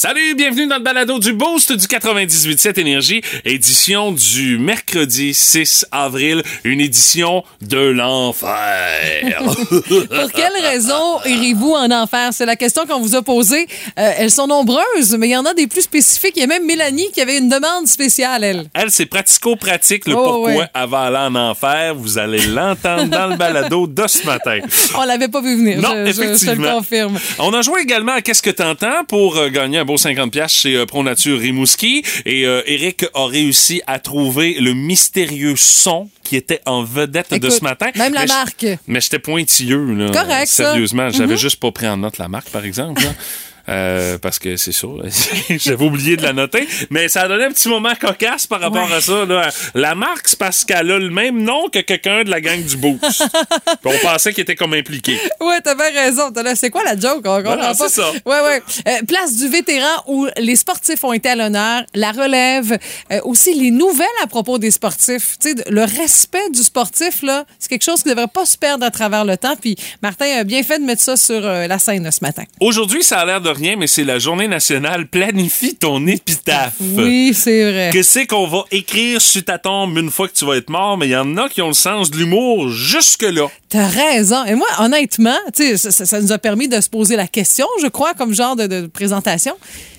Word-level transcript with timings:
Salut, 0.00 0.36
bienvenue 0.36 0.68
dans 0.68 0.76
le 0.76 0.82
balado 0.84 1.18
du 1.18 1.32
Boost 1.32 1.72
du 1.72 1.84
98.7 1.86 2.78
Énergie, 2.78 3.20
édition 3.44 4.12
du 4.12 4.56
mercredi 4.56 5.34
6 5.34 5.86
avril, 5.90 6.44
une 6.62 6.80
édition 6.80 7.42
de 7.62 7.78
l'enfer. 7.80 9.42
Pour 9.42 10.32
quelles 10.32 10.62
raisons 10.62 11.18
irez-vous 11.26 11.72
en 11.72 11.90
enfer? 11.90 12.28
C'est 12.30 12.46
la 12.46 12.54
question 12.54 12.86
qu'on 12.86 13.00
vous 13.00 13.16
a 13.16 13.22
posée. 13.22 13.66
Euh, 13.98 14.12
elles 14.18 14.30
sont 14.30 14.46
nombreuses, 14.46 15.16
mais 15.18 15.26
il 15.26 15.32
y 15.32 15.36
en 15.36 15.44
a 15.44 15.52
des 15.52 15.66
plus 15.66 15.82
spécifiques. 15.82 16.34
Il 16.36 16.42
y 16.42 16.44
a 16.44 16.46
même 16.46 16.64
Mélanie 16.64 17.10
qui 17.12 17.20
avait 17.20 17.38
une 17.38 17.48
demande 17.48 17.88
spéciale, 17.88 18.44
elle. 18.44 18.66
Elle, 18.74 18.92
c'est 18.92 19.06
pratico-pratique, 19.06 20.06
le 20.06 20.14
Oh, 20.14 20.22
pourquoi 20.22 20.52
ouais. 20.52 20.86
va 20.86 20.98
aller 21.00 21.16
en 21.16 21.34
enfer. 21.34 21.96
Vous 21.96 22.18
allez 22.18 22.46
l'entendre 22.46 23.06
dans 23.06 23.26
le 23.26 23.34
balado 23.36 23.88
de 23.88 24.06
ce 24.06 24.24
matin. 24.24 24.60
On 24.96 25.02
l'avait 25.04 25.26
pas 25.26 25.40
vu 25.40 25.56
venir, 25.56 25.80
Non, 25.80 25.88
je, 25.92 26.06
je- 26.06 26.12
je 26.12 26.16
te 26.20 26.24
effectivement. 26.24 26.68
le 26.68 26.70
confirme. 26.76 27.18
On 27.40 27.52
a 27.52 27.62
joué 27.62 27.80
également 27.80 28.12
à 28.12 28.22
Qu'est-ce 28.22 28.42
que 28.44 28.50
t'entends 28.50 29.04
pour 29.08 29.36
euh, 29.36 29.48
gagner 29.48 29.78
un 29.78 29.87
beau 29.88 29.96
50$ 29.96 30.28
piastres 30.28 30.60
chez 30.60 30.76
euh, 30.76 30.84
Pro 30.84 31.02
Nature 31.02 31.38
Rimouski. 31.38 32.04
Et 32.26 32.44
euh, 32.46 32.62
Eric 32.66 33.06
a 33.14 33.26
réussi 33.26 33.80
à 33.86 33.98
trouver 33.98 34.54
le 34.60 34.74
mystérieux 34.74 35.54
son 35.56 36.10
qui 36.22 36.36
était 36.36 36.60
en 36.66 36.84
vedette 36.84 37.32
de 37.32 37.48
ce 37.48 37.64
matin. 37.64 37.86
même 37.96 38.12
la 38.12 38.20
Mais 38.20 38.26
marque. 38.26 38.66
Mais 38.86 39.00
j'étais 39.00 39.18
pointilleux, 39.18 39.94
là. 39.94 40.10
Correct. 40.10 40.48
Mm-hmm. 40.48 40.54
Sérieusement, 40.54 41.10
j'avais 41.10 41.38
juste 41.38 41.58
pas 41.58 41.72
pris 41.72 41.88
en 41.88 41.96
note 41.96 42.18
la 42.18 42.28
marque, 42.28 42.50
par 42.50 42.64
exemple. 42.64 43.02
là. 43.02 43.10
Euh, 43.68 44.18
parce 44.18 44.38
que 44.38 44.56
c'est 44.56 44.72
ça, 44.72 44.88
j'avais 45.50 45.84
oublié 45.84 46.16
de 46.16 46.22
la 46.22 46.32
noter, 46.32 46.66
mais 46.90 47.08
ça 47.08 47.22
a 47.22 47.28
donné 47.28 47.44
un 47.44 47.50
petit 47.50 47.68
moment 47.68 47.92
cocasse 48.00 48.46
par 48.46 48.60
rapport 48.60 48.88
Ouais. 48.88 48.94
à 48.94 49.00
ça. 49.00 49.24
Là. 49.24 49.50
La 49.74 49.94
marque, 49.94 50.28
c'est 50.28 50.38
parce 50.38 50.64
qu'elle 50.64 50.90
a 50.90 50.98
le 50.98 51.10
même 51.10 51.42
nom 51.42 51.68
que 51.68 51.80
quelqu'un 51.80 52.24
de 52.24 52.30
la 52.30 52.40
gang 52.40 52.62
du 52.62 52.76
Boost. 52.76 53.24
On 53.84 53.98
pensait 53.98 54.32
qu'il 54.32 54.42
était 54.42 54.54
comme 54.54 54.74
impliqué. 54.74 55.18
Ouais, 55.40 55.60
t'as 55.62 55.74
bien 55.74 55.90
raison. 55.92 56.30
C'est 56.54 56.70
quoi 56.70 56.82
la 56.84 56.98
joke? 56.98 57.22
On 57.26 57.42
Voilà, 57.42 57.74
c'est 57.74 57.88
ça. 57.88 58.10
Ouais, 58.24 58.40
ouais. 58.40 58.62
Euh, 58.86 59.02
place 59.06 59.36
du 59.36 59.48
vétéran 59.48 60.02
où 60.06 60.26
les 60.38 60.56
sportifs 60.56 61.02
ont 61.04 61.12
été 61.12 61.28
à 61.30 61.36
l'honneur, 61.36 61.82
la 61.94 62.12
relève, 62.12 62.78
euh, 63.12 63.20
aussi 63.24 63.54
les 63.54 63.70
nouvelles 63.70 64.06
à 64.22 64.26
propos 64.26 64.58
des 64.58 64.70
sportifs. 64.70 65.36
Tu 65.40 65.50
sais, 65.50 65.54
le 65.70 65.82
respect 65.84 66.50
du 66.52 66.62
sportif, 66.62 67.22
là, 67.22 67.44
c'est 67.58 67.68
quelque 67.68 67.84
chose 67.84 68.02
qui 68.02 68.08
ne 68.08 68.14
devrait 68.14 68.28
pas 68.28 68.46
se 68.46 68.56
perdre 68.56 68.84
à 68.84 68.90
travers 68.90 69.24
le 69.24 69.36
temps. 69.36 69.56
Puis 69.60 69.76
Martin 70.02 70.26
a 70.38 70.44
bien 70.44 70.62
fait 70.62 70.78
de 70.78 70.84
mettre 70.84 71.02
ça 71.02 71.16
sur 71.16 71.40
la 71.40 71.78
scène 71.78 72.10
ce 72.10 72.18
matin. 72.22 72.44
Aujourd'hui, 72.60 73.02
ça 73.02 73.18
a 73.20 73.24
l'air 73.26 73.40
de 73.40 73.50
rien, 73.58 73.76
mais 73.76 73.86
c'est 73.86 74.04
la 74.04 74.18
journée 74.18 74.48
nationale 74.48 75.06
Planifie 75.06 75.74
ton 75.76 76.06
épitaphe. 76.06 76.74
Oui, 76.80 77.32
c'est 77.34 77.70
vrai. 77.70 77.90
Que 77.92 78.02
c'est 78.02 78.26
qu'on 78.26 78.46
va 78.46 78.64
écrire 78.70 79.20
sur 79.20 79.44
ta 79.44 79.58
tombe 79.58 79.96
une 79.98 80.10
fois 80.10 80.28
que 80.28 80.34
tu 80.34 80.44
vas 80.46 80.56
être 80.56 80.70
mort, 80.70 80.96
mais 80.96 81.06
il 81.08 81.10
y 81.12 81.16
en 81.16 81.36
a 81.36 81.48
qui 81.48 81.60
ont 81.62 81.68
le 81.68 81.74
sens 81.74 82.10
de 82.10 82.16
l'humour 82.16 82.68
jusque-là. 82.70 83.48
T'as 83.68 83.86
raison. 83.88 84.44
Et 84.44 84.54
moi, 84.54 84.68
honnêtement, 84.78 85.36
ça, 85.54 85.90
ça- 85.90 86.20
nous 86.20 86.32
a 86.32 86.38
permis 86.38 86.68
de 86.68 86.80
se 86.80 86.88
poser 86.88 87.16
la 87.16 87.26
question, 87.28 87.66
je 87.82 87.88
crois, 87.88 88.14
comme 88.14 88.32
genre 88.34 88.56
de, 88.56 88.66
de 88.66 88.86
présentation. 88.86 89.54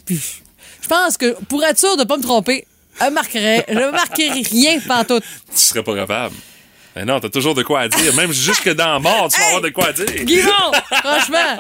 Puis, 0.05 0.19
je 0.81 0.88
pense 0.88 1.17
que 1.17 1.35
pour 1.47 1.63
être 1.63 1.77
sûr 1.79 1.95
de 1.97 2.03
pas 2.03 2.17
me 2.17 2.23
tromper, 2.23 2.66
je 3.01 3.09
marquerai, 3.11 3.63
je 3.69 3.91
marquerai 3.91 4.41
rien 4.41 4.79
pantoute. 4.88 5.23
Tu 5.53 5.57
serais 5.59 5.83
pas 5.83 5.95
capable. 5.95 6.35
Mais 6.95 7.05
non, 7.05 7.19
t'as 7.19 7.29
toujours 7.29 7.53
de 7.55 7.63
quoi 7.63 7.81
à 7.81 7.88
dire. 7.88 8.13
Même 8.16 8.31
jusque 8.33 8.69
dans 8.73 8.94
la 8.94 9.00
mort, 9.00 9.29
tu 9.31 9.39
vas 9.39 9.45
avoir 9.47 9.61
de 9.61 9.69
quoi 9.69 9.88
à 9.88 9.94
dire. 9.94 10.05
Guillaume, 10.23 10.73
franchement. 10.91 11.57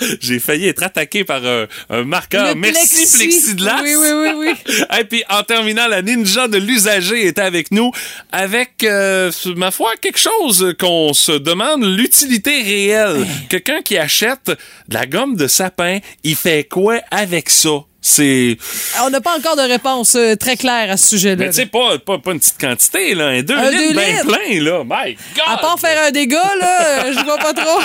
J'ai 0.20 0.38
failli 0.38 0.68
être 0.68 0.82
attaqué 0.82 1.24
par 1.24 1.44
un, 1.44 1.66
un 1.90 2.04
marqueur. 2.04 2.48
Le 2.48 2.54
Merci, 2.54 2.96
plexi. 2.96 3.16
plexiglas. 3.18 3.80
Oui, 3.82 3.94
oui, 3.96 4.08
oui, 4.12 4.54
oui. 4.68 4.84
Et 5.00 5.04
puis, 5.04 5.24
en 5.28 5.42
terminant, 5.42 5.88
la 5.88 6.02
ninja 6.02 6.48
de 6.48 6.56
l'usager 6.58 7.26
était 7.26 7.40
avec 7.42 7.70
nous 7.72 7.90
avec, 8.32 8.84
euh, 8.84 9.30
ma 9.56 9.70
foi, 9.70 9.92
quelque 10.00 10.18
chose 10.18 10.74
qu'on 10.78 11.12
se 11.12 11.32
demande 11.32 11.84
l'utilité 11.84 12.62
réelle. 12.62 13.26
Quelqu'un 13.48 13.82
qui 13.82 13.98
achète 13.98 14.50
de 14.88 14.94
la 14.94 15.06
gomme 15.06 15.36
de 15.36 15.46
sapin, 15.48 15.98
il 16.22 16.36
fait 16.36 16.64
quoi 16.64 17.00
avec 17.10 17.50
ça? 17.50 17.70
C'est... 18.02 18.56
On 19.04 19.10
n'a 19.10 19.20
pas 19.20 19.36
encore 19.36 19.56
de 19.56 19.62
réponse 19.62 20.14
euh, 20.14 20.34
très 20.34 20.56
claire 20.56 20.90
à 20.90 20.96
ce 20.96 21.08
sujet-là. 21.10 21.36
Mais 21.36 21.50
tu 21.50 21.56
sais, 21.56 21.66
pas, 21.66 21.98
pas, 21.98 22.18
pas 22.18 22.32
une 22.32 22.40
petite 22.40 22.58
quantité, 22.58 23.14
là. 23.14 23.26
Un 23.26 23.42
deux 23.42 23.54
Un 23.56 23.70
litres 23.70 23.82
deux 23.88 23.92
bien 23.92 24.06
litres. 24.08 24.26
plein, 24.26 24.62
là. 24.62 24.82
My 24.84 25.14
God! 25.34 25.44
À 25.46 25.56
part 25.58 25.78
faire 25.78 26.02
un 26.06 26.10
dégât, 26.10 26.54
là, 26.58 27.04
euh, 27.04 27.12
je 27.18 27.24
vois 27.24 27.36
pas 27.38 27.52
trop. 27.52 27.80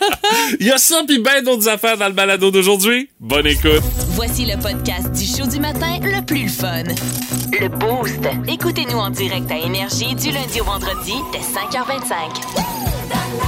Il 0.60 0.66
y 0.66 0.72
a 0.72 0.78
ça 0.78 1.02
puis 1.06 1.18
bien 1.20 1.42
d'autres 1.42 1.68
affaires 1.68 1.96
dans 1.96 2.08
le 2.08 2.12
balado 2.14 2.50
d'aujourd'hui. 2.50 3.08
Bonne 3.20 3.46
écoute. 3.46 3.82
Voici 4.10 4.44
le 4.44 4.60
podcast 4.60 5.12
du 5.12 5.24
show 5.24 5.46
du 5.46 5.60
matin 5.60 5.98
le 6.02 6.20
plus 6.24 6.48
fun. 6.48 6.82
Le 7.60 7.68
Boost. 7.68 8.18
Écoutez-nous 8.48 8.98
en 8.98 9.10
direct 9.10 9.50
à 9.50 9.56
Énergie 9.56 10.14
du 10.16 10.32
lundi 10.32 10.60
au 10.60 10.64
vendredi 10.64 11.14
dès 11.32 11.38
5h25. 11.38 13.40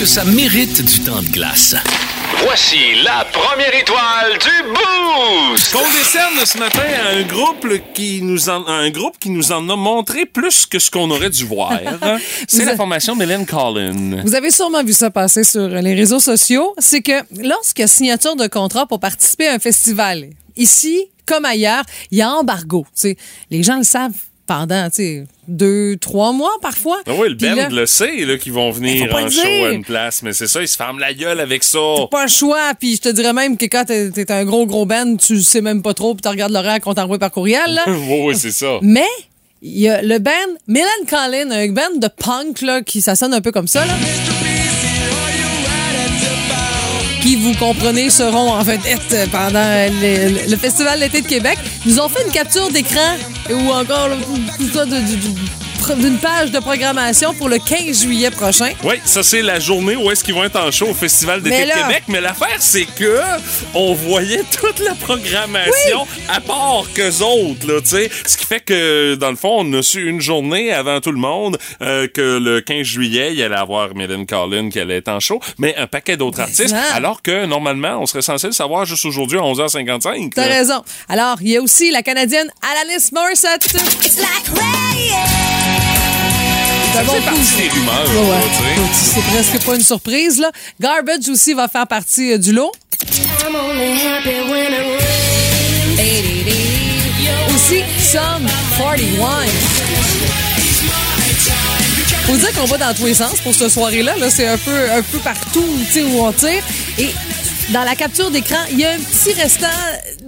Que 0.00 0.06
ça 0.06 0.24
mérite 0.24 0.80
du 0.82 1.00
temps 1.00 1.20
de 1.20 1.28
glace. 1.28 1.74
Voici 2.42 2.78
la 3.04 3.22
première 3.30 3.74
étoile 3.74 4.32
du 4.38 4.68
Boost! 4.70 5.72
Qu'on 5.72 5.92
décerne 5.92 6.46
ce 6.46 6.56
matin 6.56 6.80
à 7.04 7.10
un 7.16 7.22
groupe 7.24 7.66
qui 7.92 8.22
nous 8.22 8.48
en, 8.48 8.66
un 8.66 8.88
groupe 8.88 9.18
qui 9.18 9.28
nous 9.28 9.52
en 9.52 9.68
a 9.68 9.76
montré 9.76 10.24
plus 10.24 10.64
que 10.64 10.78
ce 10.78 10.90
qu'on 10.90 11.10
aurait 11.10 11.28
dû 11.28 11.44
voir. 11.44 11.78
C'est 12.48 12.64
la 12.64 12.76
formation 12.76 13.14
d'Hélène 13.14 13.44
Collin. 13.44 14.22
Vous 14.24 14.34
avez 14.34 14.50
sûrement 14.50 14.82
vu 14.82 14.94
ça 14.94 15.10
passer 15.10 15.44
sur 15.44 15.68
les 15.68 15.92
réseaux 15.92 16.20
sociaux. 16.20 16.74
C'est 16.78 17.02
que 17.02 17.20
lorsqu'il 17.38 17.82
y 17.82 17.84
a 17.84 17.88
signature 17.88 18.36
de 18.36 18.46
contrat 18.46 18.86
pour 18.86 19.00
participer 19.00 19.48
à 19.48 19.52
un 19.52 19.58
festival, 19.58 20.30
ici 20.56 21.10
comme 21.26 21.44
ailleurs, 21.44 21.84
il 22.10 22.16
y 22.16 22.22
a 22.22 22.30
embargo. 22.30 22.86
Tu 22.94 23.02
sais, 23.02 23.16
les 23.50 23.62
gens 23.62 23.76
le 23.76 23.84
savent 23.84 24.16
pendant 24.50 24.90
tu 24.90 24.96
sais, 24.96 25.24
deux, 25.46 25.96
trois 25.96 26.32
mois 26.32 26.50
parfois. 26.60 27.00
Ah 27.06 27.12
oui, 27.16 27.28
le 27.28 27.36
Puis 27.36 27.48
band 27.48 27.54
là, 27.54 27.68
le 27.68 27.86
sait 27.86 28.24
là, 28.24 28.36
qu'ils 28.36 28.52
vont 28.52 28.72
venir 28.72 29.14
en 29.14 29.30
show 29.30 29.46
à 29.46 29.70
une 29.70 29.84
place, 29.84 30.24
mais 30.24 30.32
c'est 30.32 30.48
ça, 30.48 30.60
ils 30.60 30.66
se 30.66 30.76
ferment 30.76 30.98
la 30.98 31.14
gueule 31.14 31.38
avec 31.38 31.62
ça. 31.62 31.78
pas 32.10 32.24
le 32.24 32.30
choix. 32.30 32.74
Puis 32.74 32.96
je 32.96 33.00
te 33.02 33.08
dirais 33.10 33.32
même 33.32 33.56
que 33.56 33.66
quand 33.66 33.84
t'es 33.84 34.10
t'es 34.10 34.32
un 34.32 34.44
gros, 34.44 34.66
gros 34.66 34.86
band, 34.86 35.14
tu 35.18 35.40
sais 35.40 35.60
même 35.60 35.82
pas 35.82 35.94
trop, 35.94 36.16
puis 36.16 36.22
tu 36.22 36.28
regardes 36.28 36.52
l'horaire 36.52 36.80
qu'on 36.80 36.94
t'envoie 36.94 37.20
par 37.20 37.30
courriel. 37.30 37.74
Là. 37.74 37.84
oui, 37.86 38.22
oui, 38.24 38.34
c'est 38.36 38.50
ça. 38.50 38.80
Mais 38.82 39.06
il 39.62 39.78
y 39.78 39.88
a 39.88 40.02
le 40.02 40.18
band 40.18 40.32
Milan 40.66 40.88
Collin, 41.08 41.52
un 41.52 41.68
band 41.68 41.98
de 41.98 42.08
punk 42.08 42.62
là, 42.62 42.82
qui 42.82 43.02
ça 43.02 43.14
sonne 43.14 43.32
un 43.32 43.40
peu 43.40 43.52
comme 43.52 43.68
ça. 43.68 43.86
Là. 43.86 43.92
Qui, 47.20 47.36
vous 47.36 47.52
comprenez, 47.54 48.08
seront 48.08 48.50
en 48.52 48.62
vedette 48.62 49.28
pendant 49.30 49.62
le, 50.00 50.56
Festival 50.56 51.00
d'été 51.00 51.20
de 51.20 51.26
Québec. 51.26 51.58
Nous 51.84 51.98
ont 51.98 52.08
fait 52.08 52.22
une 52.24 52.32
capture 52.32 52.70
d'écran 52.70 53.16
ou 53.50 53.70
encore 53.70 54.08
tout 54.58 54.68
ça 54.72 54.84
de- 54.86 54.96
du- 55.00 55.16
du- 55.16 55.34
d'une 55.98 56.18
page 56.18 56.50
de 56.50 56.58
programmation 56.60 57.34
pour 57.34 57.48
le 57.48 57.58
15 57.58 58.02
juillet 58.02 58.30
prochain. 58.30 58.72
Oui, 58.84 58.96
ça 59.04 59.22
c'est 59.22 59.42
la 59.42 59.58
journée 59.58 59.96
où 59.96 60.10
est-ce 60.10 60.22
qu'ils 60.22 60.34
vont 60.34 60.44
être 60.44 60.58
en 60.60 60.70
show 60.70 60.88
au 60.88 60.94
Festival 60.94 61.42
d'été 61.42 61.62
de 61.64 61.68
là- 61.68 61.74
Québec. 61.82 62.02
Mais 62.08 62.20
l'affaire, 62.20 62.56
c'est 62.58 62.84
que 62.84 63.20
on 63.74 63.94
voyait 63.94 64.42
toute 64.60 64.78
la 64.80 64.94
programmation 64.94 66.06
à 66.28 66.40
part 66.40 66.84
qu'eux 66.94 67.22
autres, 67.22 67.66
là, 67.66 67.80
tu 67.80 67.88
sais. 67.88 68.10
Ce 68.26 68.36
qui 68.36 68.46
fait 68.46 68.60
que, 68.60 69.14
dans 69.16 69.30
le 69.30 69.36
fond, 69.36 69.58
on 69.60 69.72
a 69.78 69.82
su 69.82 70.08
une 70.08 70.20
journée 70.20 70.72
avant 70.72 71.00
tout 71.00 71.12
le 71.12 71.18
monde 71.18 71.58
euh, 71.82 72.06
que 72.06 72.38
le 72.38 72.60
15 72.60 72.82
juillet, 72.86 73.28
il 73.32 73.38
y 73.38 73.42
allait 73.42 73.54
avoir 73.56 73.94
Mylène 73.94 74.26
Collin 74.26 74.70
qui 74.70 74.78
allait 74.78 74.98
être 74.98 75.08
en 75.08 75.20
show, 75.20 75.40
mais 75.58 75.74
un 75.76 75.86
paquet 75.86 76.16
d'autres 76.16 76.40
artistes, 76.40 76.68
ça. 76.68 76.82
alors 76.94 77.22
que, 77.22 77.46
normalement, 77.46 77.98
on 78.00 78.06
serait 78.06 78.22
censé 78.22 78.46
le 78.46 78.52
savoir 78.52 78.84
juste 78.84 79.04
aujourd'hui 79.04 79.38
à 79.38 79.42
11h55. 79.42 80.32
T'as 80.34 80.46
raison. 80.46 80.82
Alors, 81.08 81.36
il 81.40 81.48
y 81.48 81.56
a 81.56 81.62
aussi 81.62 81.90
la 81.90 82.02
Canadienne 82.02 82.50
Alanis 82.62 83.08
Morissette. 83.12 83.66
C'est 84.02 84.20
un 84.22 84.52
bon 84.54 85.79
C'est 86.92 87.62
des 87.62 87.68
rumeurs, 87.68 88.04
Ouais, 88.08 88.30
ouais. 88.30 88.88
C'est 88.92 89.22
presque 89.22 89.64
pas 89.64 89.74
une 89.76 89.82
surprise, 89.82 90.38
là. 90.38 90.50
Garbage 90.80 91.28
aussi 91.28 91.54
va 91.54 91.68
faire 91.68 91.86
partie 91.86 92.32
euh, 92.32 92.38
du 92.38 92.52
lot. 92.52 92.72
Aussi, 97.54 97.82
Sum 97.98 98.46
41. 98.76 99.28
Faut 102.26 102.36
dire 102.36 102.52
qu'on 102.54 102.64
va 102.66 102.78
dans 102.78 102.94
tous 102.94 103.06
les 103.06 103.14
sens 103.14 103.40
pour 103.40 103.54
cette 103.54 103.70
soirée-là. 103.70 104.16
Là, 104.16 104.30
c'est 104.30 104.46
un 104.46 104.58
peu, 104.58 104.90
un 104.90 105.02
peu 105.02 105.18
partout, 105.18 105.66
tu 105.86 105.92
sais, 105.92 106.02
où 106.02 106.24
on 106.24 106.32
tire. 106.32 106.62
Et 106.98 107.10
Dans 107.72 107.84
la 107.84 107.94
capture 107.94 108.32
d'écran, 108.32 108.58
il 108.72 108.80
y 108.80 108.84
a 108.84 108.90
un 108.90 108.98
petit 108.98 109.32
restant 109.32 109.66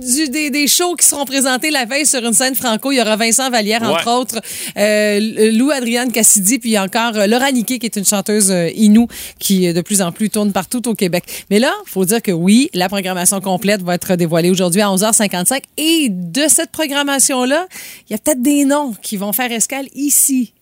du, 0.00 0.28
des, 0.28 0.50
des 0.50 0.68
shows 0.68 0.94
qui 0.94 1.04
seront 1.04 1.24
présentés 1.24 1.72
la 1.72 1.86
veille 1.86 2.06
sur 2.06 2.24
une 2.24 2.34
scène 2.34 2.54
franco. 2.54 2.92
Il 2.92 2.98
y 2.98 3.00
aura 3.00 3.16
Vincent 3.16 3.50
Vallière, 3.50 3.82
entre 3.82 4.08
autres, 4.08 4.40
euh, 4.76 5.50
Lou 5.50 5.72
Adrienne 5.72 6.12
Cassidy, 6.12 6.60
puis 6.60 6.78
encore 6.78 7.16
euh, 7.16 7.26
Laura 7.26 7.50
Niquet, 7.50 7.80
qui 7.80 7.86
est 7.86 7.96
une 7.96 8.04
chanteuse 8.04 8.52
euh, 8.52 8.70
inou 8.76 9.08
qui 9.40 9.72
de 9.72 9.80
plus 9.80 10.02
en 10.02 10.12
plus 10.12 10.30
tourne 10.30 10.52
partout 10.52 10.86
au 10.88 10.94
Québec. 10.94 11.24
Mais 11.50 11.58
là, 11.58 11.72
faut 11.84 12.04
dire 12.04 12.22
que 12.22 12.30
oui, 12.30 12.70
la 12.74 12.88
programmation 12.88 13.40
complète 13.40 13.82
va 13.82 13.96
être 13.96 14.14
dévoilée 14.14 14.50
aujourd'hui 14.50 14.80
à 14.80 14.86
11h55. 14.86 15.62
Et 15.78 16.10
de 16.10 16.44
cette 16.46 16.70
programmation-là, 16.70 17.66
il 18.08 18.12
y 18.12 18.14
a 18.14 18.18
peut-être 18.18 18.42
des 18.42 18.64
noms 18.64 18.94
qui 19.02 19.16
vont 19.16 19.32
faire 19.32 19.50
escale 19.50 19.88
ici. 19.96 20.52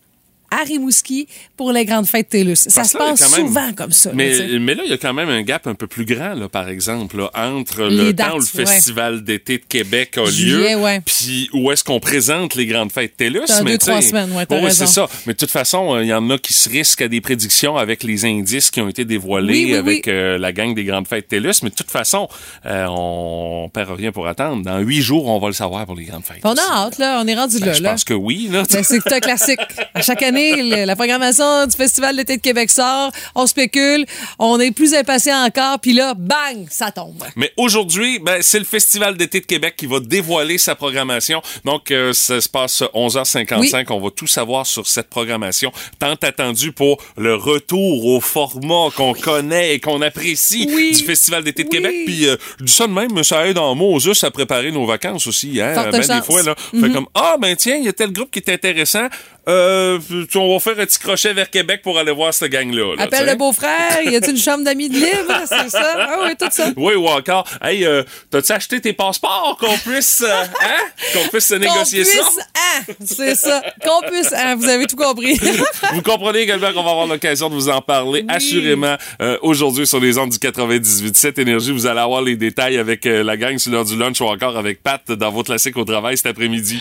À 0.51 0.65
Rimouski 0.65 1.29
pour 1.57 1.71
les 1.73 1.85
grandes 1.85 2.07
fêtes 2.07 2.29
TELUS. 2.31 2.57
Ça 2.57 2.85
se 2.85 2.97
passe 2.99 3.21
même- 3.37 3.47
souvent 3.47 3.73
comme 3.73 3.93
ça. 3.93 4.11
Mais, 4.15 4.31
là, 4.35 4.83
il 4.85 4.91
y 4.91 4.93
a 4.93 4.99
quand 4.99 5.15
même 5.15 5.29
un 5.29 5.43
gap 5.43 5.67
un 5.67 5.75
peu 5.75 5.87
plus 5.87 6.05
grand, 6.05 6.35
là, 6.35 6.49
par 6.49 6.69
exemple, 6.69 7.19
là, 7.19 7.31
entre 7.35 7.85
Les 7.85 7.97
le 8.07 8.13
dates, 8.13 8.31
temps 8.31 8.37
où 8.37 8.41
le 8.41 8.45
ouais. 8.59 8.67
Festival 8.67 9.23
d'été 9.23 9.59
de 9.59 9.65
Québec 9.69 10.19
a 10.19 10.29
lieu, 10.29 10.75
ouais. 10.77 11.01
puis 11.05 11.49
où 11.53 11.71
est-ce 11.71 11.85
qu'on 11.85 12.01
présente 12.01 12.57
les 12.57 12.67
grandes 12.67 12.91
fêtes 12.91 13.17
TELUS. 13.17 13.43
Dans 13.47 13.63
mais 13.65 13.73
deux, 13.73 13.79
trois 13.79 14.03
semaines, 14.03 14.33
ouais, 14.33 14.71
c'est 14.71 14.87
ça. 14.87 15.09
Mais 15.27 15.35
de 15.35 15.39
toute 15.39 15.51
façon, 15.51 15.95
euh, 15.95 16.03
il 16.03 16.09
y 16.09 16.15
en 16.15 16.29
a 16.31 16.39
qui 16.39 16.53
se 16.53 16.69
risquent 16.69 17.03
à 17.03 17.09
des 17.09 17.21
prédictions 17.21 17.77
avec 17.77 18.03
les 18.03 18.25
indices 18.25 18.71
qui 18.73 18.81
ont 18.81 18.89
été 18.89 19.05
dévoilés 19.05 19.53
Oui, 19.53 19.65
oui, 19.67 19.75
avec 19.77 20.07
oui. 20.07 20.13
euh, 20.13 20.37
la 20.39 20.53
gang 20.53 20.75
des 20.75 20.85
grandes 20.85 21.07
fêtes 21.07 21.29
TELUS. 21.29 21.63
Mais 21.63 21.71
de 21.71 21.75
toute 21.77 21.91
façon, 21.91 22.29
euh, 22.67 22.87
on 22.89 23.71
perd 23.73 23.91
rien 23.91 24.11
pour 24.11 24.27
attendre. 24.27 24.65
Dans 24.65 24.79
huit 24.81 25.03
jours, 25.03 25.27
on 25.29 25.39
va 25.39 25.47
le 25.47 25.53
savoir 25.53 25.87
pour 25.87 25.95
les 25.95 26.05
grandes 26.05 26.25
fêtes. 26.25 26.41
On 26.43 26.55
a 26.55 26.73
hâte, 26.87 26.99
là. 26.99 27.21
On 27.23 27.27
est 27.29 27.35
rendu 27.37 27.61
Ben, 27.61 27.67
là. 27.67 27.73
je 27.75 27.83
pense 27.83 28.05
que 28.05 28.15
oui. 28.15 28.49
Là, 28.51 28.65
Ben, 28.69 28.83
c'est 28.83 29.13
un 29.13 29.21
classique. 29.21 29.61
À 29.95 30.03
chaque 30.03 30.23
année, 30.23 30.40
la 30.87 30.97
programmation 30.97 31.67
du 31.67 31.77
Festival 31.77 32.17
d'été 32.17 32.37
de 32.37 32.43
Québec 32.43 32.71
sort, 32.71 33.11
on 33.35 33.47
spécule, 33.47 34.05
on 34.39 34.59
est 34.61 34.71
plus 34.71 34.95
impatient 34.95 35.45
encore, 35.45 35.79
puis 35.81 35.93
là, 35.93 36.15
bang, 36.15 36.67
ça 36.71 36.91
tombe. 36.91 37.23
Mais 37.37 37.53
aujourd'hui, 37.57 38.19
ben, 38.19 38.39
c'est 38.43 38.59
le 38.59 38.65
Festival 38.65 39.17
d'été 39.17 39.41
de 39.41 39.47
Québec 39.47 39.75
qui 39.77 39.87
va 39.87 40.01
dévoiler 40.01 40.59
sa 40.59 40.75
programmation. 40.75 41.43
Donc, 41.65 41.91
euh, 41.91 42.13
ça 42.13 42.41
se 42.41 42.49
passe 42.49 42.83
11h55. 42.95 43.87
On 43.91 44.01
va 44.01 44.11
tout 44.11 44.27
savoir 44.27 44.67
sur 44.67 44.87
cette 44.87 45.09
programmation 45.09 45.73
tant 45.99 46.15
attendue 46.23 46.73
pour 46.73 47.03
le 47.17 47.35
retour 47.35 48.07
au 48.07 48.21
format 48.21 48.89
qu'on 48.97 49.15
connaît 49.15 49.75
et 49.75 49.81
qu'on 49.81 50.03
apprécie 50.03 50.69
Oui. 50.71 50.93
du 50.93 51.03
Festival 51.05 51.45
d'été 51.45 51.65
de 51.65 51.69
Oui. 51.69 51.77
Québec. 51.77 51.95
Puis, 52.07 52.27
euh, 52.27 52.37
dis 52.61 52.73
ça 52.73 52.87
de 52.87 52.93
même, 52.93 53.23
ça 53.25 53.47
aide 53.47 53.59
en 53.59 53.75
mots 53.75 53.99
juste 53.99 54.25
à 54.25 54.31
préparer 54.31 54.71
nos 54.71 54.87
vacances 54.87 55.27
aussi. 55.27 55.61
Hein? 55.61 55.91
Ben, 55.91 56.01
des 56.01 56.23
fois, 56.23 56.43
là, 56.43 56.55
fait 56.55 56.91
comme, 56.93 57.07
ah, 57.15 57.37
ben 57.41 57.55
tiens, 57.57 57.77
il 57.77 57.85
y 57.85 57.89
a 57.89 57.93
tel 57.93 58.13
groupe 58.13 58.31
qui 58.31 58.39
est 58.39 58.51
intéressant. 58.51 59.09
Euh, 59.51 59.99
on 60.37 60.53
va 60.55 60.61
faire 60.61 60.79
un 60.79 60.87
petit 60.87 60.99
crochet 60.99 61.33
vers 61.33 61.51
Québec 61.51 61.81
pour 61.83 61.99
aller 61.99 62.13
voir 62.13 62.33
cette 62.33 62.51
gang-là. 62.53 62.97
là, 62.97 63.03
Appelle 63.03 63.27
le 63.27 63.35
beau-frère, 63.35 64.03
y 64.05 64.15
a-t-il 64.15 64.33
une 64.37 64.41
chambre 64.41 64.65
d'amis 64.65 64.89
de 64.89 64.95
libre? 64.95 65.41
C'est 65.47 65.71
ça? 65.71 65.97
Ah 65.99 66.17
oui, 66.25 66.33
tout 66.39 66.47
ça. 66.51 66.69
Oui, 66.77 66.95
ou 66.95 67.09
encore, 67.09 67.45
hey, 67.63 67.85
euh, 67.85 68.03
t'as-tu 68.31 68.53
acheté 68.53 68.81
tes 68.81 68.93
passeports 68.93 69.57
qu'on 69.59 69.77
puisse, 69.79 70.23
euh, 70.27 70.45
hein, 70.63 70.85
qu'on 71.13 71.29
puisse 71.29 71.47
se 71.47 71.55
négocier 71.55 72.05
ça? 72.05 72.19
puisse, 72.21 72.39
hein, 72.39 72.95
c'est 73.05 73.35
ça. 73.35 73.63
Qu'on 73.85 74.07
puisse, 74.09 74.33
hein, 74.33 74.55
vous 74.57 74.69
avez 74.69 74.87
tout 74.87 74.97
compris. 74.97 75.39
Vous 75.95 76.03
comprenez 76.03 76.41
également 76.41 76.73
qu'on 76.73 76.83
va 76.83 76.91
avoir 76.91 77.07
l'occasion 77.07 77.49
de 77.49 77.55
vous 77.55 77.69
en 77.69 77.81
parler 77.81 78.25
assurément 78.29 78.97
euh, 79.21 79.37
aujourd'hui 79.43 79.87
sur 79.87 79.99
les 79.99 80.19
ondes 80.19 80.31
du 80.31 80.39
98. 80.39 81.17
Cette 81.17 81.39
énergie, 81.39 81.73
vous 81.73 81.87
allez 81.87 82.01
avoir 82.01 82.23
les 82.23 82.37
détails 82.37 82.79
avec 82.79 83.07
euh, 83.07 83.25
la 83.25 83.37
gang 83.37 83.59
sur 83.59 83.73
l'heure 83.73 83.85
du 83.85 83.97
lunch 83.97 84.21
ou 84.21 84.27
encore 84.27 84.57
avec 84.57 84.83
Pat 84.83 85.11
dans 85.11 85.31
vos 85.31 85.43
classiques 85.43 85.77
au 85.77 85.85
travail 85.85 86.17
cet 86.17 86.27
après-midi. 86.27 86.81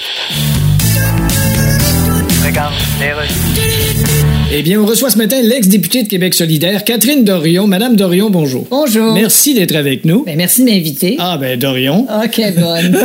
legal, 2.43 2.71
delas. 2.99 3.68
Eh 4.51 4.63
bien, 4.63 4.81
on 4.81 4.85
reçoit 4.87 5.11
ce 5.11 5.17
matin 5.19 5.39
l'ex-députée 5.43 6.01
de 6.01 6.07
Québec 6.07 6.33
solidaire, 6.33 6.83
Catherine 6.83 7.23
Dorion. 7.23 7.67
Madame 7.67 7.95
Dorion, 7.95 8.31
bonjour. 8.31 8.65
Bonjour. 8.71 9.13
Merci 9.13 9.53
d'être 9.53 9.75
avec 9.75 10.05
nous. 10.05 10.23
Ben, 10.23 10.35
merci 10.35 10.61
de 10.65 10.69
m'inviter. 10.71 11.17
Ah, 11.19 11.37
ben, 11.39 11.57
Dorion. 11.59 12.07
OK, 12.23 12.41
bonne. 12.57 12.97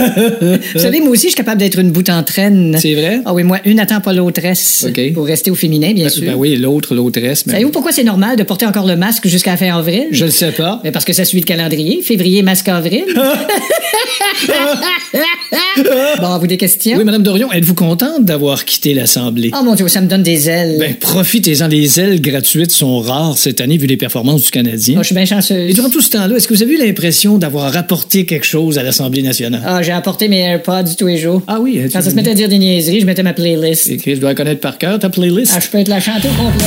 Vous 0.73 0.79
savez, 0.81 1.01
moi 1.01 1.11
aussi, 1.11 1.25
je 1.25 1.29
suis 1.33 1.37
capable 1.37 1.59
d'être 1.61 1.79
une 1.79 1.91
boute 1.91 2.09
en 2.09 2.23
traîne. 2.23 2.79
C'est 2.81 2.95
vrai? 2.95 3.21
Ah 3.27 3.35
oui, 3.35 3.43
moi, 3.43 3.59
une 3.67 3.79
attend 3.79 4.01
pas 4.01 4.15
l'autresse. 4.15 4.87
OK. 4.89 5.13
Pour 5.13 5.27
rester 5.27 5.51
au 5.51 5.55
féminin, 5.55 5.93
bien 5.93 6.09
sûr. 6.09 6.25
Ben 6.25 6.35
oui, 6.35 6.57
l'autre, 6.57 6.95
l'autresse. 6.95 7.45
mais- 7.45 7.53
Savez-vous 7.53 7.73
pourquoi 7.73 7.93
c'est 7.93 8.05
normal 8.05 8.37
de 8.39 8.43
porter 8.43 8.65
encore 8.65 8.87
le 8.87 8.97
masque 8.97 9.29
jusqu'à 9.29 9.51
la 9.51 9.57
fin 9.59 9.77
avril? 9.77 10.07
Je 10.13 10.25
le 10.25 10.31
sais 10.31 10.53
pas. 10.53 10.81
Ben, 10.83 10.93
parce 10.93 11.05
que 11.05 11.13
ça 11.13 11.27
suit 11.27 11.41
le 11.41 11.45
calendrier. 11.47 12.01
Février, 12.01 12.41
masque 12.43 12.69
avril. 12.71 13.05
bon, 16.21 16.27
à 16.27 16.39
vous 16.39 16.47
des 16.47 16.57
questions? 16.57 16.97
Oui, 16.97 17.05
Madame 17.05 17.23
Dorion, 17.23 17.53
êtes-vous 17.53 17.75
contente 17.75 18.25
d'avoir 18.25 18.65
quitté 18.65 18.95
l'Assemblée? 18.95 19.51
Oh 19.55 19.63
mon 19.63 19.75
Dieu, 19.75 19.89
ça 19.89 20.01
me 20.01 20.07
donne 20.07 20.23
des 20.23 20.49
ailes. 20.49 20.77
Ben, 20.79 20.95
Les 21.35 21.99
ailes 21.99 22.21
gratuites 22.21 22.71
sont 22.71 23.01
rares 23.01 23.37
cette 23.37 23.61
année 23.61 23.77
vu 23.77 23.89
les 23.89 23.97
performances 23.97 24.43
du 24.43 24.51
Canadien. 24.53 24.95
Oh, 24.97 25.03
je 25.03 25.07
suis 25.07 25.17
bien 25.17 25.27
chanceuse. 25.27 25.69
Et 25.69 25.73
durant 25.73 25.91
tout 25.91 26.01
ce 26.01 26.11
temps-là, 26.11 26.37
est-ce 26.37 26.47
que 26.47 26.55
vous 26.55 26.63
avez 26.63 26.75
eu 26.75 26.79
l'impression 26.79 27.39
d'avoir 27.39 27.77
apporté 27.77 28.25
quelque 28.25 28.47
chose 28.47 28.79
à 28.79 28.85
l'Assemblée 28.85 29.23
nationale? 29.23 29.61
Ah, 29.67 29.83
j'ai 29.83 29.91
apporté 29.91 30.29
mes 30.29 30.39
AirPods 30.39 30.95
tous 30.97 31.09
les 31.09 31.19
jours. 31.19 31.43
Ah 31.49 31.59
oui, 31.61 31.81
Quand 31.93 32.03
ça 32.03 32.11
se 32.11 32.15
mettait 32.15 32.31
à 32.31 32.35
dire 32.35 32.49
des 32.49 32.59
niaiseries, 32.59 33.01
je 33.01 33.07
mettais 33.07 33.25
ma 33.25 33.33
playlist. 33.33 33.89
Et 33.89 33.97
Chris 33.97 34.21
doit 34.21 34.37
connaître 34.37 34.61
par 34.61 34.79
cœur 34.79 35.01
ta 35.01 35.11
playlist. 35.11 35.53
Ah, 35.57 35.59
je 35.59 35.69
peux 35.69 35.83
te 35.83 35.91
la 35.91 35.99
chanter 35.99 36.29
au 36.29 36.41
complet. 36.41 36.67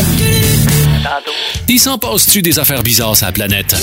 Il 1.69 1.79
s'en 1.79 1.97
passe-tu 1.97 2.41
des 2.41 2.59
affaires 2.59 2.83
bizarres 2.83 3.15
sur 3.15 3.25
la 3.27 3.31
planète? 3.31 3.73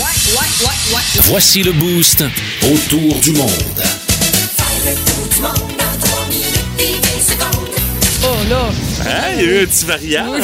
Voici 1.23 1.63
le 1.63 1.73
boost 1.73 2.25
autour 2.63 3.21
du 3.21 3.33
monde. 3.33 3.51
Oh 8.27 8.51
là, 8.51 8.69
Hein, 9.07 9.33
il 9.37 9.43
y 9.43 9.49
a 9.49 9.53
eu 9.53 9.63
un 9.63 9.67
petit 9.67 9.85
variant, 9.85 10.35
hein? 10.35 10.41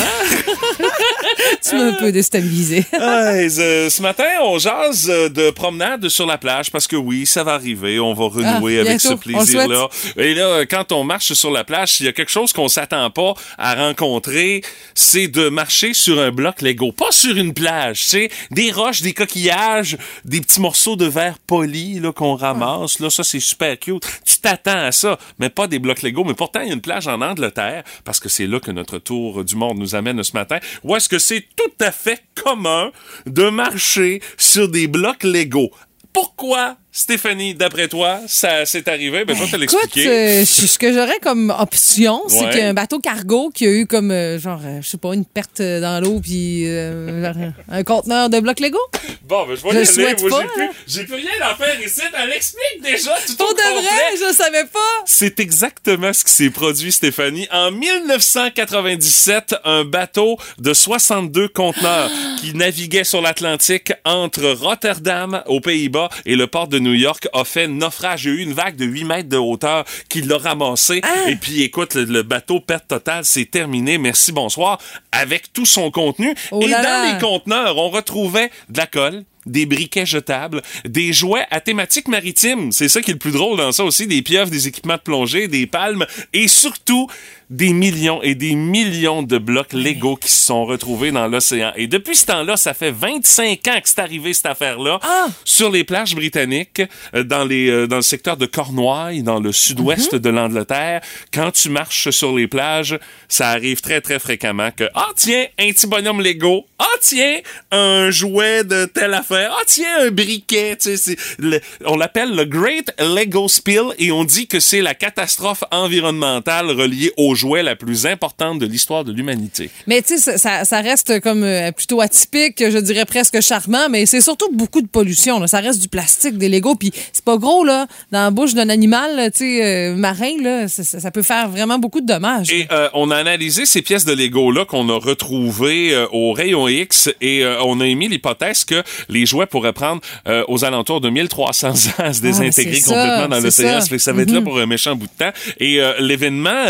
Tu 1.63 1.75
m'as 1.77 1.85
un 1.85 1.93
peu 1.95 2.13
déstabilisé. 2.13 2.85
Hey, 3.01 3.51
ce, 3.51 3.89
ce 3.91 4.03
matin, 4.03 4.25
on 4.43 4.59
jase 4.59 5.09
euh, 5.09 5.29
de 5.29 5.51
promenade 5.51 6.09
sur 6.09 6.27
la 6.27 6.39
plage 6.39 6.71
parce 6.71 6.87
que 6.87 6.97
oui, 6.97 7.27
ça 7.27 7.45
va 7.45 7.55
arriver. 7.55 7.99
On 7.99 8.13
va 8.15 8.27
renouer 8.27 8.79
Ah, 8.79 8.89
avec 8.89 9.01
ce 9.01 9.15
plaisir-là. 9.15 9.89
Et 10.17 10.35
là, 10.35 10.65
quand 10.67 10.93
on 10.93 11.03
marche 11.05 11.33
sur 11.33 11.51
la 11.51 11.65
plage, 11.65 11.95
s'il 11.95 12.07
y 12.07 12.09
a 12.09 12.13
quelque 12.13 12.31
chose 12.31 12.53
qu'on 12.53 12.69
s'attend 12.69 13.11
pas 13.11 13.35
à 13.59 13.75
rencontrer, 13.75 14.63
c'est 14.95 15.29
de 15.29 15.49
marcher 15.49 15.95
sur 15.95 16.19
un 16.21 16.31
bloc 16.31 16.61
Lego. 16.63 16.93
Pas 16.93 17.11
sur 17.11 17.37
une 17.37 17.55
plage, 17.55 18.01
tu 18.03 18.07
sais. 18.09 18.31
Des 18.51 18.71
roches, 18.71 19.03
des 19.03 19.13
coquillages, 19.13 19.97
des 20.25 20.41
petits 20.41 20.61
morceaux 20.61 20.97
de 20.97 21.07
verre 21.07 21.39
poli 21.47 22.01
là, 22.01 22.13
qu'on 22.13 22.35
ramasse. 22.37 23.01
Là, 23.01 23.11
ça, 23.11 23.25
c'est 23.25 23.41
super 23.41 23.79
cute. 23.79 24.05
Tu 24.25 24.39
t'attends 24.39 24.85
à 24.87 24.93
ça, 24.93 25.19
mais 25.39 25.49
pas 25.51 25.67
des 25.67 25.79
blocs 25.79 26.03
Lego. 26.03 26.25
Mais 26.25 26.35
pourtant, 26.35 26.61
il 26.61 26.69
y 26.69 26.71
a 26.71 26.75
une 26.75 26.81
plage 26.81 27.07
en 27.09 27.21
Angleterre 27.21 27.83
parce 28.05 28.21
que 28.21 28.29
c'est 28.29 28.47
là 28.47 28.61
que 28.61 28.71
notre 28.71 28.99
tour 28.99 29.45
du 29.45 29.57
monde 29.57 29.79
nous 29.79 29.95
amène 29.95 30.23
ce 30.23 30.33
matin. 30.33 30.59
Où 30.85 30.95
est-ce 30.97 31.09
que 31.09 31.19
c'est 31.31 31.47
tout 31.55 31.73
à 31.79 31.93
fait 31.93 32.25
commun 32.35 32.91
de 33.25 33.51
marcher 33.51 34.21
sur 34.37 34.69
des 34.69 34.89
blocs 34.89 35.23
Lego? 35.23 35.71
Pourquoi, 36.13 36.77
Stéphanie, 36.93 37.55
d'après 37.55 37.87
toi, 37.87 38.19
ça 38.27 38.67
s'est 38.67 38.89
arrivé? 38.89 39.25
Ben, 39.25 39.37
je 39.37 39.45
vais 39.45 39.47
te 39.51 39.63
Écoute, 39.63 39.79
l'expliquer. 39.85 40.09
euh, 40.09 40.45
ce 40.45 40.77
que 40.77 40.93
j'aurais 40.93 41.21
comme 41.23 41.55
option, 41.57 42.21
c'est 42.27 42.41
Ouais. 42.41 42.51
qu'il 42.51 42.59
y 42.59 42.63
a 42.63 42.69
un 42.69 42.75
bateau 42.75 42.99
cargo 42.99 43.51
qui 43.55 43.65
a 43.65 43.71
eu 43.71 43.87
comme, 43.87 44.11
euh, 44.11 44.41
genre, 44.41 44.61
euh, 44.65 44.81
je 44.83 44.89
sais 44.89 44.97
pas, 44.99 45.15
une 45.15 45.25
perte 45.25 45.61
euh, 45.61 45.81
dans 45.81 46.01
l'eau, 46.03 46.19
puis 46.21 46.67
un 46.69 47.85
conteneur 47.85 48.29
de 48.29 48.41
blocs 48.41 48.59
Lego. 48.59 48.79
Bon, 49.23 49.47
ben, 49.47 49.57
je 49.57 49.63
vais 49.63 49.71
Je 49.71 49.75
y 49.75 49.77
aller. 49.77 49.87
souhaite 49.87 50.23
Moi, 50.23 50.31
pas, 50.43 50.47
j'ai 50.89 51.05
plus, 51.05 51.15
rien 51.15 51.31
à 51.43 51.55
faire 51.55 51.81
ici. 51.81 52.01
Elle 52.21 52.33
explique 52.33 52.83
déjà 52.83 53.13
tout 53.25 53.37
Pour 53.37 53.55
de 53.55 53.61
vrai, 53.81 54.17
je 54.29 54.35
savais 54.35 54.65
pas. 54.65 54.79
C'est 55.07 55.39
exactement 55.39 56.13
ce 56.13 56.25
qui 56.25 56.33
s'est 56.33 56.51
produit, 56.51 56.91
Stéphanie. 56.91 57.47
En 57.53 57.71
1997, 57.71 59.55
un 59.65 59.85
bateau 59.85 60.39
de 60.59 60.75
62 60.75 61.47
conteneurs 61.49 62.11
qui 62.41 62.53
naviguait 62.55 63.05
sur 63.05 63.21
l'Atlantique 63.21 63.93
entre 64.05 64.51
Rotterdam, 64.51 65.45
aux 65.47 65.61
Pays-Bas, 65.61 66.09
et 66.27 66.35
le 66.35 66.49
port 66.49 66.67
de 66.67 66.80
New 66.81 66.95
York 66.95 67.29
a 67.33 67.45
fait 67.45 67.69
naufrage. 67.69 68.25
Il 68.25 68.31
y 68.31 68.33
a 68.33 68.37
eu 68.37 68.43
une 68.43 68.53
vague 68.53 68.77
de 68.77 68.85
8 68.85 69.05
mètres 69.05 69.29
de 69.29 69.37
hauteur 69.37 69.85
qui 70.09 70.23
l'a 70.23 70.39
ramassé. 70.39 71.01
Et 71.29 71.37
puis, 71.37 71.63
écoute, 71.63 71.95
le, 71.95 72.05
le 72.05 72.23
bateau 72.23 72.61
perte 72.61 72.89
totale, 72.89 73.25
c'est 73.25 73.51
terminé. 73.51 73.99
Merci, 73.99 74.33
bonsoir. 74.33 74.79
Avec 75.13 75.53
tout 75.53 75.67
son 75.67 75.91
contenu. 75.91 76.35
Oh 76.51 76.61
et 76.63 76.71
dans 76.71 76.83
là. 76.83 77.13
les 77.13 77.21
conteneurs, 77.21 77.77
on 77.77 77.91
retrouvait 77.91 78.51
de 78.69 78.79
la 78.79 78.87
colle, 78.87 79.25
des 79.47 79.67
briquets 79.67 80.07
jetables, 80.07 80.63
des 80.85 81.13
jouets 81.13 81.47
à 81.51 81.61
thématique 81.61 82.09
maritime. 82.09 82.73
C'est 82.73 82.89
ça 82.89 83.01
qui 83.01 83.11
est 83.11 83.15
le 83.15 83.19
plus 83.19 83.33
drôle 83.33 83.57
dans 83.59 83.73
ça 83.73 83.85
aussi, 83.85 84.07
des 84.07 84.23
pieuvres, 84.23 84.51
des 84.51 84.69
équipements 84.69 84.97
de 84.97 85.01
plongée, 85.01 85.49
des 85.49 85.67
palmes 85.67 86.07
et 86.33 86.49
surtout 86.49 87.09
des 87.51 87.73
millions 87.73 88.23
et 88.23 88.35
des 88.35 88.55
millions 88.55 89.23
de 89.23 89.37
blocs 89.39 89.73
Lego 89.73 90.17
qui 90.17 90.29
se 90.31 90.45
sont 90.47 90.65
retrouvés 90.65 91.11
dans 91.11 91.27
l'océan. 91.27 91.73
Et 91.77 91.89
depuis 91.89 92.15
ce 92.17 92.27
temps-là, 92.27 92.57
ça 92.57 92.75
fait 92.75 92.93
25 92.93 93.67
ans 93.69 93.81
que 93.83 93.89
c'est 93.89 93.99
arrivé 93.99 94.33
cette 94.33 94.47
affaire-là 94.47 94.99
Ah! 95.03 95.27
sur 95.45 95.71
les 95.71 95.83
plages 95.85 96.15
britanniques, 96.15 96.83
euh, 97.15 97.25
dans 97.25 97.45
les 97.45 97.69
euh, 97.69 97.87
dans 97.89 97.97
le 97.97 98.03
secteur 98.03 98.37
de 98.37 98.47
Cornouailles, 98.47 99.23
dans 99.23 99.41
le 99.41 99.51
sud-ouest 99.53 100.15
de 100.15 100.31
l'Angleterre. 100.31 101.01
Quand 101.35 101.51
tu 101.51 101.69
marches 101.71 102.11
sur 102.11 102.35
les 102.37 102.47
plages, 102.47 102.99
ça 103.29 103.49
arrive 103.51 103.81
très 103.81 104.01
très 104.01 104.19
fréquemment 104.21 104.71
que 104.71 104.85
ah 104.95 105.09
tiens 105.17 105.47
un 105.59 105.71
petit 105.73 105.87
bonhomme 105.89 106.21
Lego, 106.23 106.67
ah 106.79 106.85
tiens 107.01 107.39
un 107.73 108.11
jouet 108.11 108.63
de 108.65 108.85
telle 108.87 109.13
affaire, 109.15 109.53
ah 109.59 109.63
tiens 109.67 110.07
un 110.07 110.11
briquet, 110.11 110.77
tu 110.77 110.97
sais 110.97 111.17
le- 111.39 111.61
on 111.85 111.97
l'appelle 111.97 112.35
le 112.37 112.45
Great 112.45 112.93
Lego 113.01 113.49
Spill 113.49 113.87
et 113.99 114.13
on 114.13 114.23
dit 114.25 114.47
que 114.47 114.61
c'est 114.61 114.83
la 114.83 114.95
catastrophe 114.95 115.65
environnementale 115.73 116.71
reliée 116.71 117.13
aux 117.17 117.35
jouet 117.41 117.63
la 117.63 117.77
plus 117.77 118.07
importante 118.07 118.59
de 118.59 118.67
l'histoire 118.67 119.05
de 119.05 119.13
l'humanité. 119.13 119.71
Mais 119.87 120.03
tu 120.03 120.19
sais, 120.19 120.39
ça, 120.39 120.81
reste 120.81 121.21
comme 121.21 121.43
euh, 121.45 121.73
plutôt 121.73 122.01
atypique, 122.01 122.59
je 122.59 122.79
dirais 122.79 123.05
presque 123.05 123.41
charmant, 123.41 123.89
mais 123.91 124.07
c'est 124.07 124.21
surtout 124.21 124.51
beaucoup 124.53 124.83
de 124.83 124.87
pollution. 124.89 125.39
là. 125.41 125.47
Ça 125.47 125.61
reste 125.61 125.81
du 125.81 125.89
plastique, 125.89 126.37
des 126.39 126.49
Legos, 126.49 126.75
puis 126.77 126.93
c'est 127.13 127.25
pas 127.25 127.37
gros, 127.37 127.65
là. 127.65 127.87
Dans 128.13 128.23
la 128.25 128.31
bouche 128.31 128.55
d'un 128.55 128.69
animal, 128.69 129.31
tu 129.33 129.39
sais, 129.39 129.65
euh, 129.65 129.97
marin, 129.97 130.33
là, 130.43 130.69
ça, 130.69 131.11
peut 131.11 131.23
faire 131.23 131.49
vraiment 131.49 131.79
beaucoup 131.79 132.01
de 132.01 132.07
dommages. 132.07 132.53
Et 132.53 132.67
euh, 132.71 132.89
on 132.95 133.11
a 133.11 133.17
analysé 133.17 133.67
ces 133.67 133.83
pièces 133.83 134.05
de 134.05 134.13
Lego-là 134.13 134.65
qu'on 134.65 134.89
a 134.89 134.99
retrouvées 134.99 135.95
euh, 135.95 136.07
au 136.13 136.33
rayon 136.33 136.69
X 136.69 137.11
et 137.21 137.43
euh, 137.45 137.63
on 137.65 137.81
a 137.81 137.87
émis 137.87 138.09
l'hypothèse 138.09 138.65
que 138.65 138.83
les 139.09 139.27
jouets 139.27 139.47
pourraient 139.47 139.73
prendre 139.73 140.01
euh, 140.29 140.45
aux 140.49 140.65
alentours 140.65 141.01
de 141.01 141.09
1300 141.11 141.69
ans 141.69 141.73
à 141.99 142.13
se 142.13 142.21
désintégrer 142.21 142.75
c'est 142.75 142.81
ça, 142.91 142.95
complètement 142.95 143.37
dans 143.37 143.43
l'océan. 143.43 143.69
ça. 143.75 143.81
Ça 143.81 143.87
fait 143.89 143.97
que 143.97 144.03
ça 144.03 144.13
va 144.13 144.23
être 144.23 144.31
là 144.31 144.41
Mhm. 144.41 144.45
pour 144.45 144.59
un 144.59 144.67
méchant 144.67 144.95
bout 144.97 145.07
de 145.07 145.25
temps. 145.25 145.33
Et 145.59 145.81
euh, 145.81 145.93
l'événement 146.01 146.65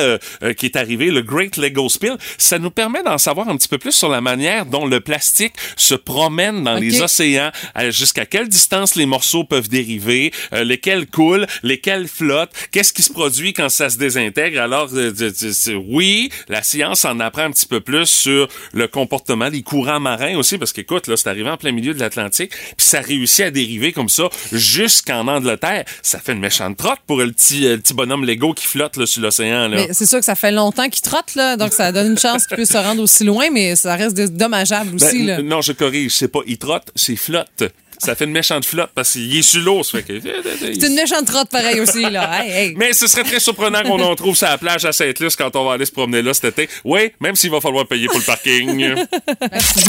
qui 0.61 0.67
est 0.67 0.77
arrivé, 0.77 1.11
le 1.11 1.23
Great 1.23 1.57
Lego 1.57 1.89
Spill, 1.89 2.17
ça 2.37 2.59
nous 2.59 2.71
permet 2.71 3.03
d'en 3.03 3.19
savoir 3.19 3.49
un 3.49 3.57
petit 3.57 3.69
peu 3.69 3.79
plus 3.79 3.93
sur 3.93 4.11
la 4.11 4.21
manière 4.21 4.67
dont 4.67 4.87
le 4.87 5.01
plastique 5.01 5.55
se 5.77 5.95
promène 5.95 6.63
dans 6.63 6.75
les 6.75 7.01
océans, 7.01 7.51
euh, 7.79 7.91
jusqu'à 7.91 8.27
quelle 8.27 8.49
distance 8.49 8.95
les 8.95 9.07
morceaux 9.07 9.45
peuvent 9.45 9.69
dériver, 9.69 10.33
euh, 10.53 10.63
lesquels 10.63 11.07
coulent, 11.07 11.47
lesquels 11.63 12.09
flottent, 12.09 12.53
qu'est-ce 12.71 12.93
qui 12.93 13.03
se 13.03 13.13
produit 13.13 13.55
quand 13.55 13.71
ça 13.71 13.89
se 13.89 13.97
désintègre. 13.97 14.61
Alors, 14.61 14.91
euh, 14.93 15.13
oui, 15.89 16.31
la 16.49 16.63
science 16.63 17.05
en 17.07 17.21
apprend 17.21 17.45
un 17.45 17.51
petit 17.51 17.67
peu 17.67 17.81
plus 17.81 18.07
sur 18.07 18.49
le 18.73 18.87
comportement 18.87 19.49
des 19.49 19.63
courants 19.63 20.01
marins 20.01 20.37
aussi, 20.37 20.59
parce 20.59 20.75
qu'écoute, 20.75 21.07
là, 21.07 21.17
c'est 21.17 21.29
arrivé 21.29 21.49
en 21.49 21.57
plein 21.57 21.73
milieu 21.73 21.95
de 21.95 22.01
l'Atlantique, 22.01 22.51
puis 22.51 22.87
ça 22.87 23.01
réussit 23.01 23.47
à 23.47 23.51
dériver 23.51 23.93
comme 23.93 24.11
ça 24.11 24.29
jusqu'en 24.53 25.27
Angleterre. 25.27 25.85
Ça 26.03 26.19
fait 26.19 26.33
une 26.33 26.41
méchante 26.41 26.77
trotte 26.77 27.01
pour 27.07 27.19
le 27.19 27.33
petit, 27.33 27.67
euh, 27.67 27.77
le 27.77 27.79
petit 27.79 27.95
bonhomme 27.95 28.27
Lego 28.27 28.53
qui 28.53 28.67
flotte 28.67 28.99
là, 28.99 29.07
sur 29.07 29.23
l'océan. 29.23 29.71
c'est 29.93 30.07
sûr 30.07 30.19
que 30.19 30.25
ça 30.25 30.35
fait 30.35 30.50
longtemps 30.53 30.89
qu'il 30.89 31.03
trotte, 31.03 31.35
là, 31.35 31.57
donc 31.57 31.73
ça 31.73 31.93
donne 31.93 32.09
une 32.13 32.19
chance 32.19 32.47
qu'il 32.47 32.57
puisse 32.57 32.71
se 32.73 32.79
rendre 32.79 33.03
aussi 33.03 33.25
loin, 33.25 33.51
mais 33.51 33.77
ça 33.77 33.95
reste 33.97 34.17
dommageable 34.17 34.95
aussi. 34.97 35.19
Ben, 35.19 35.27
là. 35.27 35.35
n- 35.41 35.47
Non, 35.49 35.61
je 35.61 35.73
corrige, 35.73 36.13
c'est 36.13 36.29
pas 36.29 36.41
il 36.47 36.59
trotte, 36.59 36.89
c'est 36.95 37.17
flotte. 37.17 37.65
Ça 38.03 38.15
fait 38.15 38.25
une 38.25 38.31
méchante 38.33 38.65
flotte 38.65 38.89
parce 38.95 39.13
qu'il 39.13 39.37
est 39.37 39.43
sur 39.43 39.61
l'eau, 39.61 39.83
ça 39.83 39.99
fait 39.99 40.05
que... 40.05 40.21
C'est 40.23 40.87
une 40.87 40.95
méchante 40.95 41.27
trotte 41.27 41.51
pareil 41.51 41.81
aussi. 41.81 42.09
Là. 42.09 42.31
Hey, 42.43 42.51
hey. 42.51 42.75
Mais 42.75 42.95
ce 42.95 43.07
serait 43.07 43.25
très 43.25 43.41
surprenant 43.41 43.83
qu'on 43.83 44.01
en 44.03 44.17
trouve 44.17 44.35
sur 44.35 44.47
la 44.49 44.57
plage 44.57 44.87
à 44.87 44.93
Sainte-Luce 44.93 45.37
quand 45.37 45.55
on 45.55 45.67
va 45.67 45.75
aller 45.75 45.85
se 45.85 45.93
promener 45.93 46.23
là 46.23 46.33
cet 46.33 46.59
été. 46.59 46.71
Oui, 46.85 47.13
même 47.21 47.37
s'il 47.37 47.51
va 47.51 47.61
falloir 47.61 47.87
payer 47.87 48.07
pour 48.07 48.17
le 48.19 48.25
parking. 48.25 49.05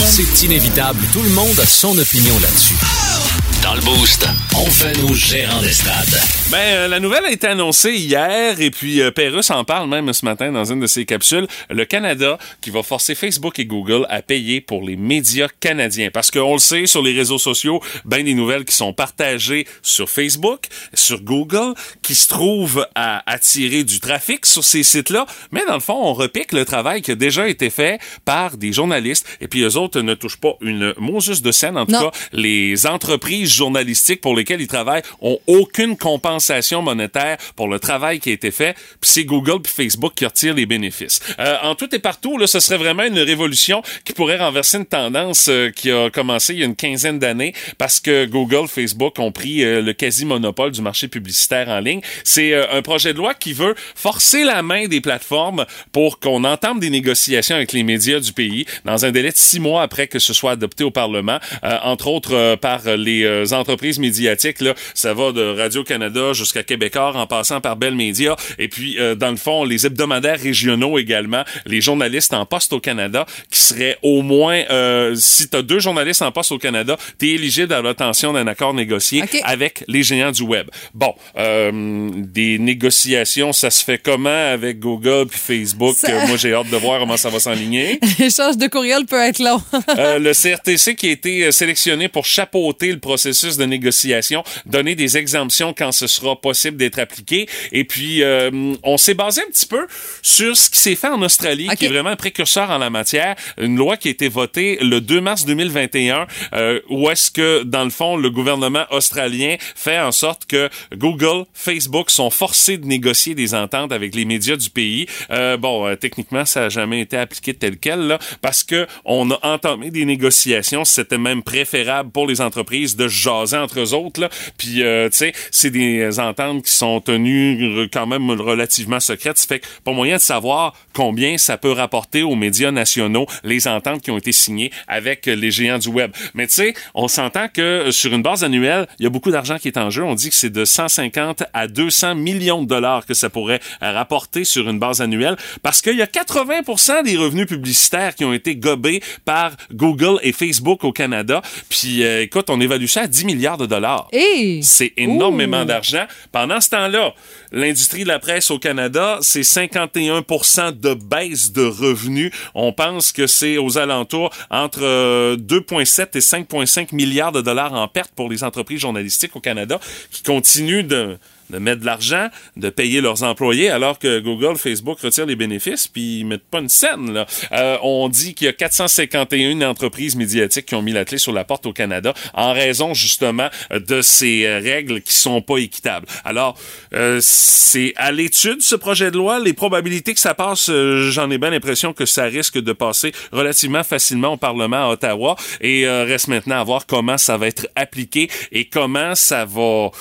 C'est 0.06 0.46
inévitable. 0.46 1.00
Tout 1.14 1.22
le 1.24 1.30
monde 1.30 1.58
a 1.58 1.66
son 1.66 1.98
opinion 1.98 2.34
là-dessus. 2.42 3.41
Dans 3.72 3.78
le 3.78 3.84
Boost, 3.84 4.28
on 4.58 4.66
fait 4.66 4.98
nos 4.98 5.14
gérants 5.14 5.62
d'estrade. 5.62 6.20
Ben, 6.52 6.58
euh, 6.58 6.88
la 6.90 7.00
nouvelle 7.00 7.24
a 7.24 7.32
été 7.32 7.48
annoncée 7.48 7.94
hier 7.94 8.60
et 8.60 8.70
puis 8.70 9.00
euh, 9.02 9.12
Pérus 9.12 9.50
en 9.50 9.64
parle 9.64 9.88
même 9.88 10.12
ce 10.12 10.26
matin 10.26 10.52
dans 10.52 10.66
une 10.66 10.82
de 10.82 10.88
ses 10.88 11.06
capsules. 11.06 11.48
Le 11.70 11.86
Canada 11.86 12.38
qui 12.60 12.70
va 12.70 12.84
forcer 12.84 13.16
Facebook 13.16 13.60
et 13.60 13.66
Google 13.66 14.06
à 14.10 14.22
payer 14.22 14.60
pour 14.60 14.84
les 14.84 14.98
médias 14.98 15.48
canadiens. 15.62 16.10
Parce 16.12 16.32
qu'on 16.32 16.52
le 16.52 16.60
sait, 16.60 16.86
sur 16.86 17.02
les 17.02 17.14
réseaux 17.14 17.38
sociaux, 17.38 17.80
ben 18.04 18.26
des 18.26 18.34
nouvelles 18.34 18.66
qui 18.66 18.76
sont 18.76 18.92
partagées 18.92 19.66
sur 19.82 20.10
Facebook, 20.10 20.66
sur 20.94 21.22
Google, 21.22 21.74
qui 22.02 22.14
se 22.16 22.28
trouvent 22.28 22.86
à 22.94 23.24
attirer 23.32 23.86
du 23.86 24.02
trafic 24.02 24.46
sur 24.46 24.66
ces 24.66 24.84
sites-là. 24.84 25.26
Mais 25.54 25.62
dans 25.66 25.76
le 25.76 25.80
fond, 25.80 25.98
on 25.98 26.14
repique 26.14 26.52
le 26.52 26.66
travail 26.66 27.02
qui 27.02 27.12
a 27.12 27.16
déjà 27.16 27.48
été 27.48 27.70
fait 27.70 28.02
par 28.26 28.58
des 28.58 28.74
journalistes. 28.74 29.26
Et 29.40 29.48
puis 29.48 29.62
eux 29.62 29.78
autres 29.78 30.02
ne 30.02 30.14
touchent 30.14 30.42
pas 30.42 30.56
une 30.60 30.94
Moses 30.98 31.42
de 31.42 31.52
scène. 31.54 31.78
En 31.78 31.86
tout 31.86 31.94
Non. 31.94 32.10
cas, 32.10 32.12
les 32.34 32.86
entreprises 32.86 33.61
journalistiques 33.62 34.22
pour 34.22 34.36
lesquelles 34.36 34.62
ils 34.62 34.74
travaillent 34.78 35.04
ont 35.22 35.38
aucune 35.46 35.96
compensation 35.98 36.82
monétaire 36.82 37.38
pour 37.56 37.68
le 37.68 37.78
travail 37.80 38.20
qui 38.20 38.30
a 38.30 38.34
été 38.34 38.50
fait. 38.52 38.74
Puis 39.00 39.12
c'est 39.14 39.26
Google 39.26 39.62
puis 39.62 39.72
Facebook 39.72 40.14
qui 40.16 40.26
retirent 40.26 40.56
les 40.56 40.66
bénéfices. 40.66 41.20
Euh, 41.40 41.58
en 41.62 41.76
tout 41.76 41.94
et 41.94 42.00
partout, 42.00 42.38
là, 42.38 42.48
ce 42.48 42.60
serait 42.60 42.78
vraiment 42.78 43.04
une 43.04 43.20
révolution 43.20 43.84
qui 44.06 44.14
pourrait 44.14 44.38
renverser 44.38 44.78
une 44.78 44.86
tendance 44.86 45.48
euh, 45.50 45.70
qui 45.70 45.92
a 45.92 46.10
commencé 46.10 46.54
il 46.54 46.60
y 46.60 46.64
a 46.64 46.66
une 46.66 46.76
quinzaine 46.76 47.20
d'années 47.20 47.54
parce 47.78 48.00
que 48.00 48.26
Google, 48.26 48.68
Facebook 48.68 49.20
ont 49.20 49.32
pris 49.32 49.64
euh, 49.64 49.82
le 49.82 49.94
quasi-monopole 49.94 50.72
du 50.72 50.82
marché 50.82 51.08
publicitaire 51.08 51.70
en 51.70 51.80
ligne. 51.80 52.02
C'est 52.24 52.54
euh, 52.54 52.66
un 52.72 52.82
projet 52.82 53.14
de 53.14 53.18
loi 53.20 53.34
qui 53.34 53.54
veut 53.54 53.76
forcer 53.96 54.44
la 54.44 54.64
main 54.64 54.88
des 54.88 55.02
plateformes 55.02 55.66
pour 55.92 56.20
qu'on 56.20 56.44
entame 56.44 56.80
des 56.80 56.90
négociations 56.90 57.56
avec 57.56 57.74
les 57.74 57.84
médias 57.84 58.20
du 58.20 58.34
pays 58.34 58.66
dans 58.86 59.06
un 59.06 59.12
délai 59.12 59.32
de 59.32 59.38
six 59.38 59.60
mois 59.60 59.84
après 59.84 60.08
que 60.08 60.20
ce 60.20 60.34
soit 60.34 60.52
adopté 60.52 60.84
au 60.84 60.92
Parlement, 60.92 61.40
euh, 61.64 61.78
entre 61.84 62.08
autres 62.08 62.36
euh, 62.36 62.56
par 62.56 62.82
les 62.86 63.51
entreprises 63.54 64.00
médiatiques. 64.00 64.62
Là, 64.62 64.74
ça 64.94 65.14
va 65.14 65.32
de 65.32 65.42
Radio-Canada 65.58 66.34
jusqu'à 66.34 66.64
Québécois 66.64 67.14
en 67.16 67.28
passant 67.28 67.62
par 67.62 67.76
Bell 67.76 67.96
Media. 67.96 68.36
Et 68.60 68.68
puis, 68.68 68.98
euh, 69.00 69.16
dans 69.16 69.32
le 69.32 69.38
fond, 69.38 69.64
les 69.64 69.86
hebdomadaires 69.86 70.40
régionaux 70.40 70.98
également, 71.00 71.44
les 71.66 71.82
journalistes 71.82 72.34
en 72.34 72.46
poste 72.46 72.74
au 72.74 72.80
Canada 72.80 73.26
qui 73.50 73.60
seraient 73.60 73.98
au 74.02 74.22
moins, 74.22 74.62
euh, 74.70 75.16
si 75.16 75.50
tu 75.50 75.58
as 75.58 75.62
deux 75.62 75.80
journalistes 75.80 76.22
en 76.22 76.32
poste 76.32 76.52
au 76.52 76.58
Canada, 76.58 76.98
tu 77.20 77.30
es 77.30 77.36
éligible 77.36 77.74
à 77.74 77.82
l'obtention 77.82 78.34
d'un 78.34 78.48
accord 78.48 78.74
négocié 78.74 79.24
avec 79.44 79.84
les 79.88 80.04
géants 80.04 80.32
du 80.32 80.44
web. 80.44 80.68
Bon, 80.94 81.14
euh, 81.38 82.10
des 82.14 82.60
négociations, 82.60 83.54
ça 83.54 83.70
se 83.70 83.84
fait 83.84 83.98
comment 83.98 84.30
avec 84.52 84.80
Google 84.80 85.28
puis 85.30 85.40
Facebook? 85.40 85.96
Ça- 85.98 86.26
moi, 86.28 86.38
j'ai 86.38 86.54
hâte 86.54 86.70
de 86.70 86.78
voir 86.78 87.00
comment 87.00 87.18
ça 87.18 87.30
va 87.30 87.40
s'enligner. 87.40 88.00
L'échange 88.20 88.58
de 88.58 88.68
courriel 88.68 89.06
peut 89.06 89.20
être 89.22 89.40
long. 89.40 89.62
Euh, 89.98 90.20
le 90.20 90.34
CRTC 90.34 90.96
qui 90.96 91.08
a 91.08 91.12
été 91.12 91.52
sélectionné 91.52 92.08
pour 92.08 92.26
chapeauter 92.26 92.92
le 92.92 93.00
processus 93.00 93.41
de 93.58 93.66
négociation, 93.66 94.44
donner 94.66 94.96
des 94.96 95.18
exemptions 95.18 95.74
quand 95.78 95.92
ce 95.92 96.08
sera 96.08 96.40
possible 96.40 96.78
d'être 96.78 97.00
appliqué. 97.00 97.48
Et 97.72 97.84
puis, 97.84 98.24
euh, 98.24 98.76
on 98.84 98.98
s'est 98.98 99.14
basé 99.14 99.42
un 99.42 99.52
petit 99.52 99.66
peu 99.66 99.88
sur 100.22 100.56
ce 100.56 100.70
qui 100.70 100.80
s'est 100.80 100.96
fait 100.96 101.08
en 101.08 101.22
Australie, 101.22 101.68
qui 101.78 101.86
est 101.86 101.90
vraiment 101.90 102.10
un 102.10 102.16
précurseur 102.16 102.70
en 102.70 102.78
la 102.78 102.90
matière. 102.90 103.36
Une 103.58 103.76
loi 103.76 103.98
qui 103.98 104.08
a 104.08 104.12
été 104.12 104.30
votée 104.30 104.78
le 104.82 105.02
2 105.02 105.22
mars 105.22 105.46
2021, 105.46 106.28
euh, 106.54 106.80
où 106.90 107.10
est-ce 107.10 107.32
que, 107.32 107.64
dans 107.64 107.84
le 107.84 107.90
fond, 107.90 108.18
le 108.18 108.30
gouvernement 108.30 108.86
australien 108.92 109.56
fait 109.76 110.00
en 110.00 110.12
sorte 110.12 110.46
que 110.46 110.70
Google, 110.96 111.46
Facebook 111.54 112.10
sont 112.10 112.30
forcés 112.30 112.78
de 112.78 112.86
négocier 112.86 113.36
des 113.36 113.54
ententes 113.54 113.92
avec 113.92 114.16
les 114.16 114.26
médias 114.26 114.56
du 114.56 114.70
pays. 114.70 115.08
Euh, 115.32 115.58
bon, 115.58 115.88
euh, 115.88 115.96
techniquement, 115.96 116.46
ça 116.46 116.62
n'a 116.62 116.70
jamais 116.70 117.02
été 117.02 117.18
appliqué 117.18 117.54
tel 117.54 117.78
quel, 117.78 118.08
là, 118.08 118.20
parce 118.42 118.64
que 118.64 118.88
on 119.06 119.32
a 119.32 119.40
entamé 119.44 119.92
des 119.92 120.06
négociations. 120.06 120.86
C'était 120.86 121.18
même 121.18 121.44
préférable 121.44 122.12
pour 122.12 122.28
les 122.28 122.42
entreprises 122.42 122.96
de 122.96 123.08
jaser 123.22 123.58
entre 123.58 123.80
eux 123.80 123.94
autres. 123.94 124.22
Là. 124.22 124.30
Puis, 124.58 124.84
euh, 124.84 125.10
tu 125.10 125.18
sais, 125.18 125.34
c'est 125.52 125.70
des 125.70 126.20
ententes 126.20 126.64
qui 126.64 126.72
sont 126.72 127.00
tenues 127.02 127.90
quand 127.92 128.08
même 128.08 128.30
relativement 128.32 129.00
secrètes. 129.00 129.38
Ça 129.38 129.48
fait 129.48 129.60
que 129.60 129.68
pas 129.84 129.92
moyen 129.92 130.18
de 130.18 130.22
savoir 130.22 130.74
combien 130.94 131.38
ça 131.38 131.58
peut 131.58 131.72
rapporter 131.72 132.24
aux 132.24 132.36
médias 132.36 132.72
nationaux 132.72 133.26
les 133.44 133.68
ententes 133.68 134.02
qui 134.02 134.12
ont 134.12 134.18
été 134.18 134.32
signées 134.32 134.72
avec 134.88 135.26
les 135.26 135.52
géants 135.52 135.80
du 135.80 135.90
web. 135.90 136.12
Mais 136.34 136.48
tu 136.48 136.54
sais, 136.54 136.74
on 136.94 137.08
s'entend 137.08 137.48
que 137.48 137.62
euh, 137.62 137.92
sur 137.92 138.14
une 138.14 138.22
base 138.22 138.44
annuelle, 138.44 138.88
il 139.00 139.04
y 139.04 139.06
a 139.06 139.10
beaucoup 139.10 139.32
d'argent 139.32 139.58
qui 139.58 139.68
est 139.68 139.78
en 139.78 139.90
jeu. 139.90 140.04
On 140.04 140.16
dit 140.16 140.30
que 140.30 140.36
c'est 140.36 140.50
de 140.50 140.66
150 140.66 141.44
à 141.54 141.68
200 141.68 142.16
millions 142.16 142.62
de 142.62 142.68
dollars 142.68 143.06
que 143.06 143.14
ça 143.14 143.30
pourrait 143.30 143.60
rapporter 143.82 144.44
sur 144.44 144.70
une 144.70 144.80
base 144.80 145.02
annuelle 145.02 145.38
parce 145.62 145.82
qu'il 145.82 145.98
y 145.98 146.02
a 146.02 146.06
80% 146.06 147.04
des 147.04 147.18
revenus 147.18 147.48
publicitaires 147.48 148.16
qui 148.16 148.26
ont 148.26 148.34
été 148.34 148.56
gobés 148.56 149.02
par 149.26 149.52
Google 149.74 150.20
et 150.24 150.32
Facebook 150.32 150.84
au 150.84 150.92
Canada. 150.92 151.42
Puis 151.70 152.04
euh, 152.04 152.22
écoute, 152.22 152.50
on 152.50 152.60
évalue 152.60 152.86
ça 152.86 153.08
10 153.12 153.26
milliards 153.26 153.58
de 153.58 153.66
dollars. 153.66 154.08
Et 154.12 154.62
C'est 154.64 154.94
énormément 154.98 155.66
d'argent. 155.66 156.06
Pendant 156.32 156.60
ce 156.62 156.70
temps-là, 156.70 157.14
l'industrie 157.52 158.04
de 158.04 158.08
la 158.08 158.20
presse 158.20 158.50
au 158.50 158.58
Canada, 158.58 159.20
c'est 159.22 159.42
51% 159.42 160.80
de 160.80 160.94
baisse 160.94 161.52
de 161.52 161.64
revenus. 161.64 162.32
On 162.56 162.74
pense 162.74 163.12
que 163.12 163.28
c'est 163.28 163.58
aux 163.58 163.78
alentours 163.78 164.32
entre 164.50 164.84
euh, 164.84 165.38
2,7 165.38 166.18
et 166.18 166.20
5,5 166.20 166.96
milliards 166.96 167.32
de 167.32 167.42
dollars 167.42 167.74
en 167.74 167.88
perte 167.88 168.12
pour 168.16 168.30
les 168.30 168.44
entreprises 168.44 168.80
journalistiques 168.80 169.36
au 169.36 169.40
Canada 169.40 169.80
qui 170.10 170.24
continuent 170.24 170.88
de 170.88 171.18
de 171.52 171.58
mettre 171.60 171.82
de 171.82 171.86
l'argent, 171.86 172.30
de 172.58 172.70
payer 172.70 173.02
leurs 173.02 173.24
employés, 173.24 173.70
alors 173.70 174.00
que 174.00 174.20
Google, 174.20 174.58
Facebook 174.58 175.00
retirent 175.02 175.26
les 175.26 175.36
bénéfices, 175.36 175.88
puis 175.88 176.20
ils 176.20 176.26
mettent 176.26 176.50
pas 176.50 176.60
une 176.60 176.70
scène. 176.70 177.14
Là. 177.14 177.26
Euh, 177.52 177.78
on 177.84 178.10
dit 178.10 178.34
qu'il 178.34 178.46
y 178.46 178.50
a 178.50 178.54
451 178.54 179.62
entreprises 179.62 180.16
médiatiques 180.16 180.66
qui 180.68 180.76
ont 180.76 180.82
mis 180.82 180.94
la 180.94 181.06
clé 181.06 181.18
sur 181.18 181.32
la 181.32 181.44
porte 181.44 181.66
au 181.66 181.74
Canada 181.74 182.14
en 182.34 182.54
raison 182.54 182.94
justement 182.94 183.50
de 183.72 184.02
ces 184.02 184.46
euh, 184.46 184.60
règles 184.60 185.02
qui 185.02 185.14
sont 185.14 185.42
pas 185.42 185.58
équitables. 185.58 186.08
Alors, 186.26 186.58
euh, 186.94 187.20
c'est 187.22 187.94
à 187.96 188.12
l'étude 188.12 188.62
ce 188.62 188.76
projet 188.76 189.12
de 189.12 189.18
loi. 189.18 189.40
Les 189.40 189.54
probabilités 189.54 190.14
que 190.14 190.20
ça 190.20 190.34
passe, 190.34 190.70
euh, 190.70 191.10
j'en 191.10 191.30
ai 191.32 191.38
bien 191.38 191.50
l'impression 191.50 191.94
que 191.94 192.06
ça 192.06 192.24
risque 192.26 192.58
de 192.58 192.74
passer 192.74 193.12
relativement 193.32 193.84
facilement 193.84 194.34
au 194.34 194.38
Parlement 194.38 194.88
à 194.88 194.92
Ottawa. 194.92 195.36
Et 195.62 195.88
euh, 195.88 196.04
reste 196.04 196.28
maintenant 196.28 196.60
à 196.60 196.64
voir 196.64 196.86
comment 196.86 197.18
ça 197.18 197.38
va 197.38 197.48
être 197.48 197.68
appliqué 197.76 198.30
et 198.52 198.66
comment 198.66 199.16
ça 199.16 199.46
va 199.46 199.92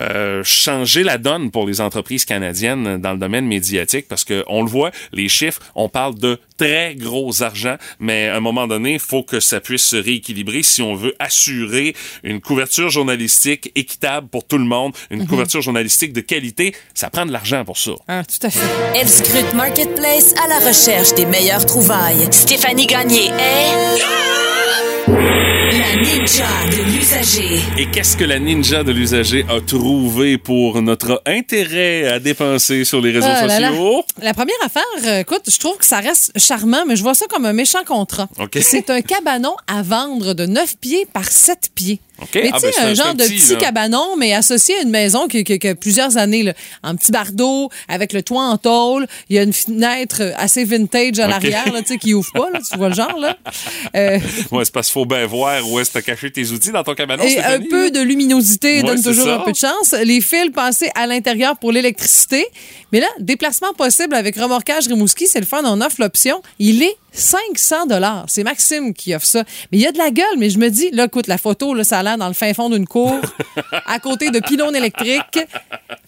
euh, 0.00 0.42
changer 0.44 1.02
la 1.02 1.18
donne 1.18 1.50
pour 1.50 1.66
les 1.66 1.80
entreprises 1.80 2.24
canadiennes 2.24 3.00
dans 3.00 3.12
le 3.12 3.18
domaine 3.18 3.46
médiatique 3.46 4.06
parce 4.08 4.24
que 4.24 4.44
on 4.48 4.62
le 4.62 4.68
voit, 4.68 4.90
les 5.12 5.28
chiffres, 5.28 5.60
on 5.74 5.88
parle 5.88 6.18
de 6.18 6.38
très 6.56 6.94
gros 6.94 7.42
argent, 7.42 7.76
mais 7.98 8.28
à 8.28 8.36
un 8.36 8.40
moment 8.40 8.66
donné, 8.66 8.94
il 8.94 9.00
faut 9.00 9.22
que 9.22 9.40
ça 9.40 9.60
puisse 9.60 9.84
se 9.84 9.96
rééquilibrer 9.96 10.62
si 10.62 10.82
on 10.82 10.94
veut 10.94 11.14
assurer 11.18 11.94
une 12.22 12.40
couverture 12.40 12.90
journalistique 12.90 13.72
équitable 13.74 14.28
pour 14.28 14.46
tout 14.46 14.58
le 14.58 14.64
monde, 14.64 14.92
une 15.10 15.26
couverture 15.26 15.62
journalistique 15.62 16.12
de 16.12 16.20
qualité. 16.20 16.74
Ça 16.94 17.10
prend 17.10 17.26
de 17.26 17.32
l'argent 17.32 17.64
pour 17.64 17.78
ça. 17.78 17.92
Ah, 18.08 18.22
tout 18.24 18.46
à 18.46 18.50
fait. 18.50 18.60
Elle 18.94 19.08
scrute 19.08 19.52
Marketplace 19.54 20.34
à 20.44 20.48
la 20.48 20.66
recherche 20.66 21.14
des 21.14 21.26
meilleures 21.26 21.66
trouvailles. 21.66 22.28
Stéphanie 22.30 22.86
Gagné 22.86 23.26
est... 23.26 25.51
La 25.72 25.96
ninja 25.96 26.46
de 26.70 26.82
l'usager. 26.92 27.60
Et 27.78 27.86
qu'est-ce 27.90 28.16
que 28.18 28.24
la 28.24 28.38
ninja 28.38 28.84
de 28.84 28.92
l'usager 28.92 29.46
a 29.48 29.58
trouvé 29.62 30.36
pour 30.36 30.82
notre 30.82 31.22
intérêt 31.24 32.08
à 32.08 32.18
dépenser 32.18 32.84
sur 32.84 33.00
les 33.00 33.10
réseaux 33.10 33.26
Ah 33.30 33.46
là 33.46 33.58
là. 33.58 33.68
sociaux? 33.70 34.04
La 34.20 34.34
première 34.34 34.54
affaire, 34.62 34.82
euh, 35.06 35.20
écoute, 35.20 35.42
je 35.50 35.58
trouve 35.58 35.78
que 35.78 35.86
ça 35.86 36.00
reste 36.00 36.38
charmant, 36.38 36.84
mais 36.86 36.94
je 36.96 37.02
vois 37.02 37.14
ça 37.14 37.24
comme 37.30 37.46
un 37.46 37.54
méchant 37.54 37.84
contrat. 37.86 38.28
C'est 38.60 38.90
un 38.90 39.00
cabanon 39.00 39.54
à 39.66 39.80
vendre 39.82 40.34
de 40.34 40.44
9 40.44 40.76
pieds 40.78 41.06
par 41.10 41.24
7 41.24 41.70
pieds. 41.74 42.00
OK. 42.20 42.28
Mais 42.34 42.50
Ah, 42.52 42.58
tu 42.60 42.66
sais, 42.66 42.72
ben, 42.76 42.86
un 42.88 42.94
genre 42.94 43.06
un 43.08 43.14
de 43.14 43.24
petit, 43.24 43.52
là. 43.54 43.58
cabanon, 43.58 44.16
mais 44.16 44.32
associé 44.34 44.76
à 44.76 44.82
une 44.82 44.90
maison 44.90 45.26
qui 45.28 45.42
qui- 45.44 45.58
qui 45.58 45.68
a 45.68 45.74
plusieurs 45.74 46.16
années, 46.18 46.42
là, 46.42 46.52
en 46.84 46.94
petit 46.94 47.10
bardeau, 47.10 47.68
avec 47.88 48.12
le 48.12 48.22
toit 48.22 48.42
en 48.44 48.58
tôle. 48.58 49.06
Il 49.28 49.36
y 49.36 49.38
a 49.38 49.42
une 49.42 49.52
fenêtre 49.52 50.22
assez 50.36 50.64
vintage 50.64 51.18
à 51.18 51.26
l'arrière, 51.26 51.64
tu 51.64 51.84
sais, 51.86 51.98
qui 51.98 52.14
ouvre 52.14 52.30
pas, 52.32 52.50
là, 52.52 52.60
tu 52.70 52.76
vois 52.78 52.88
le 52.90 52.94
genre, 52.94 53.18
là? 53.18 53.36
Euh, 53.96 54.18
Ouais, 54.50 54.64
c'est 54.64 54.72
parce 54.72 54.86
qu'il 54.88 54.94
faut 54.94 55.04
bien 55.06 55.26
voir 55.26 55.68
où 55.68 55.78
est-ce 55.80 55.90
que 55.90 55.94
t'as 55.98 56.02
caché 56.02 56.30
tes 56.30 56.48
outils 56.50 56.70
dans 56.70 56.82
ton 56.84 56.94
cabanon, 56.94 57.24
et 57.24 57.38
un 57.40 57.60
peu 57.60 57.84
là. 57.84 57.90
de 57.90 58.00
luminosité 58.00 58.76
Ouais, 58.76 58.82
donne 58.84 59.02
toujours 59.02 59.26
ça. 59.26 59.36
un 59.36 59.40
peu 59.40 59.52
de 59.52 59.56
chance. 59.56 59.92
Les 60.04 60.20
fils 60.20 60.50
passés 60.54 60.90
à 60.94 61.06
l'intérieur 61.06 61.56
pour 61.58 61.72
l'électricité. 61.72 62.46
Mais 62.92 63.00
là, 63.00 63.06
déplacement 63.18 63.72
possible 63.72 64.14
avec 64.14 64.36
remorquage 64.36 64.86
Rimouski, 64.86 65.26
c'est 65.26 65.40
le 65.40 65.46
fun. 65.46 65.62
On 65.64 65.80
offre 65.80 65.96
l'option. 65.98 66.42
Il 66.58 66.82
est 66.82 66.96
500 67.12 67.86
dollars. 67.86 68.24
C'est 68.28 68.42
Maxime 68.44 68.94
qui 68.94 69.14
offre 69.14 69.26
ça. 69.26 69.44
Mais 69.70 69.78
il 69.78 69.80
y 69.80 69.86
a 69.86 69.92
de 69.92 69.98
la 69.98 70.10
gueule. 70.10 70.38
Mais 70.38 70.50
je 70.50 70.58
me 70.58 70.68
dis, 70.70 70.90
là, 70.92 71.04
écoute, 71.04 71.26
la 71.26 71.38
photo, 71.38 71.74
là, 71.74 71.84
ça 71.84 71.98
a 71.98 72.02
l'air 72.02 72.16
dans 72.18 72.28
le 72.28 72.34
fin 72.34 72.52
fond 72.54 72.70
d'une 72.70 72.86
cour, 72.86 73.14
à 73.86 73.98
côté 73.98 74.30
de 74.30 74.40
pylônes 74.40 74.74
électriques, 74.76 75.38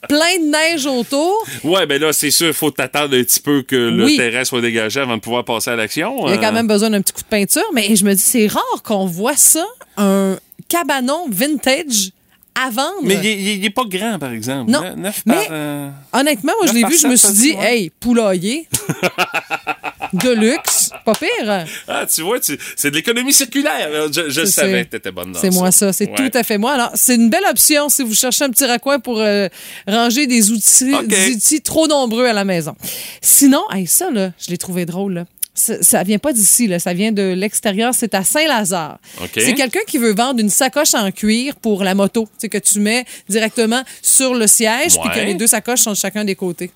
plein 0.09 0.39
de 0.39 0.51
neige 0.51 0.87
autour. 0.87 1.45
Ouais, 1.63 1.87
ben 1.87 2.01
là, 2.01 2.13
c'est 2.13 2.31
sûr, 2.31 2.49
il 2.49 2.53
faut 2.55 2.71
t'attendre 2.71 3.17
un 3.17 3.23
petit 3.23 3.41
peu 3.41 3.63
que 3.63 3.77
le 3.77 4.05
Oui. 4.05 4.17
terrain 4.17 4.45
soit 4.45 4.61
dégagé 4.61 5.01
avant 5.01 5.17
de 5.17 5.21
pouvoir 5.21 5.45
passer 5.45 5.71
à 5.71 5.77
l'action. 5.77 6.27
Il 6.27 6.31
y 6.31 6.33
a 6.33 6.37
Euh, 6.37 6.41
quand 6.41 6.53
même 6.53 6.67
besoin 6.67 6.91
d'un 6.91 7.01
petit 7.03 7.13
coup 7.13 7.23
de 7.23 7.27
peinture. 7.27 7.63
Mais 7.75 7.95
je 7.95 8.05
me 8.05 8.15
dis, 8.15 8.23
c'est 8.23 8.47
rare 8.47 8.83
qu'on 8.83 9.07
voit 9.07 9.37
ça, 9.37 9.65
un 9.97 10.37
cabanon 10.69 11.27
vintage 11.31 12.11
à 12.55 12.71
vendre. 12.71 12.95
Mais 13.03 13.15
il 13.15 13.27
est- 13.27 13.35
il 13.41 13.49
est, 13.49 13.57
il 13.57 13.65
est 13.65 13.71
pas 13.71 13.85
grand, 13.85 14.19
par 14.19 14.31
exemple. 14.33 14.71
Non. 14.71 14.81
Mais- 14.97 15.11
par, 15.27 15.43
euh, 15.51 15.91
Honnêtement, 16.13 16.53
moi, 16.63 16.69
je 16.69 16.73
l'ai 16.79 16.85
vu, 16.85 16.97
je 16.97 17.09
me 17.09 17.17
suis 17.17 17.33
dit, 17.33 17.53
ouais. 17.53 17.77
hey, 17.79 17.91
poulailler, 18.01 18.69
de 20.15 20.31
luxe, 20.31 20.91
pas 21.05 21.13
pire. 21.15 21.67
Ah, 21.89 22.07
tu 22.07 22.23
vois, 22.23 22.41
tu- 22.41 22.59
c'est 22.77 22.91
de 22.91 22.97
l'économie 22.97 23.33
circulaire. 23.33 23.89
Je, 24.13 24.31
je 24.31 24.45
C'est- 24.45 24.51
savais 24.53 24.73
c'est- 24.81 24.85
que 24.87 24.91
t'étais 24.91 25.11
bonne 25.13 25.33
dans 25.33 25.41
C'est 25.41 25.51
ça. 25.51 25.59
moi 25.59 25.71
ça, 25.73 25.93
c'est 25.93 26.09
Ouais. 26.09 26.15
tout 26.31 26.39
à 26.39 26.43
fait 26.43 26.59
moi. 26.59 26.73
Alors, 26.73 26.91
c'est 26.95 27.15
une 27.17 27.31
belle 27.31 27.45
option 27.51 27.89
si 27.89 28.03
vous 28.03 28.15
cherchez 28.15 28.45
un 28.45 28.51
petit 28.51 28.65
raccoin 28.67 28.99
pour 29.01 29.21
euh, 29.21 29.49
ranger 29.87 30.27
des 30.27 30.51
outils, 30.51 30.93
des 31.07 31.35
outils 31.35 31.61
trop 31.63 31.87
nombreux 31.87 32.27
à 32.27 32.33
la 32.33 32.45
maison. 32.45 32.75
Sinon, 33.21 33.63
hey, 33.73 33.87
ça, 33.87 34.11
là, 34.11 34.31
je 34.39 34.51
l'ai 34.51 34.59
trouvé 34.59 34.87
drôle. 34.87 35.15
Là. 35.15 35.25
Ça, 35.57 35.81
ça 35.83 36.03
vient 36.03 36.19
pas 36.19 36.33
d'ici, 36.33 36.67
là. 36.67 36.81
ça 36.81 36.93
vient 36.95 37.13
de 37.13 37.33
l'extérieur, 37.33 37.93
c'est 37.97 38.13
à 38.15 38.25
Saint-Lazare. 38.25 38.99
C'est 39.35 39.55
quelqu'un 39.55 39.81
qui 39.87 39.99
veut 39.99 40.13
vendre 40.13 40.41
une 40.41 40.51
sacoche 40.51 40.95
en 40.95 41.11
cuir 41.13 41.55
pour 41.57 41.85
la 41.85 41.95
moto, 41.95 42.23
tu 42.25 42.31
sais, 42.39 42.49
que 42.49 42.59
tu 42.59 42.81
mets 42.81 43.05
directement 43.29 43.83
sur 44.03 44.35
le 44.35 44.49
siège, 44.49 44.99
puis 45.01 45.11
que 45.15 45.21
les 45.25 45.35
deux 45.35 45.47
sacoches 45.47 45.81
sont 45.83 45.93
de 45.93 45.97
chacun 45.97 46.25
des 46.25 46.35
côtés. 46.35 46.73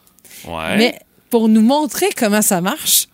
Ouais. 0.46 0.76
Mais 0.76 0.98
pour 1.28 1.48
nous 1.48 1.60
montrer 1.60 2.06
comment 2.16 2.40
ça 2.42 2.60
marche, 2.60 3.08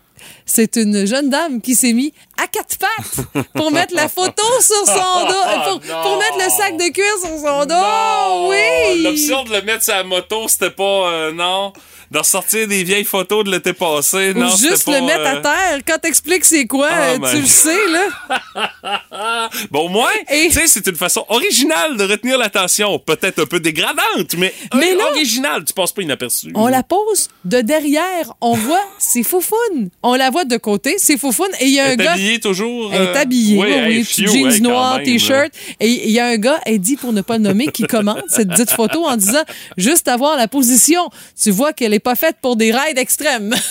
c'est 0.47 0.77
une 0.77 1.07
jeune 1.07 1.31
dame 1.31 1.61
qui 1.61 1.75
s'est 1.75 1.93
mis 1.93 2.13
à 2.43 2.47
quatre 2.47 2.77
pattes 2.79 3.45
pour 3.55 3.71
mettre 3.71 3.95
la 3.95 4.09
photo 4.09 4.43
sur 4.61 4.87
son 4.87 5.27
dos, 5.27 5.35
euh, 5.85 6.03
pour, 6.03 6.19
mettre 6.19 6.37
le 6.39 6.51
sac 6.51 6.77
de 6.77 6.93
cuir 6.93 7.13
sur 7.21 7.39
son 7.39 7.65
dos. 7.65 7.75
Non! 7.75 8.49
Oui! 8.51 9.03
L'option 9.03 9.45
de 9.45 9.53
le 9.53 9.63
mettre 9.63 9.85
sur 9.85 9.95
la 9.95 10.05
moto, 10.05 10.49
c'était 10.49 10.71
pas. 10.71 10.83
euh, 10.83 11.33
non. 11.33 11.73
De 12.15 12.19
ressortir 12.21 12.69
des 12.69 12.85
vieilles 12.85 13.03
photos 13.05 13.43
de 13.45 13.51
l'été 13.51 13.73
passé. 13.73 14.31
Ou 14.37 14.39
non, 14.39 14.49
juste 14.57 14.85
pas, 14.85 15.01
le 15.01 15.05
mettre 15.05 15.27
à 15.27 15.35
euh, 15.35 15.43
terre. 15.43 15.81
Quand 15.85 15.99
t'expliques 15.99 16.45
c'est 16.45 16.65
quoi, 16.65 16.89
Ah, 16.89 17.11
euh, 17.11 17.19
ben. 17.19 17.29
tu 17.29 17.41
le 17.41 17.47
sais, 17.47 17.77
là. 17.89 19.01
Bon, 19.71 19.87
au 19.87 19.89
moins, 19.89 20.11
Et- 20.31 20.47
tu 20.49 20.53
sais, 20.53 20.67
c'est 20.69 20.87
une 20.87 20.95
façon 20.95 21.25
originale 21.29 21.97
de 21.97 22.05
retenir 22.05 22.39
l'attention. 22.39 22.99
Peut-être 23.01 23.41
un 23.41 23.47
peu 23.47 23.59
dégradante, 23.59 24.35
mais, 24.39 24.55
Mais 24.75 24.95
là- 24.95 25.09
originale. 25.11 25.65
Tu 25.65 25.73
passes 25.73 25.91
pas 25.93 26.03
inaperçu. 26.03 26.53
On 26.55 26.69
la 26.69 26.83
pose 26.85 27.29
de 27.45 27.61
derrière. 27.61 28.33
On 28.41 28.55
voit 28.55 28.85
ses 28.99 29.25
foufounes. 29.25 29.91
On 30.05 30.15
la 30.15 30.31
voit 30.31 30.45
de 30.45 30.57
côté, 30.57 30.99
ses 30.99 31.19
foufounes. 31.19 31.51
Et 31.59 31.67
il 31.67 31.73
y 31.75 31.81
a 31.81 31.87
un 31.87 31.97
gars. 31.97 32.13
habillée 32.13 32.39
toujours. 32.39 32.93
Elle 32.95 33.03
est 33.03 33.07
euh, 33.09 33.15
habillée, 33.21 33.59
oui, 33.59 33.69
oui, 33.71 34.05
oui, 34.19 34.27
jeans 34.27 34.35
hey, 34.53 34.59
quand 34.63 34.69
noir, 34.69 34.97
même, 34.99 35.05
t-shirt. 35.05 35.51
Et 35.81 35.89
il 36.07 36.11
y 36.13 36.21
a 36.21 36.27
un 36.27 36.37
gars, 36.37 36.61
elle 36.65 36.79
dit 36.79 36.97
pour 36.97 37.13
ne 37.13 37.23
pas 37.23 37.39
le 37.39 37.43
nommer, 37.43 37.67
qui 37.69 37.83
commente 37.89 38.23
cette 38.29 38.49
dite 38.51 38.71
photo 38.71 39.05
en 39.05 39.17
disant 39.17 39.43
juste 39.77 40.07
avoir 40.07 40.37
la 40.37 40.47
position. 40.47 41.11
Tu 41.43 41.51
vois 41.51 41.73
qu'elle 41.73 41.93
est 41.95 41.99
pas 42.05 42.15
faite 42.15 42.37
pour 42.41 42.55
des 42.55 42.71
rides 42.71 42.99
extrêmes. 42.99 43.55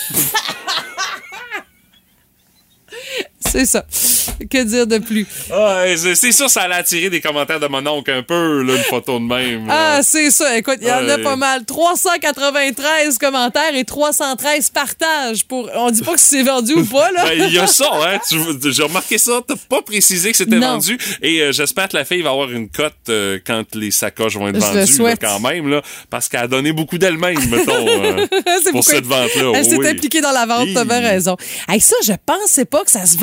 C'est 3.59 3.65
ça. 3.65 3.85
Que 4.49 4.63
dire 4.63 4.87
de 4.87 4.97
plus? 4.97 5.27
Ouais, 5.51 5.95
c'est 6.15 6.31
sûr, 6.31 6.49
ça 6.49 6.61
allait 6.61 6.73
attirer 6.75 7.09
des 7.11 7.21
commentaires 7.21 7.59
de 7.59 7.67
mon 7.67 7.85
oncle 7.85 8.09
un 8.09 8.23
peu, 8.23 8.63
là, 8.63 8.75
une 8.75 8.83
photo 8.83 9.19
de 9.19 9.25
même. 9.25 9.67
là. 9.67 9.97
Ah, 9.97 9.99
c'est 10.03 10.31
ça. 10.31 10.57
Écoute, 10.57 10.79
il 10.81 10.87
y 10.87 10.91
en 10.91 11.07
a 11.07 11.19
pas 11.19 11.35
mal. 11.35 11.63
393 11.65 13.17
commentaires 13.19 13.75
et 13.75 13.83
313 13.83 14.69
partages 14.71 15.45
pour. 15.45 15.69
On 15.75 15.91
dit 15.91 16.01
pas 16.01 16.13
que 16.13 16.19
c'est 16.19 16.41
vendu 16.41 16.73
ou 16.73 16.85
pas, 16.85 17.11
là. 17.11 17.23
Ben, 17.33 17.45
il 17.47 17.53
y 17.53 17.59
a 17.59 17.67
ça, 17.67 17.89
hein. 17.93 18.19
J'ai 18.65 18.83
remarqué 18.83 19.17
ça. 19.17 19.39
T'as 19.47 19.55
pas 19.69 19.81
précisé 19.81 20.31
que 20.31 20.37
c'était 20.37 20.57
vendu. 20.59 20.97
Et 21.21 21.41
euh, 21.41 21.51
j'espère 21.51 21.87
que 21.87 21.95
la 21.97 22.05
fille 22.05 22.21
va 22.21 22.31
avoir 22.31 22.51
une 22.51 22.69
cote 22.69 22.93
euh, 23.09 23.39
quand 23.45 23.63
les 23.75 23.91
sacoches 23.91 24.35
vont 24.35 24.47
être 24.47 24.55
Je 24.55 24.65
vendues, 24.65 25.03
là, 25.03 25.15
quand 25.15 25.39
même, 25.39 25.69
là. 25.69 25.81
Parce 26.09 26.27
qu'elle 26.27 26.41
a 26.41 26.47
donné 26.47 26.71
beaucoup 26.73 26.97
d'elle-même, 26.97 27.37
mettons, 27.49 27.87
euh, 27.87 28.25
pour 28.71 28.83
cette 28.83 29.05
vente-là. 29.05 29.51
Elle 29.55 29.65
s'est 29.65 29.87
impliquée 29.89 30.21
dans 30.21 30.31
la 30.31 30.45
vente, 30.45 30.69
t'as 30.73 30.85
bien 30.85 30.99
raison. 31.01 31.37
Hey, 31.69 31.79
ça, 31.79 31.95
je 32.05 32.13
pensais 32.25 32.65
pas 32.65 32.83
que 32.83 32.91
ça 32.91 33.05
se 33.05 33.17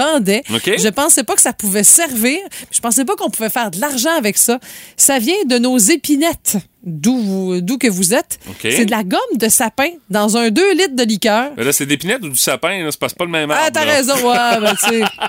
Je 0.78 0.88
pensais 0.88 1.24
pas 1.24 1.34
que 1.34 1.40
ça 1.42 1.52
pouvait 1.52 1.84
servir. 1.84 2.38
Je 2.70 2.80
pensais 2.80 3.04
pas 3.04 3.16
qu'on 3.16 3.30
pouvait 3.30 3.50
faire 3.50 3.70
de 3.70 3.80
l'argent 3.80 4.16
avec 4.16 4.36
ça. 4.38 4.58
Ça 4.96 5.18
vient 5.18 5.34
de 5.46 5.58
nos 5.58 5.78
épinettes, 5.78 6.56
d'où 6.84 7.18
vous- 7.18 7.60
d'où 7.60 7.78
que 7.78 7.88
vous 7.88 8.14
êtes. 8.14 8.38
C'est 8.62 8.84
de 8.86 8.90
la 8.90 9.02
gomme 9.04 9.20
de 9.36 9.48
sapin 9.48 9.88
dans 10.08 10.36
un 10.36 10.50
2 10.50 10.72
litres 10.74 10.96
de 10.96 11.02
liqueur. 11.04 11.50
Mais 11.56 11.64
là, 11.64 11.72
c'est 11.72 11.86
d'épinette 11.86 12.22
ou 12.22 12.28
du 12.28 12.36
sapin, 12.36 12.82
là? 12.84 12.90
C'est 12.90 12.98
pas, 13.16 13.24
le 13.24 13.30
même 13.30 13.50
arbre. 13.50 13.62
Ah, 13.66 13.70
t'as 13.70 13.84
raison. 13.84 14.14
Ouais, 14.14 14.60
ben, 14.60 14.74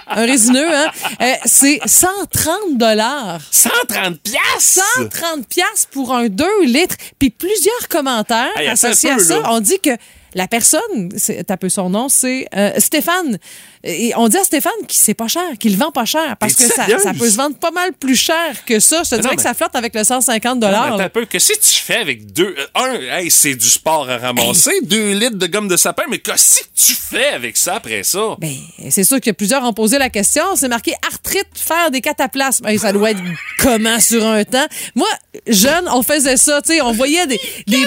un 0.08 0.26
résineux, 0.26 0.74
hein. 0.74 0.88
Euh, 1.22 1.34
c'est 1.46 1.80
130 1.86 2.78
dollars. 2.78 3.42
130 3.52 4.20
piastres! 4.22 4.84
130 4.98 5.48
pièces 5.48 5.88
pour 5.92 6.14
un 6.14 6.28
2 6.30 6.46
litres, 6.66 6.96
puis 7.20 7.30
plusieurs 7.30 7.88
commentaires 7.90 8.50
Hey, 8.58 8.68
associés 8.68 9.12
à 9.12 9.20
ça. 9.20 9.40
là. 9.40 9.50
On 9.52 9.60
dit 9.60 9.80
que 9.80 9.92
la 10.34 10.48
personne, 10.48 11.10
c'est 11.18 11.52
un 11.52 11.58
peu 11.58 11.68
son 11.70 11.90
nom, 11.90 12.08
c'est 12.10 12.48
euh, 12.56 12.72
Stéphane. 12.78 13.38
Et 13.84 14.14
on 14.16 14.28
dit 14.28 14.38
à 14.38 14.44
Stéphane 14.44 14.72
qu'il 14.88 15.00
c'est 15.00 15.14
pas 15.16 15.28
cher, 15.28 15.44
qu'il 15.60 15.72
le 15.74 15.78
vend 15.78 15.92
pas 15.92 16.06
cher, 16.06 16.36
parce 16.40 16.54
que 16.54 16.64
ça, 16.64 16.86
ça 17.00 17.14
peut 17.14 17.30
se 17.30 17.36
vendre 17.38 17.56
pas 17.58 17.72
mal 17.72 17.94
plus 17.94 18.16
cher 18.16 18.64
que 18.66 18.80
ça. 18.80 19.02
Je 19.04 19.10
te 19.16 19.22
dirais 19.22 19.36
que 19.36 19.42
ça 19.42 19.54
flotte 19.54 19.76
avec 19.76 19.96
le 19.96 20.04
150 20.04 20.44
Non, 20.44 20.68
mais 20.68 20.68
dollars. 20.68 21.00
un 21.02 21.10
peu. 21.10 21.26
Qu'est-ce 21.26 21.54
que 21.54 21.60
tu 21.60 21.82
fais 21.82 21.98
avec 21.98 22.32
deux. 22.32 22.56
euh, 22.58 22.66
Un, 22.76 23.20
hey, 23.20 23.32
c'est 23.32 23.56
du 23.56 23.68
sport 23.70 24.10
à 24.10 24.18
ramasser. 24.18 24.72
Deux 24.84 25.14
litres 25.14 25.38
de 25.38 25.48
gomme 25.48 25.68
de 25.68 25.78
sapin. 25.78 26.04
Mais 26.10 26.20
qu'est-ce 26.20 26.60
que 26.62 26.66
tu 26.76 26.94
fais 26.94 27.28
avec 27.30 27.58
ça 27.58 27.76
après 27.76 28.04
ça? 28.04 28.36
Ben, 28.40 28.54
c'est 28.90 29.04
sûr 29.04 29.20
que 29.20 29.32
plusieurs 29.32 29.64
ont 29.64 29.74
posé 29.74 29.98
la 29.98 30.10
question. 30.10 30.44
C'est 30.56 30.68
marqué 30.68 30.94
arthrite, 31.12 31.48
faire 31.56 31.90
des 31.92 32.02
cataplasmes. 32.02 32.66
Ben, 32.66 32.78
ça 32.78 32.94
doit 32.94 33.12
être 33.12 33.22
comment 33.60 34.00
sur 34.00 34.26
un 34.26 34.44
temps? 34.44 34.68
Moi, 34.96 35.08
jeune, 35.48 35.88
on 35.92 36.04
faisait 36.04 36.38
ça, 36.38 36.62
tu 36.62 36.74
sais, 36.74 36.82
on 36.82 36.92
voyait 36.92 37.26
des, 37.28 37.40
des, 37.68 37.86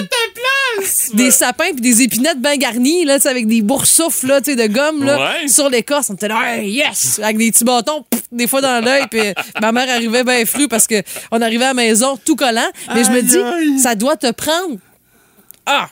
des 1.13 1.31
sapins 1.31 1.71
puis 1.71 1.81
des 1.81 2.01
épinettes 2.01 2.41
bien 2.41 2.57
garnies, 2.57 3.05
là, 3.05 3.17
avec 3.25 3.47
des 3.47 3.61
boursoufles, 3.61 4.27
là, 4.27 4.41
tu 4.41 4.51
sais, 4.51 4.55
de 4.67 4.71
gomme, 4.71 5.03
là, 5.03 5.15
Ouais. 5.41 5.47
sur 5.47 5.69
l'écorce. 5.85 6.09
On 6.09 6.15
était 6.15 6.27
là, 6.27 6.57
Hey, 6.57 6.71
yes! 6.71 7.19
Avec 7.19 7.37
des 7.37 7.51
petits 7.51 7.63
bâtons, 7.63 8.03
pff, 8.09 8.23
des 8.31 8.47
fois 8.47 8.61
dans 8.61 8.83
l'œil, 8.83 9.05
puis 9.09 9.21
ma 9.61 9.71
mère 9.71 9.89
arrivait 9.89 10.23
bien 10.23 10.45
flou 10.45 10.67
parce 10.67 10.87
que 10.87 11.01
on 11.31 11.41
arrivait 11.41 11.65
à 11.65 11.69
la 11.69 11.73
maison 11.73 12.17
tout 12.23 12.35
collant. 12.35 12.69
Mais 12.93 13.03
je 13.03 13.11
me 13.11 13.21
dis, 13.21 13.81
ça 13.81 13.95
doit 13.95 14.17
te 14.17 14.31
prendre 14.31 14.77
ah! 15.65 15.87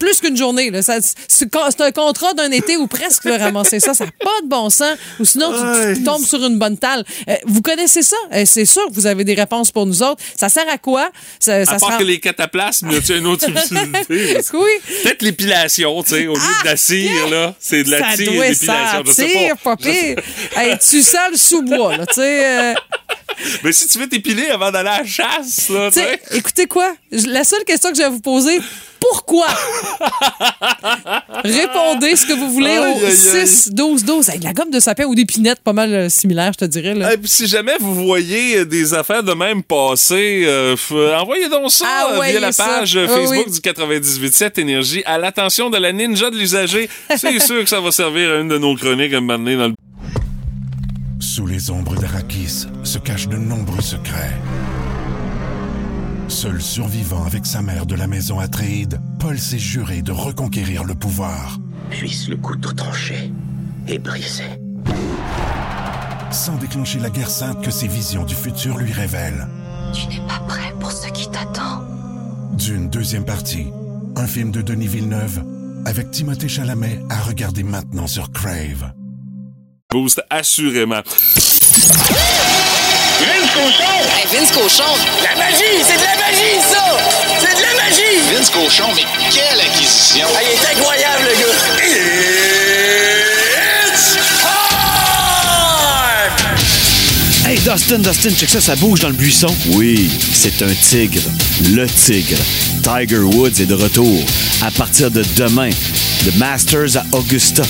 Plus 0.00 0.20
qu'une 0.20 0.36
journée. 0.36 0.70
Là. 0.72 0.82
Ça- 0.82 0.98
C'est 1.28 1.54
un 1.80 1.92
contrat 1.92 2.34
d'un 2.34 2.50
été 2.50 2.76
ou 2.76 2.88
presque 2.88 3.24
là, 3.26 3.38
ramasser 3.38 3.78
ça. 3.78 3.94
Ça 3.94 4.06
n'a 4.06 4.10
pas 4.10 4.40
de 4.42 4.48
bon 4.48 4.68
sens. 4.70 4.96
Ou 5.20 5.24
sinon, 5.24 5.52
tu, 5.52 5.94
tu 5.98 6.02
tombes 6.02 6.24
sur 6.24 6.44
une 6.44 6.58
bonne 6.58 6.76
talle. 6.78 7.04
Euh, 7.28 7.34
vous 7.44 7.62
connaissez 7.62 8.02
ça? 8.02 8.16
Euh, 8.32 8.44
c'est 8.46 8.64
sûr 8.64 8.86
que 8.88 8.94
vous 8.94 9.06
avez 9.06 9.22
des 9.24 9.34
réponses 9.34 9.70
pour 9.70 9.86
nous 9.86 10.02
autres. 10.02 10.20
Ça 10.36 10.48
sert 10.48 10.68
à 10.68 10.78
quoi? 10.78 11.10
Ça, 11.38 11.64
ça 11.64 11.72
À 11.74 11.78
part 11.78 11.98
que 11.98 12.02
les 12.04 12.18
cataplasmes, 12.18 12.90
y 12.90 12.96
a-tu 12.96 13.16
une 13.16 13.26
autre 13.26 13.48
utilité? 13.48 14.38
Oui. 14.52 14.70
Peut-être 15.02 15.22
l'épilation, 15.22 16.02
tu 16.02 16.10
sais, 16.10 16.26
au 16.26 16.34
lieu 16.34 16.40
de 16.62 16.66
la 16.66 16.76
cire, 16.76 17.28
là. 17.28 17.54
C'est 17.60 17.84
de 17.84 17.90
la 17.90 17.98
ça 18.10 18.16
tire. 18.16 18.32
Je 18.32 18.52
sais 18.54 18.66
sentir, 19.28 19.56
pas. 19.58 19.76
pas 19.76 19.76
pire. 19.76 20.16
Hey, 20.56 20.76
tu 20.78 21.02
sens 21.02 21.30
le 21.30 21.36
sous-bois, 21.36 21.96
là, 21.98 22.06
tu 22.06 22.14
sais. 22.14 22.46
euh, 22.46 22.74
Mais 23.62 23.72
si 23.72 23.86
tu 23.86 23.98
veux 23.98 24.08
t'épiler 24.08 24.48
avant 24.48 24.70
d'aller 24.70 24.88
à 24.88 24.98
la 25.02 25.06
chasse, 25.06 25.68
là, 25.68 25.90
tu 25.92 26.00
Tu 26.00 26.04
sais, 26.06 26.20
écoutez 26.32 26.66
quoi? 26.66 26.94
La 27.10 27.44
seule 27.44 27.64
question 27.64 27.90
que 27.90 27.96
je 27.96 28.02
vais 28.02 28.08
vous 28.10 28.20
poser, 28.20 28.60
pourquoi? 29.10 29.46
Répondez 31.44 32.16
ce 32.16 32.26
que 32.26 32.32
vous 32.32 32.50
voulez 32.50 32.70
Aïe, 32.70 32.78
au 32.78 33.04
aïe, 33.04 33.06
aïe. 33.06 33.46
6, 33.46 33.70
12, 33.72 34.04
12. 34.04 34.28
Hey, 34.28 34.38
de 34.38 34.44
la 34.44 34.52
gomme 34.52 34.70
de 34.70 34.80
sapin 34.80 35.04
ou 35.04 35.14
d'épinette, 35.14 35.60
pas 35.60 35.72
mal 35.72 35.92
euh, 35.92 36.08
similaire, 36.08 36.52
je 36.52 36.58
te 36.58 36.64
dirais. 36.64 36.94
Là. 36.94 37.12
Et 37.14 37.16
puis 37.18 37.28
si 37.28 37.46
jamais 37.46 37.76
vous 37.80 37.94
voyez 37.94 38.58
euh, 38.58 38.64
des 38.64 38.94
affaires 38.94 39.22
de 39.22 39.32
même 39.32 39.62
passer, 39.62 40.44
euh, 40.46 40.76
envoyez 41.18 41.48
donc 41.48 41.70
ça 41.70 41.86
Ah, 41.88 42.08
euh, 42.12 42.18
ouais, 42.20 42.30
via 42.30 42.40
la 42.40 42.52
page 42.52 42.94
Oui, 42.96 43.06
Facebook 43.08 43.46
oui. 43.48 43.52
du 43.52 43.60
98.7 43.60 44.60
Énergie 44.60 45.02
à 45.06 45.18
l'attention 45.18 45.70
de 45.70 45.78
la 45.78 45.92
ninja 45.92 46.30
de 46.30 46.36
l'usager. 46.36 46.88
C'est 47.16 47.38
sûr 47.44 47.62
que 47.62 47.68
ça 47.68 47.80
va 47.80 47.90
servir 47.90 48.30
à 48.30 48.34
une 48.36 48.48
de 48.48 48.58
nos 48.58 48.74
chroniques 48.76 49.12
à 49.14 49.18
un 49.18 49.20
moment 49.20 49.38
donné 49.38 49.56
dans 49.56 49.68
le... 49.68 49.74
Sous 51.20 51.46
les 51.46 51.70
ombres 51.70 51.94
d'Arakis 51.96 52.66
se 52.84 52.98
cachent 52.98 53.28
de 53.28 53.36
nombreux 53.36 53.82
secrets. 53.82 54.36
Seul 56.30 56.62
survivant 56.62 57.24
avec 57.24 57.44
sa 57.44 57.60
mère 57.60 57.86
de 57.86 57.96
la 57.96 58.06
maison 58.06 58.38
Atréide, 58.38 59.00
Paul 59.18 59.36
s'est 59.36 59.58
juré 59.58 60.00
de 60.00 60.12
reconquérir 60.12 60.84
le 60.84 60.94
pouvoir. 60.94 61.58
Puisse 61.90 62.28
le 62.28 62.36
couteau 62.36 62.72
tranché 62.72 63.32
et 63.88 63.98
brisé. 63.98 64.44
Sans 66.30 66.54
déclencher 66.56 67.00
la 67.00 67.10
guerre 67.10 67.28
sainte 67.28 67.60
que 67.64 67.72
ses 67.72 67.88
visions 67.88 68.22
du 68.22 68.36
futur 68.36 68.78
lui 68.78 68.92
révèlent. 68.92 69.48
Tu 69.92 70.06
n'es 70.06 70.24
pas 70.28 70.38
prêt 70.46 70.72
pour 70.78 70.92
ce 70.92 71.08
qui 71.08 71.28
t'attend. 71.28 71.82
D'une 72.52 72.88
deuxième 72.88 73.24
partie, 73.24 73.66
un 74.16 74.26
film 74.28 74.52
de 74.52 74.62
Denis 74.62 74.86
Villeneuve 74.86 75.42
avec 75.84 76.12
Timothée 76.12 76.48
Chalamet 76.48 77.00
à 77.10 77.20
regarder 77.22 77.64
maintenant 77.64 78.06
sur 78.06 78.30
Crave. 78.30 78.92
boost, 79.90 80.22
assurément. 80.30 81.02
Vince 83.20 83.50
Cochon! 83.52 83.84
Hey, 84.16 84.26
Vince 84.32 84.52
Cochon, 84.52 84.94
La 85.22 85.36
magie! 85.36 85.84
C'est 85.84 85.98
de 85.98 86.04
la 86.04 86.09
magie, 86.30 86.60
ça! 86.70 86.84
C'est 87.38 87.56
de 87.56 87.62
la 87.62 87.74
magie! 87.74 88.20
Vince 88.32 88.50
Cochon, 88.50 88.88
mais 88.94 89.04
quelle 89.30 89.60
acquisition! 89.60 90.26
Ah, 90.34 90.40
il 90.42 90.48
est 90.52 90.66
incroyable, 90.76 91.24
le 91.24 91.34
gars! 91.40 91.56
It's 93.88 94.16
time! 94.40 94.60
Hey 97.46 97.58
Dustin, 97.58 97.98
Dustin, 97.98 98.30
check 98.30 98.48
ça, 98.48 98.60
ça 98.60 98.76
bouge 98.76 99.00
dans 99.00 99.08
le 99.08 99.14
buisson. 99.14 99.52
Oui, 99.72 100.10
c'est 100.32 100.62
un 100.62 100.72
tigre. 100.72 101.22
Le 101.72 101.86
tigre. 101.86 102.38
Tiger 102.82 103.18
Woods 103.18 103.60
est 103.60 103.66
de 103.66 103.74
retour. 103.74 104.24
À 104.62 104.70
partir 104.70 105.10
de 105.10 105.24
demain, 105.36 105.70
le 106.26 106.32
Masters 106.38 106.96
à 106.96 107.04
Augusta. 107.12 107.62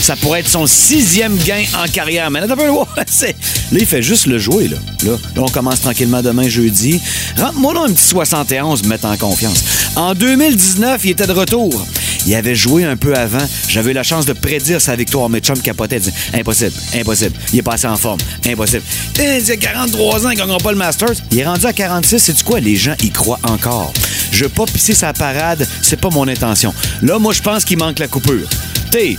Ça 0.00 0.14
pourrait 0.16 0.40
être 0.40 0.48
son 0.48 0.66
sixième 0.66 1.36
gain 1.38 1.64
en 1.82 1.88
carrière. 1.88 2.30
Mais 2.30 2.40
là, 2.40 2.46
un 2.50 2.56
peu, 2.56 2.64
c'est- 3.06 3.28
là, 3.72 3.78
il 3.80 3.86
fait 3.86 4.02
juste 4.02 4.26
le 4.26 4.38
jouer. 4.38 4.68
Là. 4.68 4.76
Là, 5.04 5.16
on 5.36 5.48
commence 5.48 5.80
tranquillement 5.80 6.22
demain, 6.22 6.48
jeudi. 6.48 7.00
Rentre-moi 7.38 7.74
là 7.74 7.80
un 7.88 7.92
petit 7.92 8.04
71, 8.04 8.82
me 8.84 8.88
mettre 8.88 9.06
en 9.06 9.16
confiance. 9.16 9.64
En 9.96 10.14
2019, 10.14 11.00
il 11.04 11.10
était 11.10 11.26
de 11.26 11.32
retour. 11.32 11.86
Il 12.26 12.34
avait 12.34 12.54
joué 12.56 12.84
un 12.84 12.96
peu 12.96 13.14
avant. 13.14 13.44
J'avais 13.68 13.92
eu 13.92 13.94
la 13.94 14.02
chance 14.02 14.26
de 14.26 14.32
prédire 14.32 14.80
sa 14.80 14.96
victoire. 14.96 15.28
Mais 15.28 15.40
Chum 15.40 15.58
capotait. 15.60 15.98
disait, 16.00 16.12
impossible, 16.34 16.72
impossible. 16.94 17.32
Il 17.52 17.58
est 17.60 17.62
passé 17.62 17.86
en 17.86 17.96
forme. 17.96 18.18
Impossible. 18.46 18.82
Eh, 19.20 19.38
Il 19.44 19.50
a 19.52 19.56
43 19.56 20.26
ans, 20.26 20.30
il 20.30 20.36
gagnera 20.36 20.58
pas 20.58 20.72
le 20.72 20.78
Masters. 20.78 21.14
Il 21.30 21.38
est 21.38 21.46
rendu 21.46 21.66
à 21.66 21.72
46. 21.72 22.18
C'est 22.18 22.42
quoi? 22.42 22.58
Les 22.60 22.76
gens 22.76 22.94
y 23.02 23.10
croient 23.10 23.38
encore. 23.44 23.92
Je 24.32 24.44
veux 24.44 24.50
pas 24.50 24.66
pisser 24.66 24.94
sa 24.94 25.12
parade. 25.12 25.66
C'est 25.82 26.00
pas 26.00 26.10
mon 26.10 26.26
intention. 26.26 26.74
Là, 27.02 27.18
moi, 27.18 27.32
je 27.32 27.42
pense 27.42 27.64
qu'il 27.64 27.78
manque 27.78 27.98
la 28.00 28.08
coupure. 28.08 28.48
T'es. 28.90 29.16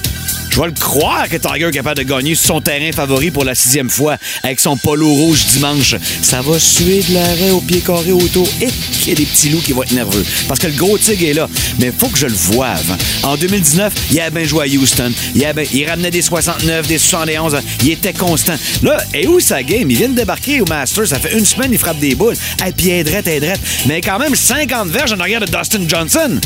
Je 0.49 0.59
vais 0.61 0.67
le 0.67 0.73
croire 0.73 1.29
que 1.29 1.37
Tiger 1.37 1.67
est 1.67 1.71
capable 1.71 1.97
de 1.99 2.03
gagner 2.03 2.33
son 2.33 2.61
terrain 2.61 2.91
favori 2.91 3.29
pour 3.29 3.43
la 3.43 3.53
sixième 3.53 3.89
fois 3.91 4.17
avec 4.41 4.59
son 4.59 4.75
polo 4.75 5.07
rouge 5.07 5.45
dimanche. 5.53 5.95
Ça 6.23 6.41
va 6.41 6.57
suer 6.59 7.03
de 7.07 7.13
l'arrêt 7.13 7.51
au 7.51 7.61
pied 7.61 7.79
carré 7.81 8.11
autour 8.11 8.47
et 8.59 8.67
qu'il 9.01 9.09
y 9.09 9.11
a 9.11 9.15
des 9.15 9.25
petits 9.25 9.49
loups 9.49 9.61
qui 9.61 9.73
vont 9.73 9.83
être 9.83 9.91
nerveux. 9.91 10.25
Parce 10.47 10.59
que 10.59 10.67
le 10.67 10.73
gros 10.73 10.97
tigre 10.97 11.25
est 11.29 11.33
là. 11.33 11.47
Mais 11.79 11.91
faut 11.95 12.07
que 12.07 12.17
je 12.17 12.25
le 12.25 12.33
voie 12.33 12.69
avant. 12.69 12.97
En 13.23 13.37
2019, 13.37 13.93
il 14.11 14.19
a 14.19 14.29
bien 14.31 14.45
joué 14.45 14.63
à 14.65 14.67
Houston. 14.79 15.11
Il, 15.35 15.45
a 15.45 15.53
bien- 15.53 15.65
il 15.71 15.87
ramenait 15.87 16.09
des 16.11 16.23
69, 16.23 16.87
des 16.87 16.97
71. 16.97 17.57
Il 17.83 17.91
était 17.91 18.13
constant. 18.13 18.55
Là, 18.81 18.97
et 19.13 19.27
où 19.27 19.39
sa 19.39 19.61
game? 19.61 19.89
Il 19.91 19.97
vient 19.97 20.09
de 20.09 20.15
débarquer 20.15 20.61
au 20.61 20.65
Masters. 20.65 21.07
Ça 21.07 21.19
fait 21.19 21.37
une 21.37 21.45
semaine, 21.45 21.69
il 21.71 21.77
frappe 21.77 21.99
des 21.99 22.15
boules. 22.15 22.35
Et 22.67 22.71
puis, 22.71 22.89
aidrette, 22.89 23.27
aidrette. 23.27 23.59
Mais 23.85 24.01
quand 24.01 24.17
même, 24.17 24.35
50 24.35 24.87
verges 24.89 25.11
en 25.13 25.19
arrière 25.19 25.39
de 25.41 25.45
Dustin 25.45 25.87
Johnson. 25.87 26.39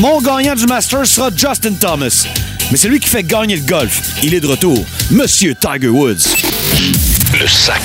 Mon 0.00 0.20
gagnant 0.20 0.54
du 0.56 0.66
Masters 0.66 1.06
sera 1.06 1.30
Justin 1.36 1.74
Thomas. 1.74 2.26
Mais 2.72 2.78
c'est 2.78 2.88
lui 2.88 3.00
qui 3.00 3.08
fait 3.10 3.22
gagner 3.22 3.56
le 3.56 3.66
golf. 3.66 4.00
Il 4.22 4.32
est 4.32 4.40
de 4.40 4.46
retour. 4.46 4.82
Monsieur 5.10 5.54
Tiger 5.54 5.88
Woods. 5.88 6.22
Le 7.38 7.46
sac 7.46 7.82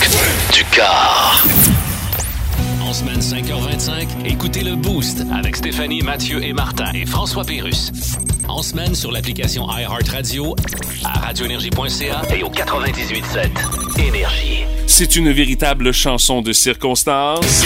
du 0.53 0.63
car. 0.71 1.45
En 2.81 2.93
semaine 2.93 3.19
5h25, 3.19 4.07
écoutez 4.23 4.61
le 4.61 4.77
Boost 4.77 5.25
avec 5.35 5.57
Stéphanie, 5.57 6.03
Mathieu 6.03 6.41
et 6.41 6.53
Martin 6.53 6.89
et 6.93 7.05
François 7.05 7.43
Pérus. 7.43 7.91
En 8.47 8.61
semaine 8.61 8.95
sur 8.95 9.11
l'application 9.11 9.67
iHeartRadio, 9.69 10.55
à 11.03 11.19
radioénergie.ca 11.19 12.21
et 12.33 12.43
au 12.43 12.49
98.7 12.49 14.07
Énergie. 14.07 14.63
C'est 14.87 15.17
une 15.17 15.33
véritable 15.33 15.91
chanson 15.91 16.41
de 16.41 16.53
circonstance. 16.53 17.65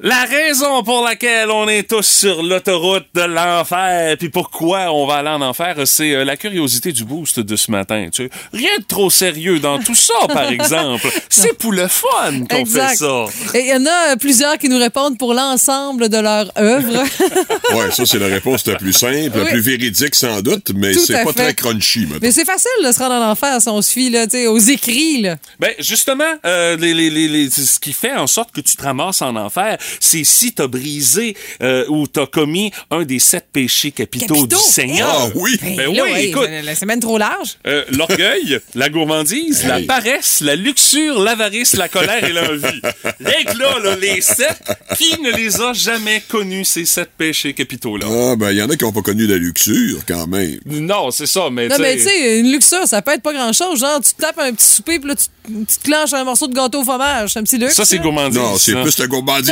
La 0.00 0.24
raison 0.26 0.84
pour 0.84 1.02
laquelle 1.04 1.50
on 1.50 1.68
est 1.68 1.88
tous 1.90 2.06
sur 2.06 2.40
l'autoroute 2.44 3.06
de 3.14 3.22
l'enfer, 3.22 4.16
puis 4.16 4.28
pourquoi 4.28 4.92
on 4.92 5.06
va 5.08 5.16
aller 5.16 5.28
en 5.28 5.40
enfer, 5.42 5.74
c'est 5.86 6.12
euh, 6.14 6.24
la 6.24 6.36
curiosité 6.36 6.92
du 6.92 7.04
boost 7.04 7.40
de 7.40 7.56
ce 7.56 7.72
matin. 7.72 8.06
Tu 8.12 8.24
sais. 8.24 8.30
Rien 8.52 8.70
de 8.78 8.84
trop 8.84 9.10
sérieux 9.10 9.58
dans 9.58 9.80
tout 9.80 9.96
ça, 9.96 10.14
par 10.32 10.48
exemple. 10.52 11.08
C'est 11.28 11.58
pour 11.58 11.72
le 11.72 11.88
fun 11.88 12.44
qu'on 12.48 12.56
fait 12.56 12.60
Exact. 12.60 12.96
ça. 12.98 13.24
Et 13.54 13.60
il 13.62 13.66
y 13.66 13.74
en 13.74 13.86
a 13.86 14.12
euh, 14.12 14.16
plusieurs 14.16 14.56
qui 14.58 14.68
nous 14.68 14.78
répondent 14.78 15.18
pour 15.18 15.34
l'ensemble 15.34 16.08
de 16.08 16.18
leur 16.18 16.46
œuvre. 16.56 17.02
Ouais, 17.74 17.90
ça, 17.90 18.06
c'est 18.06 18.18
la 18.18 18.26
réponse 18.28 18.66
la 18.66 18.76
plus 18.76 18.92
simple, 18.94 19.36
la 19.36 19.44
Oui. 19.44 19.50
plus 19.50 19.60
véridique 19.60 20.14
sans 20.14 20.40
doute, 20.40 20.70
mais 20.74 20.94
c'est 20.94 21.12
pas 21.22 21.32
fait. 21.32 21.42
très 21.42 21.54
crunchy, 21.54 22.06
mettons. 22.06 22.18
Mais 22.22 22.32
c'est 22.32 22.44
facile 22.46 22.70
de 22.84 22.90
se 22.92 22.98
rendre 22.98 23.14
en 23.14 23.30
enfer 23.30 23.60
si 23.60 23.68
on 23.68 23.82
se 23.82 23.92
fie 23.92 24.08
là, 24.10 24.26
tu 24.26 24.38
sais, 24.38 24.46
aux 24.46 24.58
écrits. 24.58 25.20
Là. 25.22 25.36
Ben 25.60 25.70
justement, 25.78 26.24
euh, 26.46 26.76
les, 26.76 26.94
les, 26.94 27.10
les, 27.10 27.28
les- 27.28 27.50
ce 27.50 27.78
qui 27.78 27.92
fait 27.92 28.14
en 28.14 28.26
sorte 28.26 28.52
que 28.52 28.60
tu 28.62 28.74
te 28.76 28.82
ramasses 28.82 29.20
en 29.22 29.36
enfer, 29.36 29.76
c'est 30.00 30.24
si 30.24 30.52
t'as 30.52 30.66
brisé 30.66 31.36
euh, 31.62 31.84
ou 31.88 32.06
t'as 32.06 32.26
commis 32.26 32.70
un 32.90 33.04
des 33.04 33.18
sept 33.18 33.46
péchés 33.52 33.90
capitaux, 33.90 34.34
Capitaux? 34.34 34.46
du 34.56 34.62
Seigneur. 34.62 35.08
Ah 35.10 35.28
oui! 35.34 35.58
Ben 35.62 35.76
Là, 35.76 35.88
oui, 35.90 36.00
ouais, 36.00 36.24
écoute. 36.26 36.48
la- 36.62 36.74
semaine 36.74 37.00
trop 37.00 37.18
large. 37.18 37.56
euh, 37.66 37.84
L'orgueil, 37.90 38.60
la 38.74 38.88
gourmandise, 38.88 39.64
la 39.66 39.80
paresse, 39.82 40.40
la 40.40 40.54
luxure, 40.54 41.18
l'avarice, 41.20 41.74
la 41.74 41.88
colère 41.88 42.22
et 42.24 42.32
l'envie. 42.32 42.80
Que 43.20 43.58
là, 43.58 43.78
là, 43.82 43.96
les 43.96 44.20
sept, 44.20 44.58
qui 44.96 45.20
ne 45.20 45.32
les 45.32 45.60
a 45.60 45.72
jamais 45.72 46.22
connus, 46.28 46.64
ces 46.64 46.84
sept 46.84 47.10
péchés 47.16 47.54
capitaux-là? 47.54 48.06
Ah, 48.08 48.36
ben, 48.36 48.50
il 48.52 48.58
y 48.58 48.62
en 48.62 48.68
a 48.70 48.76
qui 48.76 48.84
n'ont 48.84 48.92
pas 48.92 49.02
connu 49.02 49.26
la 49.26 49.36
luxure, 49.36 50.00
quand 50.06 50.26
même. 50.26 50.58
Non, 50.66 51.10
c'est 51.10 51.26
ça, 51.26 51.48
mais 51.50 51.68
Non, 51.68 51.76
tu 51.76 51.82
mais 51.82 51.96
tu 51.96 52.02
sais... 52.02 52.38
une 52.40 52.52
luxure, 52.52 52.86
ça 52.86 53.02
peut 53.02 53.12
être 53.12 53.22
pas 53.22 53.32
grand-chose. 53.32 53.80
Genre, 53.80 54.00
tu 54.00 54.14
te 54.14 54.20
tapes 54.20 54.38
un 54.38 54.52
petit 54.52 54.66
souper, 54.66 54.98
puis 54.98 55.08
là, 55.08 55.14
tu, 55.16 55.24
tu 55.66 55.78
te 55.78 55.84
clenches 55.84 56.12
un 56.12 56.24
morceau 56.24 56.46
de 56.46 56.54
gâteau 56.54 56.80
au 56.80 56.84
fromage. 56.84 57.30
C'est 57.32 57.38
un 57.38 57.42
petit 57.42 57.58
luxe. 57.58 57.74
Ça, 57.74 57.84
c'est 57.84 57.98
gourmandise. 57.98 58.38
Non, 58.38 58.56
c'est 58.58 58.74
plus 58.82 58.98
la 58.98 59.06
gourmandise. 59.06 59.50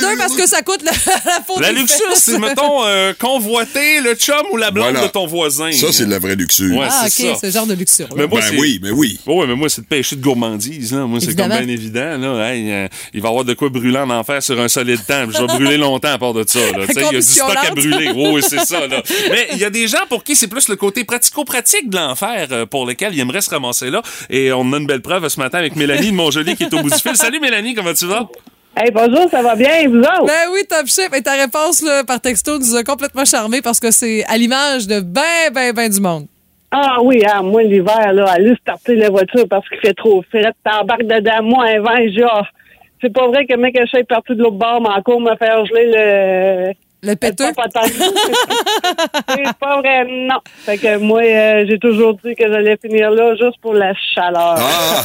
Deux 0.00 0.16
parce 0.18 0.34
que 0.36 0.46
ça 0.46 0.62
coûte 0.62 0.82
la, 0.82 0.90
la 1.26 1.40
faute 1.46 1.60
La 1.60 1.72
luxure, 1.72 2.14
c'est, 2.14 2.38
mettons, 2.38 2.84
euh, 2.84 3.12
convoiter 3.18 4.00
le 4.00 4.14
chum 4.14 4.34
ou 4.52 4.56
la 4.56 4.70
blonde 4.70 4.90
Voilà. 4.92 5.06
de 5.06 5.12
ton 5.12 5.26
voisin. 5.26 5.70
Ça, 5.72 5.92
c'est 5.92 6.06
de 6.06 6.10
la 6.10 6.18
vraie 6.18 6.34
luxure. 6.36 6.76
Ouais, 6.76 6.86
Ah, 6.90 7.06
c'est 7.08 7.30
OK, 7.30 7.38
le 7.42 7.50
genre 7.50 7.66
de 7.66 7.74
luxure. 7.74 8.08
Mais 8.16 8.26
moi, 8.26 8.40
ben 8.40 8.46
c'est- 8.50 8.58
oui, 8.58 8.78
mais 8.82 8.90
oui. 8.90 9.18
Oh, 9.26 9.40
ouais, 9.40 9.46
mais 9.46 9.54
moi, 9.54 9.68
c'est 9.68 9.80
le 9.82 9.86
péché 9.86 10.16
de 10.16 10.22
gourmandise. 10.22 10.92
Là. 10.92 11.00
Moi, 11.06 11.20
c'est 11.20 11.34
comme 11.36 11.48
bien 11.48 11.68
évident. 11.68 12.18
Là. 12.18 12.50
Hey, 12.52 12.70
euh, 12.70 12.88
il 13.12 13.20
va 13.20 13.28
y 13.28 13.30
avoir 13.30 13.44
de 13.44 13.54
quoi 13.54 13.68
brûler 13.68 13.98
en 13.98 14.10
enfer 14.10 14.42
sur 14.42 14.58
un 14.60 14.68
solide 14.68 15.04
temps. 15.06 15.24
Je 15.30 15.38
vais 15.38 15.46
brûler 15.46 15.76
longtemps 15.76 16.12
à 16.12 16.18
part 16.18 16.34
de 16.34 16.44
ça. 16.46 16.58
Il 16.88 17.00
y 17.00 17.04
a 17.06 17.10
du 17.10 17.22
stock 17.22 17.54
à 17.56 17.70
brûler. 17.70 18.10
Oui, 18.14 18.30
oui, 18.34 18.42
c'est 18.46 18.64
ça. 18.64 18.86
Là. 18.86 19.02
Mais 19.30 19.48
il 19.52 19.58
y 19.58 19.64
a 19.64 19.70
des 19.70 19.86
gens 19.88 20.06
pour 20.08 20.24
qui 20.24 20.34
c'est 20.36 20.46
plus 20.46 20.68
le 20.68 20.76
côté 20.76 21.04
pratico-pratique 21.04 21.88
de 21.90 21.96
l'enfer 21.96 22.48
euh, 22.50 22.66
pour 22.66 22.86
lequel 22.86 23.14
ils 23.14 23.20
aimeraient 23.20 23.40
se 23.40 23.50
ramasser 23.50 23.90
là. 23.90 24.02
Et 24.30 24.52
on 24.52 24.72
a 24.72 24.76
une 24.78 24.86
belle 24.86 25.02
preuve 25.02 25.28
ce 25.28 25.38
matin 25.38 25.58
avec 25.58 25.76
Mélanie 25.76 26.10
de 26.10 26.16
Montjoli 26.16 26.56
qui 26.56 26.64
est 26.64 26.74
au 26.74 26.82
bout 26.82 26.90
du 26.90 26.96
fil. 26.98 27.16
Salut 27.16 27.40
Mélanie, 27.40 27.74
comment 27.74 27.94
tu 27.94 28.06
vas? 28.06 28.28
Hey, 28.80 28.92
bonjour, 28.92 29.28
ça 29.28 29.42
va 29.42 29.56
bien, 29.56 29.88
vous 29.88 29.98
autres? 29.98 30.26
Ben 30.26 30.52
oui, 30.52 30.60
top 30.68 30.86
chef. 30.86 31.12
Et 31.12 31.20
ta 31.20 31.32
réponse 31.32 31.82
là, 31.82 32.04
par 32.04 32.20
texto 32.20 32.60
nous 32.60 32.76
a 32.76 32.84
complètement 32.84 33.24
charmés 33.24 33.60
parce 33.60 33.80
que 33.80 33.90
c'est 33.90 34.24
à 34.26 34.36
l'image 34.36 34.86
de 34.86 35.00
ben, 35.00 35.50
ben, 35.52 35.72
ben 35.72 35.90
du 35.90 36.00
monde. 36.00 36.26
Ah 36.70 36.98
oui, 37.02 37.24
hein, 37.26 37.42
moi, 37.42 37.64
l'hiver, 37.64 38.12
là, 38.12 38.26
aller 38.30 38.54
starter 38.60 38.94
la 38.94 39.10
voiture 39.10 39.48
parce 39.50 39.68
qu'il 39.68 39.78
fait 39.78 39.94
trop 39.94 40.22
frais, 40.30 40.52
t'embarques 40.62 41.02
dedans, 41.02 41.42
moi, 41.42 41.64
un 41.64 41.80
vin, 41.80 42.08
genre, 42.12 42.46
c'est 43.00 43.12
pas 43.12 43.26
vrai 43.26 43.46
que 43.46 43.56
mec, 43.56 43.76
je 43.80 43.86
suis 43.86 44.04
parti 44.04 44.36
de 44.36 44.44
l'autre 44.44 44.58
bord, 44.58 44.80
mais 44.80 44.90
encore 44.90 45.20
me 45.20 45.34
faire 45.34 45.66
geler 45.66 45.90
le, 45.92 46.72
Le 47.00 47.14
péteux? 47.14 47.44
C'est 49.28 49.56
pas 49.60 49.80
vrai, 49.80 50.04
non. 50.08 50.38
Fait 50.66 50.78
que 50.78 50.96
moi, 50.98 51.20
euh, 51.22 51.64
j'ai 51.68 51.78
toujours 51.78 52.14
dit 52.24 52.34
que 52.34 52.44
j'allais 52.50 52.76
finir 52.82 53.10
là 53.12 53.34
juste 53.36 53.60
pour 53.62 53.74
la 53.74 53.92
chaleur. 54.14 54.56
Ah! 54.58 55.04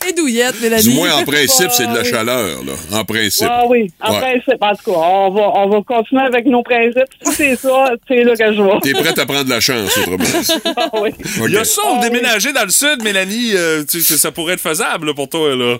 Et 0.08 0.12
douillette, 0.12 0.60
Mélanie. 0.60 0.82
Du 0.82 0.90
moins, 0.94 1.12
en 1.14 1.24
principe, 1.24 1.70
c'est 1.70 1.86
de 1.86 1.94
la 1.96 2.02
chaleur, 2.04 2.58
là. 2.64 2.72
En 2.98 3.04
principe. 3.04 3.46
Ah 3.48 3.64
oui, 3.68 3.90
en 4.00 4.12
Ouais. 4.14 4.18
principe, 4.20 4.60
en 4.62 4.74
tout 4.74 4.90
cas, 4.92 4.98
on 4.98 5.30
va, 5.30 5.42
on 5.54 5.68
va 5.68 5.78
continuer 5.86 6.22
avec 6.22 6.44
nos 6.46 6.62
principes. 6.62 7.04
Si 7.24 7.32
c'est 7.32 7.56
ça, 7.56 7.92
c'est 8.08 8.24
là 8.24 8.34
que 8.34 8.52
je 8.54 8.62
vais. 8.62 8.80
T'es 8.82 8.92
prête 8.92 9.18
à 9.18 9.26
prendre 9.26 9.48
la 9.48 9.60
chance, 9.60 9.96
autrement. 9.98 10.24
Ah 10.76 10.88
oui. 11.00 11.10
Il 11.46 11.52
y 11.54 11.56
a 11.58 11.64
ça, 11.64 11.82
on 11.86 12.00
déménager 12.00 12.52
dans 12.52 12.64
le 12.64 12.70
sud, 12.70 13.02
Mélanie, 13.04 13.52
euh, 13.54 13.84
tu 13.88 14.00
sais, 14.00 14.16
ça 14.16 14.32
pourrait 14.32 14.54
être 14.54 14.60
faisable 14.60 15.06
là, 15.08 15.14
pour 15.14 15.28
toi, 15.28 15.54
là. 15.54 15.76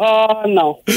Ah 0.00 0.42
non. 0.46 0.76
non, 0.86 0.94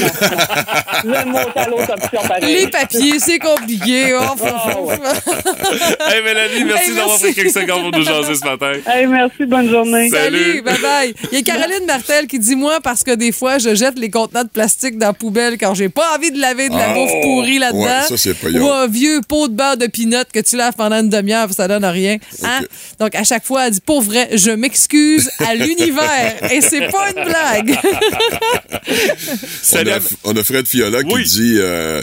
non. 1.04 1.04
Le 1.04 1.24
mot 1.30 1.38
à 1.56 1.68
l'autre 1.68 1.92
option, 1.92 2.20
pareil. 2.28 2.54
Les 2.54 2.66
papiers, 2.68 3.18
c'est 3.18 3.38
compliqué. 3.40 4.14
Oh, 4.14 4.36
faut- 4.36 4.44
Ah, 4.46 4.80
ouais. 4.80 4.94
hey, 6.14 6.22
Mélanie, 6.22 6.64
merci 6.64 6.90
Hey, 6.90 6.96
d'avoir 6.96 7.18
pris 7.18 7.34
quelques 7.34 7.50
secondes 7.50 7.82
pour 7.90 7.98
nous 7.98 8.04
jaser 8.04 8.34
ce 8.36 8.44
matin. 8.44 8.72
Hey, 8.86 9.06
merci, 9.06 9.44
bonne 9.46 9.68
journée. 9.68 10.08
Salut, 10.08 10.62
bye 10.62 10.78
bye. 10.80 11.14
Il 11.32 11.38
y 11.38 11.40
a 11.40 11.42
Caroline 11.42 11.84
Martel 11.86 12.26
qui 12.28 12.38
dit 12.38 12.54
moi 12.54 12.78
parce 12.82 13.02
que 13.02 13.10
des 13.12 13.32
fois 13.32 13.58
je 13.58 13.74
jette 13.74 13.98
les 13.98 14.08
contenants 14.10 14.44
de 14.44 14.48
plastique 14.48 14.98
dans 14.98 15.08
la 15.08 15.12
poubelle 15.14 15.58
quand 15.58 15.74
j'ai 15.74 15.88
pas 15.88 16.14
envie 16.16 16.30
de 16.30 16.38
laver 16.40 16.68
de 16.68 16.74
la 16.76 16.90
Ah, 16.90 16.94
bouffe 16.94 17.12
pourrie 17.22 17.58
là-dedans. 17.58 17.82
ouais, 17.82 18.06
ça, 18.08 18.16
c'est 18.16 18.34
pas 18.34 18.48
Ou 18.48 18.68
un 18.70 18.86
vieux 18.86 19.20
pot 19.26 19.48
de 19.48 19.54
beurre 19.54 19.76
de 19.76 19.86
pinot 19.88 20.18
que 20.32 20.40
tu 20.40 20.56
laves 20.56 20.74
pendant 20.76 21.00
une 21.00 21.08
demi-heure, 21.08 21.46
puis 21.46 21.54
ça 21.54 21.66
donne 21.66 21.84
rien. 21.84 22.18
Hein? 22.44 22.60
Donc 23.00 23.14
à 23.16 23.24
chaque 23.24 23.44
fois 23.44 23.66
elle 23.66 23.72
dit 23.72 23.80
pour 23.80 24.00
vrai, 24.02 24.28
je 24.34 24.50
m'excuse 24.52 25.28
à 25.44 25.54
l'univers 25.56 26.34
et 26.52 26.60
c'est 26.60 26.88
pas 26.88 27.08
une 27.16 27.24
blague. 27.24 27.78
On 29.74 29.86
a, 29.88 30.00
on 30.24 30.36
a 30.36 30.44
Fred 30.44 30.66
Fiola 30.66 31.02
qui 31.02 31.22
dit 31.22 31.56
euh, 31.58 32.02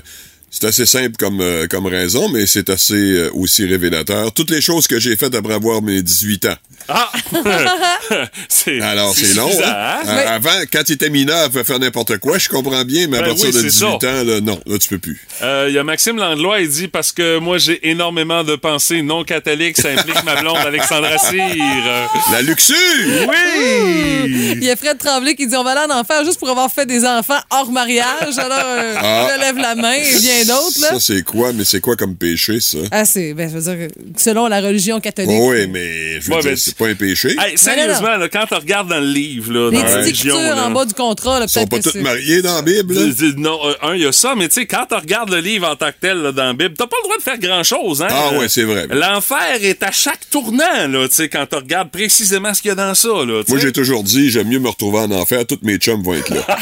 c'est 0.51 0.65
assez 0.67 0.85
simple 0.85 1.15
comme, 1.19 1.41
euh, 1.41 1.67
comme 1.67 1.85
raison, 1.85 2.29
mais 2.29 2.45
c'est 2.45 2.69
assez 2.69 2.93
euh, 2.95 3.29
aussi 3.33 3.65
révélateur. 3.65 4.31
Toutes 4.33 4.49
les 4.51 4.61
choses 4.61 4.87
que 4.87 4.99
j'ai 4.99 5.15
faites 5.15 5.35
après 5.35 5.53
avoir 5.53 5.81
mes 5.81 6.01
18 6.01 6.45
ans. 6.45 6.55
Ah! 6.87 7.11
c'est, 8.49 8.81
Alors, 8.81 9.13
c'est 9.15 9.35
long. 9.35 9.49
hein? 9.63 9.63
hein? 9.69 9.99
Euh. 10.07 10.27
Avant, 10.35 10.49
quand 10.71 10.83
tu 10.83 10.93
étais 10.93 11.09
mineur, 11.09 11.45
tu 11.45 11.51
pouvais 11.51 11.63
faire 11.63 11.79
n'importe 11.79 12.17
quoi, 12.17 12.37
je 12.39 12.49
comprends 12.49 12.83
bien, 12.83 13.07
mais 13.07 13.17
à 13.17 13.21
Ben 13.21 13.27
partir 13.27 13.45
oui, 13.47 13.51
de 13.51 13.57
c'est 13.57 13.65
18 13.67 13.79
ça. 13.79 13.87
ans, 13.89 14.23
là, 14.23 14.41
non, 14.41 14.59
là, 14.65 14.77
tu 14.79 14.87
peux 14.89 14.97
plus. 14.97 15.21
Euh, 15.41 15.65
Il 15.69 15.75
y 15.75 15.77
a 15.77 15.83
Maxime 15.83 16.17
Langlois, 16.17 16.61
il 16.61 16.69
dit 16.69 16.87
parce 16.87 17.11
que 17.11 17.37
moi 17.37 17.57
j'ai 17.57 17.87
énormément 17.89 18.43
de 18.43 18.55
pensées 18.55 19.01
non 19.01 19.23
catholiques, 19.23 19.77
ça 19.79 19.89
implique 19.89 20.23
ma 20.23 20.41
blonde 20.41 20.57
Alexandra 20.57 21.17
Cyr. 21.17 21.39
La 22.31 22.41
luxure! 22.41 22.75
Oui! 23.27 24.53
Il 24.55 24.63
y 24.63 24.69
a 24.71 24.75
Fred 24.75 24.97
Tremblay 24.97 25.35
qui 25.35 25.47
dit 25.47 25.55
on 25.55 25.63
va 25.63 25.71
aller 25.71 25.91
en 25.93 25.97
enfer 25.99 26.23
juste 26.25 26.39
pour 26.39 26.49
avoir 26.49 26.71
fait 26.71 26.85
des 26.85 27.05
enfants 27.05 27.39
hors 27.51 27.71
mariage. 27.71 28.37
Alors 28.37 28.57
euh, 28.63 28.95
Ah. 28.97 29.27
je 29.35 29.41
lève 29.41 29.57
la 29.57 29.75
main 29.75 29.93
et 29.93 30.03
bien 30.45 30.55
d'autres 30.55 30.81
là. 30.81 30.87
Ça, 30.89 30.99
c'est 30.99 31.23
quoi? 31.23 31.53
Mais 31.53 31.63
c'est 31.63 31.79
quoi 31.81 31.95
comme 31.95 32.15
péché, 32.15 32.59
ça? 32.59 32.77
Ah, 32.91 33.05
c'est, 33.05 33.33
ben, 33.33 33.49
je 33.49 33.57
veux 33.57 33.75
dire, 33.75 33.87
selon 34.17 34.47
la 34.47 34.61
religion 34.61 34.99
catholique. 34.99 35.29
oui, 35.41 35.67
mais 35.67 36.19
je 36.21 36.27
veux 36.27 36.35
Ouais, 36.35 36.41
dire, 36.41 36.51
mais 36.51 36.57
c'est 36.57 36.75
pas 36.75 36.87
un 36.87 36.95
péché. 36.95 37.35
Hey, 37.39 37.57
sérieusement, 37.57 38.15
là, 38.17 38.27
quand 38.29 38.45
tu 38.47 38.53
regardes 38.55 38.89
dans 38.89 38.99
le 38.99 39.07
livre, 39.09 39.51
là, 39.53 39.69
Les 39.71 39.77
dans 39.77 39.83
petites 39.83 39.95
religion, 40.21 40.39
là, 40.41 40.65
en 40.67 40.71
bas 40.71 40.85
du 40.85 40.93
contrat, 40.93 41.39
là, 41.39 41.45
Ils 41.45 41.49
sont 41.49 41.65
peut-être 41.67 41.83
pas 41.85 41.91
c'est- 41.91 42.01
mariés 42.01 42.41
dans 42.41 42.55
la 42.55 42.61
Bible? 42.61 42.93
là? 42.93 43.05
D- 43.07 43.33
Non, 43.37 43.59
euh, 43.65 43.73
un, 43.81 43.95
il 43.95 44.01
y 44.03 44.05
a 44.07 44.11
ça, 44.11 44.33
mais 44.35 44.47
tu 44.47 44.55
sais, 44.55 44.65
quand 44.65 44.85
tu 44.89 44.95
regardes 44.95 45.29
le 45.31 45.39
livre 45.39 45.67
en 45.69 45.75
tant 45.75 45.87
que 45.89 45.97
tel 46.01 46.17
là, 46.21 46.31
dans 46.31 46.43
la 46.45 46.53
Bible, 46.53 46.73
t'as 46.77 46.87
pas 46.87 46.97
le 47.01 47.03
droit 47.03 47.17
de 47.17 47.21
faire 47.23 47.37
grand-chose. 47.39 48.01
Hein? 48.01 48.07
Ah 48.09 48.37
ouais, 48.37 48.49
c'est 48.49 48.63
vrai. 48.63 48.87
L'enfer 48.89 49.59
est 49.61 49.81
à 49.83 49.91
chaque 49.91 50.29
tournant, 50.29 50.87
là, 50.87 51.07
tu 51.07 51.15
sais, 51.15 51.29
quand 51.29 51.45
tu 51.49 51.55
regardes 51.55 51.89
précisément 51.91 52.53
ce 52.53 52.61
qu'il 52.61 52.69
y 52.69 52.71
a 52.71 52.75
dans 52.75 52.95
ça. 52.95 53.07
Là, 53.09 53.43
Moi, 53.47 53.59
j'ai 53.59 53.71
toujours 53.71 54.03
dit, 54.03 54.29
j'aime 54.29 54.47
mieux 54.47 54.59
me 54.59 54.69
retrouver 54.69 54.99
en 54.99 55.11
enfer, 55.11 55.45
tous 55.45 55.59
mes 55.63 55.77
chums 55.77 56.03
vont 56.03 56.13
être 56.13 56.29
là. 56.29 56.45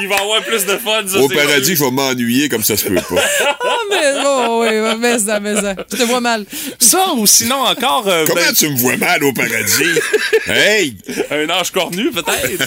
Il 0.00 0.08
va 0.08 0.16
avoir 0.16 0.42
plus 0.44 0.64
de 0.64 0.76
fun, 0.78 1.02
ça, 1.06 1.18
Au 1.18 1.28
paradis, 1.28 1.76
sûr. 1.84 1.88
faut 1.88 1.90
m'ennuyer 1.90 2.48
comme 2.48 2.62
ça 2.64 2.76
se 2.76 2.84
peut 2.88 2.94
pas. 2.94 3.22
Ah, 3.66 3.76
mais 3.88 4.22
bon, 4.22 4.60
oui, 4.60 4.96
mais 4.98 5.18
ça, 5.18 5.40
mais 5.40 5.54
ça. 5.54 5.74
Je 5.90 5.96
te 5.96 6.02
vois 6.02 6.20
mal. 6.20 6.44
Ça, 6.78 7.12
ou 7.16 7.26
sinon 7.26 7.56
encore... 7.60 8.06
euh, 8.08 8.24
Comment 8.26 8.40
ben, 8.42 8.52
tu 8.54 8.68
me 8.68 8.76
vois 8.76 8.96
mal 8.98 9.24
au 9.24 9.32
paradis? 9.32 9.98
hey! 10.46 10.96
un 11.30 11.48
ange 11.48 11.70
cornu, 11.70 12.10
peut-être? 12.10 12.66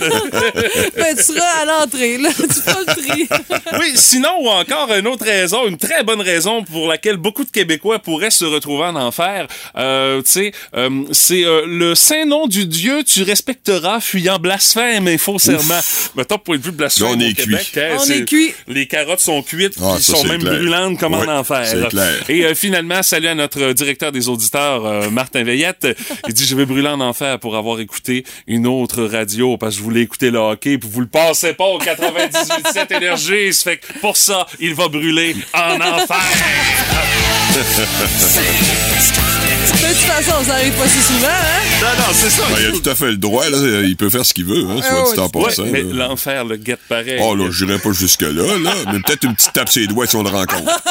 Ben, 0.98 1.16
tu 1.16 1.24
seras 1.24 1.62
à 1.62 1.66
l'entrée, 1.66 2.18
là. 2.18 2.30
Tu 2.36 2.62
feras 2.62 2.80
le 2.80 2.96
tri. 2.96 3.28
oui, 3.80 3.92
sinon, 3.96 4.30
ou 4.42 4.48
encore 4.50 4.92
une 4.94 5.06
autre 5.08 5.26
raison, 5.26 5.68
une 5.68 5.78
très 5.78 6.04
bonne 6.04 6.22
raison 6.22 6.64
pour 6.64 6.88
laquelle 6.88 7.18
beaucoup 7.18 7.44
de 7.44 7.52
Québécois 7.52 8.00
pourraient 8.00 8.32
se 8.32 8.46
retrouver 8.46 8.86
en 8.86 8.96
enfer, 8.96 9.48
euh, 9.78 10.22
tu 10.24 10.32
sais, 10.32 10.52
euh, 10.76 10.90
c'est 11.12 11.44
euh, 11.46 11.64
le 11.68 11.94
saint 11.96 12.26
nom 12.26 12.48
du 12.48 12.66
Dieu, 12.66 13.04
tu 13.04 13.22
respecteras, 13.24 14.00
fuyant 14.00 14.40
blasphème 14.40 15.08
et 15.08 15.18
faux 15.20 15.38
serment. 15.40 15.80
Mettons, 16.16 16.38
pour 16.40 16.56
une 16.56 16.62
vue 16.62 16.72
de 16.72 16.78
blasphème 16.78 17.08
Là, 17.08 17.14
on 17.16 17.20
au 17.20 17.24
est 17.24 17.34
Québec, 17.34 17.70
cuit. 17.72 17.80
hein, 17.82 17.98
On 17.98 18.00
c'est- 18.00 18.18
est 18.20 18.26
cuit. 18.26 18.54
Les 18.68 18.88
carottes 19.08 19.20
sont 19.22 19.42
cuites, 19.42 19.76
Ah, 19.82 19.94
puis 19.96 20.04
ça, 20.04 20.14
sont 20.18 20.24
même 20.26 20.42
clair. 20.42 20.54
brûlantes 20.54 21.00
comme 21.00 21.14
Ouais, 21.14 21.26
en 21.28 21.38
enfer. 21.40 21.64
c'est 21.66 21.88
clair. 21.90 22.14
Et 22.30 22.44
euh, 22.46 22.54
finalement, 22.56 23.02
salut 23.04 23.28
à 23.28 23.36
notre 23.36 23.72
directeur 23.74 24.12
des 24.12 24.28
auditeurs, 24.30 24.86
euh, 24.86 25.10
Martin 25.10 25.44
Veillette. 25.44 25.88
Il 26.28 26.34
dit, 26.34 26.46
je 26.46 26.56
vais 26.56 26.66
brûler 26.66 26.90
en 26.90 27.00
enfer 27.00 27.40
pour 27.40 27.56
avoir 27.56 27.80
écouté 27.80 28.24
une 28.48 28.68
autre 28.68 29.04
radio 29.04 29.58
parce 29.58 29.76
que 29.76 29.80
je 29.80 29.84
voulais 29.84 30.02
écouter 30.02 30.30
le 30.32 30.40
hockey 30.40 30.78
puis 30.78 30.90
vous 30.92 31.02
le 31.02 31.08
passez 31.08 31.54
pas 31.54 31.66
au 31.66 31.80
98.7 31.80 32.94
Énergie. 32.96 33.54
Ça 33.54 33.72
fait 33.72 33.78
que 33.78 34.00
pour 34.00 34.18
ça, 34.18 34.46
il 34.60 34.74
va 34.76 34.88
brûler 34.90 35.36
en 35.54 35.76
enfer. 35.80 36.18
De 39.68 39.88
toute 39.94 39.98
façon, 40.04 40.44
ça 40.46 40.54
arrive 40.56 40.74
pas 40.74 40.88
si 40.88 41.02
souvent, 41.02 41.28
hein? 41.28 41.62
Non, 41.82 41.88
non, 41.98 42.14
c'est 42.14 42.30
ça. 42.30 42.44
Ben, 42.50 42.56
il 42.60 42.68
a 42.68 42.72
tout 42.72 42.90
à 42.90 42.96
fait 42.96 43.08
le 43.12 43.18
droit, 43.18 43.48
là. 43.50 43.82
Il 43.84 43.96
peut 43.96 44.10
faire 44.10 44.26
ce 44.26 44.34
qu'il 44.34 44.46
veut, 44.46 44.64
hein, 44.70 44.80
Ah 44.82 44.84
soit 45.06 45.14
dit 45.14 45.20
en 45.20 45.26
Ouais, 45.40 45.46
passant. 45.46 45.66
mais 45.66 45.84
l'enfer 45.84 46.46
le 46.46 46.56
guette 46.58 46.80
pareil. 46.88 47.18
Oh 47.22 47.36
là, 47.36 47.46
je 47.52 47.66
dirais 47.66 47.80
pas 47.80 47.92
jusque-là, 47.92 48.32
là. 48.58 48.74
Mais 48.92 48.97
peut-être 49.02 49.24
une 49.24 49.36
petite 49.36 49.54
tape 49.54 49.70
sur 49.70 49.82
les 49.82 49.88
doigts 49.88 50.08
si 50.08 50.16
on 50.16 50.24
le 50.24 50.30
rencontre. 50.30 50.82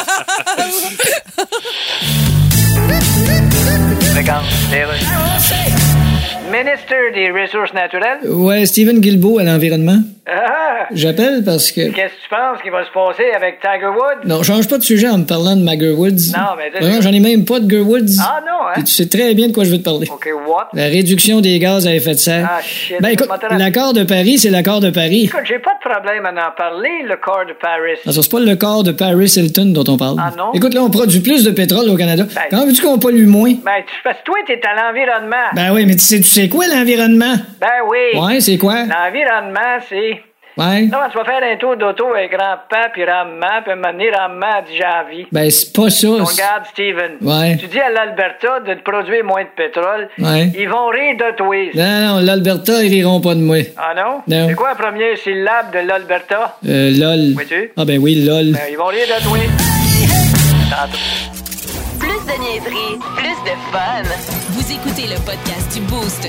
Ministre 6.50 7.12
des 7.14 7.30
Ressources 7.30 7.72
naturelles. 7.74 8.20
Ouais, 8.28 8.66
Stephen 8.66 9.00
Guilbeault 9.00 9.38
à 9.38 9.44
l'environnement. 9.44 10.00
Ah! 10.28 10.86
J'appelle 10.92 11.42
parce 11.44 11.70
que. 11.70 11.82
Qu'est-ce 11.92 12.14
que 12.14 12.22
tu 12.22 12.28
penses 12.30 12.60
qui 12.62 12.70
va 12.70 12.84
se 12.84 12.90
passer 12.90 13.30
avec 13.34 13.60
Tiger 13.60 13.86
Woods? 13.86 14.26
Non, 14.26 14.42
change 14.42 14.66
pas 14.68 14.78
de 14.78 14.82
sujet 14.82 15.08
en 15.08 15.18
me 15.18 15.24
parlant 15.24 15.54
de 15.56 15.62
ma 15.62 15.74
Woods. 15.76 16.32
Non, 16.36 16.56
mais 16.56 16.72
je- 16.74 17.02
j'en 17.02 17.12
ai 17.12 17.20
même 17.20 17.44
pas 17.44 17.60
de 17.60 17.70
Gerwoods. 17.70 18.18
Ah 18.20 18.40
non, 18.44 18.66
hein? 18.68 18.72
Tu 18.82 18.86
sais 18.86 19.06
très 19.08 19.34
bien 19.34 19.48
de 19.48 19.52
quoi 19.52 19.64
je 19.64 19.70
veux 19.70 19.78
te 19.78 19.84
parler. 19.84 20.08
OK, 20.10 20.28
what? 20.48 20.68
La 20.72 20.84
réduction 20.84 21.40
des 21.40 21.58
gaz 21.58 21.86
à 21.86 21.94
effet 21.94 22.12
de 22.14 22.18
serre. 22.18 22.48
Ah, 22.50 22.60
shit. 22.62 22.96
Ben 23.00 23.10
écoute, 23.10 23.28
l'accord 23.50 23.92
de 23.92 24.02
Paris, 24.02 24.38
c'est 24.38 24.50
l'accord 24.50 24.80
de 24.80 24.90
Paris. 24.90 25.24
Écoute, 25.26 25.42
j'ai 25.44 25.58
pas 25.60 25.74
de 25.74 25.88
problème 25.88 26.26
à 26.26 26.30
en 26.48 26.50
parler, 26.56 26.90
le 27.04 27.16
corps 27.16 27.44
de 27.46 27.52
Paris. 27.52 27.98
Non, 28.04 28.12
ça, 28.12 28.22
c'est 28.22 28.30
pas 28.30 28.40
le 28.40 28.56
corps 28.56 28.82
de 28.82 28.92
Paris 28.92 29.32
Hilton 29.36 29.66
dont 29.72 29.84
on 29.86 29.96
parle. 29.96 30.16
Ah 30.20 30.32
non? 30.36 30.52
Écoute, 30.54 30.74
là, 30.74 30.82
on 30.82 30.90
produit 30.90 31.20
plus 31.20 31.44
de 31.44 31.50
pétrole 31.52 31.88
au 31.88 31.96
Canada. 31.96 32.24
Ben- 32.34 32.42
Comment 32.50 32.66
veux-tu 32.66 32.82
qu'on 32.82 32.98
pollue 32.98 33.26
moins? 33.26 33.52
Ben, 33.64 33.82
tu, 33.86 33.94
parce 34.02 34.18
que 34.18 34.24
toi, 34.24 34.36
t'es 34.46 34.60
à 34.66 34.74
l'environnement. 34.90 35.36
Ben 35.54 35.72
oui, 35.72 35.86
mais 35.86 35.94
tu 35.94 36.04
sais, 36.04 36.16
tu 36.18 36.24
sais 36.24 36.48
quoi, 36.48 36.66
l'environnement? 36.66 37.34
Ben 37.60 37.68
oui. 37.88 38.18
Ouais, 38.20 38.40
c'est 38.40 38.58
quoi? 38.58 38.84
L'environnement, 38.84 39.78
c'est... 39.88 40.15
Ouais. 40.56 40.82
Non, 40.82 40.98
tu 41.10 41.18
vas 41.18 41.24
faire 41.24 41.42
un 41.42 41.56
tour 41.56 41.76
d'auto 41.76 42.06
avec 42.14 42.30
grand-papa, 42.32 42.88
puis 42.92 43.04
Ramman, 43.04 43.62
puis 43.64 43.74
m'amener 43.74 44.10
Ramman 44.10 44.62
dit 44.66 44.76
j'ai 44.76 44.86
envie. 44.86 45.26
Ben, 45.30 45.50
c'est 45.50 45.72
pas 45.74 45.90
ça. 45.90 46.08
On 46.08 46.24
regarde, 46.24 46.64
Steven. 46.72 47.16
Ouais. 47.20 47.56
Tu 47.58 47.66
dis 47.66 47.78
à 47.78 47.90
l'Alberta 47.90 48.60
de 48.60 48.74
te 48.74 48.82
produire 48.82 49.22
moins 49.24 49.42
de 49.42 49.48
pétrole. 49.54 50.08
Ouais. 50.18 50.50
Ils 50.58 50.68
vont 50.68 50.88
rire 50.88 51.16
de 51.18 51.36
toi. 51.36 51.56
Non, 51.74 52.14
non, 52.14 52.20
l'Alberta, 52.24 52.82
ils 52.82 52.90
riront 52.90 53.20
pas 53.20 53.34
de 53.34 53.40
moi. 53.40 53.58
Ah 53.76 53.92
non? 53.94 54.22
Non. 54.26 54.48
C'est 54.48 54.54
quoi 54.54 54.70
la 54.70 54.74
première 54.76 55.16
syllabe 55.18 55.72
de 55.72 55.80
l'Alberta? 55.86 56.58
Euh, 56.66 56.90
lol. 56.90 57.34
Oui-tu? 57.36 57.72
Ah 57.76 57.84
ben 57.84 57.98
oui, 58.00 58.24
lol. 58.24 58.52
Ben, 58.52 58.60
ils 58.70 58.76
vont 58.78 58.86
rire 58.86 59.06
de 59.06 59.22
toi. 59.24 59.38
Tantôt. 60.70 60.98
Plus 61.98 62.08
de 62.08 62.40
niaiserie, 62.40 62.98
plus 63.16 63.36
de 63.44 63.56
fun. 63.72 64.02
Vous 64.50 64.72
écoutez 64.72 65.06
le 65.08 65.16
podcast 65.24 65.74
du 65.74 65.80
Boost. 65.82 66.28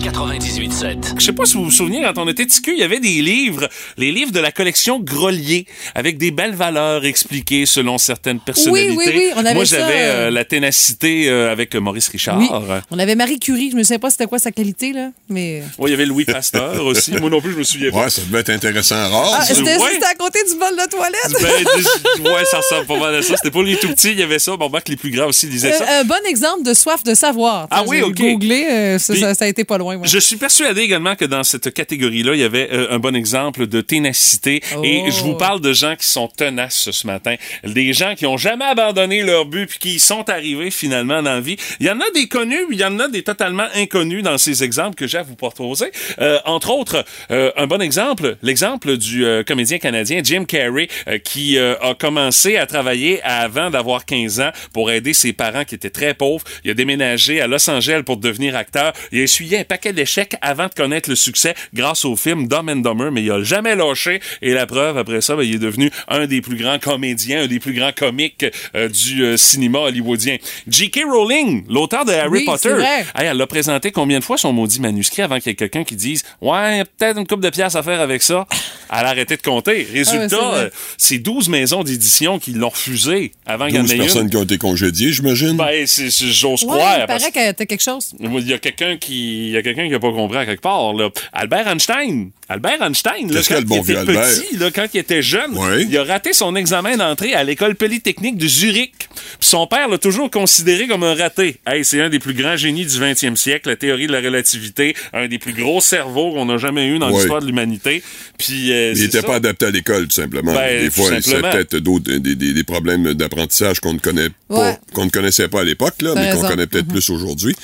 Énergie 0.00 0.08
98.7. 0.08 1.18
Je 1.18 1.24
sais 1.24 1.32
pas 1.32 1.44
si 1.44 1.54
vous 1.54 1.64
vous 1.64 1.70
souvenez, 1.70 2.02
quand 2.02 2.22
on 2.22 2.28
était 2.28 2.44
petit 2.46 2.62
cul, 2.62 2.72
il 2.72 2.80
y 2.80 2.82
avait 2.82 3.00
des 3.00 3.20
livres, 3.22 3.68
les 3.98 4.12
livres 4.12 4.32
de 4.32 4.40
la 4.40 4.52
collection 4.52 4.98
Grelier, 4.98 5.66
avec 5.94 6.18
des 6.18 6.30
belles 6.30 6.54
valeurs 6.54 7.04
expliquées 7.04 7.66
selon 7.66 7.98
certaines 7.98 8.40
personnalités. 8.40 8.94
oui, 8.96 9.04
oui, 9.14 9.30
on 9.36 9.40
avait 9.44 9.54
Moi, 9.54 9.64
j'avais 9.64 9.92
euh, 10.02 10.26
euh, 10.26 10.30
la 10.30 10.44
ténacité 10.44 11.28
euh, 11.28 11.52
avec 11.52 11.74
Maurice 11.74 12.08
Richard. 12.08 12.38
Oui. 12.38 12.48
Oui. 12.50 12.76
On 12.90 12.98
avait 12.98 13.14
Marie 13.14 13.38
Curie. 13.38 13.70
Je 13.72 13.76
ne 13.76 13.82
sais 13.82 13.98
pas 13.98 14.10
c'était 14.10 14.26
quoi 14.26 14.38
sa 14.38 14.50
qualité, 14.52 14.92
là. 14.92 15.10
Mais. 15.28 15.62
il 15.84 15.90
y 15.90 15.92
avait 15.92 16.06
Louis 16.06 16.24
Pasteur 16.24 16.84
aussi. 16.86 17.12
Moi 17.12 17.30
non 17.30 17.40
plus, 17.40 17.52
je 17.52 17.58
me 17.58 17.62
souviens 17.64 17.90
pas. 17.90 18.04
Ouais, 18.04 18.10
ça 18.10 18.22
devait 18.22 18.40
être 18.40 18.50
intéressant 18.50 18.96
rare. 19.10 19.38
Ah, 19.40 19.44
c'était 19.44 19.76
ouais. 19.76 19.90
c'était 19.92 20.06
à 20.06 20.14
côté 20.14 20.38
du 20.50 20.58
bol 20.58 20.76
de 20.76 20.88
toilette. 20.90 22.22
Ben, 22.24 22.24
ouais, 22.32 22.44
ça 22.50 22.58
ressemble 22.58 22.86
pas 22.86 22.98
mal 22.98 23.14
à 23.16 23.22
ça. 23.22 23.36
C'était 23.36 23.50
pour 23.50 23.62
les 23.62 23.76
tout 23.76 23.88
petits, 23.88 24.12
il 24.12 24.18
y 24.18 24.22
avait 24.22 24.38
ça. 24.38 24.56
Bon, 24.56 24.68
ben, 24.68 24.80
que 24.80 24.90
les 24.90 24.96
plus 24.96 25.10
grands 25.10 25.26
aussi 25.26 25.46
lisaient 25.46 25.72
ça. 25.72 26.00
Un 26.00 26.04
bon 26.04 26.14
exemple 26.28 26.62
de 26.64 26.74
soif 26.74 27.02
de 27.04 27.14
savoir. 27.14 27.66
Ah 27.70 27.84
oui, 27.86 28.00
OK. 28.02 28.14
googlé, 28.14 28.66
euh, 28.70 28.98
ça, 28.98 29.12
Puis- 29.12 29.22
ça- 29.22 29.34
ça 29.34 29.44
a 29.44 29.48
été 29.48 29.64
pas 29.64 29.78
loin. 29.78 29.89
Ouais, 29.90 29.96
ouais. 29.96 30.08
Je 30.08 30.18
suis 30.18 30.36
persuadé 30.36 30.82
également 30.82 31.16
que 31.16 31.24
dans 31.24 31.44
cette 31.44 31.72
catégorie-là, 31.72 32.34
il 32.34 32.40
y 32.40 32.44
avait 32.44 32.68
euh, 32.72 32.88
un 32.90 32.98
bon 32.98 33.14
exemple 33.14 33.66
de 33.66 33.80
ténacité. 33.80 34.62
Et 34.84 35.02
Oh. 35.06 35.10
je 35.10 35.20
vous 35.22 35.34
parle 35.34 35.60
de 35.60 35.72
gens 35.72 35.96
qui 35.96 36.06
sont 36.06 36.28
tenaces 36.28 36.90
ce 36.90 37.06
matin. 37.06 37.34
Des 37.64 37.92
gens 37.92 38.14
qui 38.14 38.26
ont 38.26 38.36
jamais 38.36 38.64
abandonné 38.64 39.22
leur 39.22 39.46
but 39.46 39.66
puis 39.66 39.78
qui 39.78 39.88
y 39.96 39.98
sont 39.98 40.28
arrivés 40.28 40.70
finalement 40.70 41.22
dans 41.22 41.34
la 41.34 41.40
vie. 41.40 41.56
Il 41.80 41.86
y 41.86 41.90
en 41.90 42.00
a 42.00 42.10
des 42.14 42.28
connus, 42.28 42.66
il 42.70 42.78
y 42.78 42.84
en 42.84 42.98
a 42.98 43.08
des 43.08 43.22
totalement 43.22 43.66
inconnus 43.74 44.22
dans 44.22 44.38
ces 44.38 44.62
exemples 44.62 44.94
que 44.96 45.06
j'ai 45.06 45.18
à 45.18 45.22
vous 45.22 45.36
proposer. 45.36 45.90
Euh, 46.20 46.38
entre 46.44 46.70
autres, 46.70 47.04
euh, 47.30 47.50
un 47.56 47.66
bon 47.66 47.80
exemple, 47.80 48.36
l'exemple 48.42 48.96
du 48.96 49.24
euh, 49.24 49.42
comédien 49.42 49.78
canadien 49.78 50.20
Jim 50.22 50.44
Carrey 50.44 50.88
euh, 51.08 51.18
qui 51.18 51.58
a 51.58 51.94
commencé 51.98 52.56
à 52.56 52.66
travailler 52.66 53.22
avant 53.22 53.70
d'avoir 53.70 54.04
15 54.04 54.40
ans 54.40 54.50
pour 54.72 54.90
aider 54.90 55.12
ses 55.12 55.32
parents 55.32 55.64
qui 55.64 55.74
étaient 55.74 55.90
très 55.90 56.14
pauvres. 56.14 56.44
Il 56.64 56.70
a 56.70 56.74
déménagé 56.74 57.40
à 57.40 57.46
Los 57.46 57.68
Angeles 57.70 58.02
pour 58.04 58.16
devenir 58.18 58.56
acteur. 58.56 58.92
Il 59.12 59.20
a 59.20 59.22
essuyé 59.22 59.58
un 59.58 59.64
paquet 59.64 59.79
d'échecs 59.88 60.36
avant 60.40 60.66
de 60.68 60.74
connaître 60.74 61.08
le 61.10 61.16
succès 61.16 61.54
grâce 61.74 62.04
au 62.04 62.16
film 62.16 62.46
Dumb 62.48 62.68
and 62.68 62.76
Dumber, 62.76 63.10
mais 63.10 63.22
il 63.22 63.30
a 63.30 63.42
jamais 63.42 63.74
lâché. 63.74 64.20
Et 64.42 64.52
la 64.52 64.66
preuve, 64.66 64.98
après 64.98 65.20
ça, 65.20 65.36
ben, 65.36 65.42
il 65.42 65.54
est 65.56 65.58
devenu 65.58 65.90
un 66.08 66.26
des 66.26 66.40
plus 66.40 66.56
grands 66.56 66.78
comédiens, 66.78 67.42
un 67.42 67.46
des 67.46 67.60
plus 67.60 67.72
grands 67.72 67.92
comiques 67.92 68.44
euh, 68.74 68.88
du 68.88 69.22
euh, 69.24 69.36
cinéma 69.36 69.78
hollywoodien. 69.80 70.36
J.K. 70.68 71.00
Rowling, 71.10 71.64
l'auteur 71.68 72.04
de 72.04 72.12
Harry 72.12 72.28
Oui, 72.30 72.44
Potter, 72.44 72.70
vrai. 72.70 73.00
Hey, 73.16 73.26
elle 73.26 73.36
l'a 73.36 73.46
présenté 73.46 73.90
combien 73.92 74.18
de 74.18 74.24
fois 74.24 74.36
son 74.36 74.52
maudit 74.52 74.80
manuscrit 74.80 75.22
avant 75.22 75.38
qu'il 75.38 75.48
y 75.48 75.52
ait 75.52 75.56
quelqu'un 75.56 75.84
qui 75.84 75.96
dise 75.96 76.22
Ouais, 76.40 76.78
y 76.78 76.80
a 76.80 76.84
peut-être 76.84 77.18
une 77.18 77.26
coupe 77.26 77.40
de 77.40 77.50
pièces 77.50 77.74
à 77.76 77.82
faire 77.82 78.00
avec 78.00 78.22
ça. 78.22 78.46
Elle 78.92 79.06
a 79.06 79.08
arrêté 79.10 79.36
de 79.36 79.42
compter. 79.42 79.86
Ah 79.90 79.92
ouais, 79.96 80.04
c'est 80.04 80.16
Résultat, 80.18 80.54
euh, 80.54 80.70
c'est 80.98 81.18
12 81.18 81.48
maisons 81.48 81.82
d'édition 81.84 82.38
qui 82.38 82.52
l'ont 82.52 82.68
refusé 82.70 83.32
avant 83.46 83.66
qu'il 83.66 83.76
y 83.76 83.78
en 83.78 83.82
12 83.82 83.92
ait 83.92 83.96
personnes 83.98 84.22
une. 84.24 84.30
qui 84.30 84.36
ont 84.36 84.42
été 84.42 84.58
congédiées, 84.58 85.12
j'imagine. 85.12 85.56
Ben, 85.56 85.86
j'ose 85.86 86.62
Ouais, 86.64 86.68
croire. 86.68 86.98
il 87.00 87.06
parce- 87.06 87.22
paraît 87.30 87.52
que 87.52 87.56
t'as 87.56 87.66
quelque 87.66 87.82
chose. 87.82 88.12
il 88.20 88.48
y 88.48 88.52
a 88.52 88.58
quelqu'un 88.58 88.96
qui, 88.96 89.46
il 89.46 89.50
y 89.52 89.56
a 89.56 89.62
quelqu'un 89.74 89.88
qui 89.88 89.94
a 89.94 89.98
pas 90.00 90.12
compris 90.12 90.38
à 90.38 90.46
quelque 90.46 90.60
part, 90.62 90.92
là. 90.94 91.10
Albert 91.32 91.68
Einstein. 91.68 92.30
Albert 92.48 92.82
Einstein, 92.82 93.32
là, 93.32 93.40
quand 93.46 93.54
que 93.54 93.60
le 93.60 93.64
bon 93.64 93.76
il 93.76 93.90
était 93.92 93.96
Albert? 93.96 94.22
petit, 94.28 94.56
là, 94.56 94.70
quand 94.74 94.86
il 94.92 94.98
était 94.98 95.22
jeune, 95.22 95.56
Ouais. 95.56 95.84
il 95.88 95.96
a 95.96 96.02
raté 96.04 96.32
son 96.32 96.56
examen 96.56 96.96
d'entrée 96.96 97.32
à 97.34 97.44
l'école 97.44 97.76
polytechnique 97.76 98.36
de 98.36 98.48
Zurich. 98.48 98.92
Puis 98.98 99.48
son 99.48 99.66
père 99.68 99.88
l'a 99.88 99.98
toujours 99.98 100.30
considéré 100.30 100.88
comme 100.88 101.04
un 101.04 101.14
raté. 101.14 101.58
Hey, 101.66 101.84
c'est 101.84 102.00
un 102.00 102.08
des 102.08 102.18
plus 102.18 102.34
grands 102.34 102.56
génies 102.56 102.84
du 102.86 102.98
20e 102.98 103.36
siècle, 103.36 103.68
la 103.68 103.76
théorie 103.76 104.08
de 104.08 104.12
la 104.12 104.20
relativité, 104.20 104.96
un 105.12 105.28
des 105.28 105.38
plus 105.38 105.52
gros 105.52 105.80
cerveaux 105.80 106.32
qu'on 106.32 106.48
a 106.48 106.58
jamais 106.58 106.86
eu 106.88 106.98
dans 106.98 107.08
Ouais. 107.10 107.18
l'histoire 107.18 107.40
de 107.40 107.46
l'humanité. 107.46 108.02
Puis, 108.36 108.72
euh, 108.72 108.94
Il 108.96 109.02
n'était 109.02 109.22
pas 109.22 109.36
adapté 109.36 109.66
à 109.66 109.70
l'école, 109.70 110.08
tout 110.08 110.16
simplement. 110.16 110.52
Ben, 110.52 110.82
des 110.84 110.90
fois, 110.90 111.20
simplement. 111.20 111.50
peut-être 111.52 111.76
d'autres 111.76 112.10
des, 112.18 112.34
des- 112.34 112.52
des 112.52 112.64
problèmes 112.64 113.14
d'apprentissage 113.14 113.78
qu'on 113.78 113.94
ne 113.94 113.98
connaît 114.00 114.28
pas, 114.48 114.76
qu'on 114.92 115.04
ne 115.04 115.10
connaissait 115.10 115.48
pas 115.48 115.60
à 115.60 115.64
l'époque, 115.64 115.94
là, 116.02 116.14
mais 116.16 116.32
qu'on 116.32 116.42
connaît 116.48 116.66
peut-être 116.66 116.88
plus 116.88 117.08
aujourd'hui. 117.10 117.54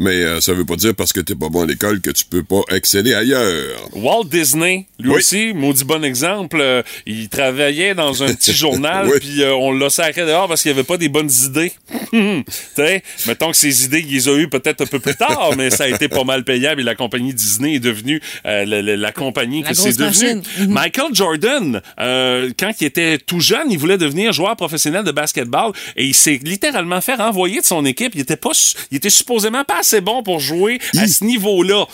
Mais 0.00 0.22
euh, 0.22 0.40
ça 0.40 0.52
veut 0.52 0.64
pas 0.64 0.76
dire 0.76 0.94
parce 0.94 1.12
que 1.12 1.18
t'es 1.20 1.34
pas 1.34 1.48
bon 1.48 1.62
à 1.62 1.66
l'école 1.66 2.00
que 2.00 2.10
tu 2.10 2.24
peux 2.24 2.42
pas 2.44 2.60
exceller 2.74 3.14
ailleurs. 3.14 3.90
Walt 3.94 4.24
Disney, 4.24 4.86
lui 5.00 5.10
Oui. 5.10 5.16
aussi, 5.16 5.52
maudit 5.54 5.84
bon 5.84 6.04
exemple, 6.04 6.58
euh, 6.60 6.82
il 7.04 7.28
travaillait 7.28 7.94
dans 7.96 8.22
un 8.22 8.32
petit 8.32 8.52
journal, 8.54 9.08
Oui. 9.08 9.18
puis 9.20 9.42
euh, 9.42 9.54
on 9.54 9.72
l'a 9.72 9.90
sacré 9.90 10.24
dehors 10.24 10.46
parce 10.48 10.62
qu'il 10.62 10.70
avait 10.70 10.84
pas 10.84 10.96
des 10.98 11.08
bonnes 11.08 11.30
idées. 11.44 11.72
tu 12.12 12.44
sais, 12.76 13.02
mettons 13.26 13.50
que 13.50 13.56
ses 13.56 13.84
idées, 13.84 14.04
il 14.06 14.12
les 14.14 14.28
a 14.28 14.36
eues 14.36 14.48
peut-être 14.48 14.82
un 14.82 14.86
peu 14.86 15.00
plus 15.00 15.16
tard, 15.16 15.50
mais 15.56 15.70
ça 15.70 15.84
a 15.84 15.88
été 15.88 16.08
pas 16.08 16.24
mal 16.24 16.44
payable 16.44 16.80
et 16.80 16.84
la 16.84 16.94
compagnie 16.94 17.34
Disney 17.34 17.74
est 17.74 17.80
devenue 17.80 18.20
euh, 18.46 18.64
la, 18.64 18.80
la- 18.82 18.96
la 18.96 19.12
compagnie 19.12 19.62
La 19.62 19.70
que 19.70 19.74
c'est 19.76 19.96
devenu. 19.98 20.42
Mhm. 20.60 20.68
Michael 20.72 21.12
Jordan, 21.14 21.82
euh, 22.00 22.50
quand 22.58 22.70
il 22.80 22.86
était 22.86 23.18
tout 23.18 23.40
jeune, 23.40 23.70
il 23.70 23.78
voulait 23.78 23.98
devenir 23.98 24.32
joueur 24.32 24.54
professionnel 24.56 25.02
de 25.04 25.10
basketball 25.12 25.72
et 25.96 26.04
il 26.04 26.14
s'est 26.14 26.38
littéralement 26.42 27.00
fait 27.00 27.14
renvoyer 27.16 27.60
de 27.60 27.66
son 27.66 27.84
équipe. 27.84 28.12
Il 28.14 28.20
était 28.20 28.36
pas, 28.36 28.50
il 28.90 28.96
était 28.98 29.10
supposément 29.10 29.64
pas 29.64 29.78
assez 29.88 30.02
bon 30.02 30.22
pour 30.22 30.38
jouer 30.38 30.78
à 30.98 31.06
ce 31.08 31.24
niveau-là. 31.24 31.86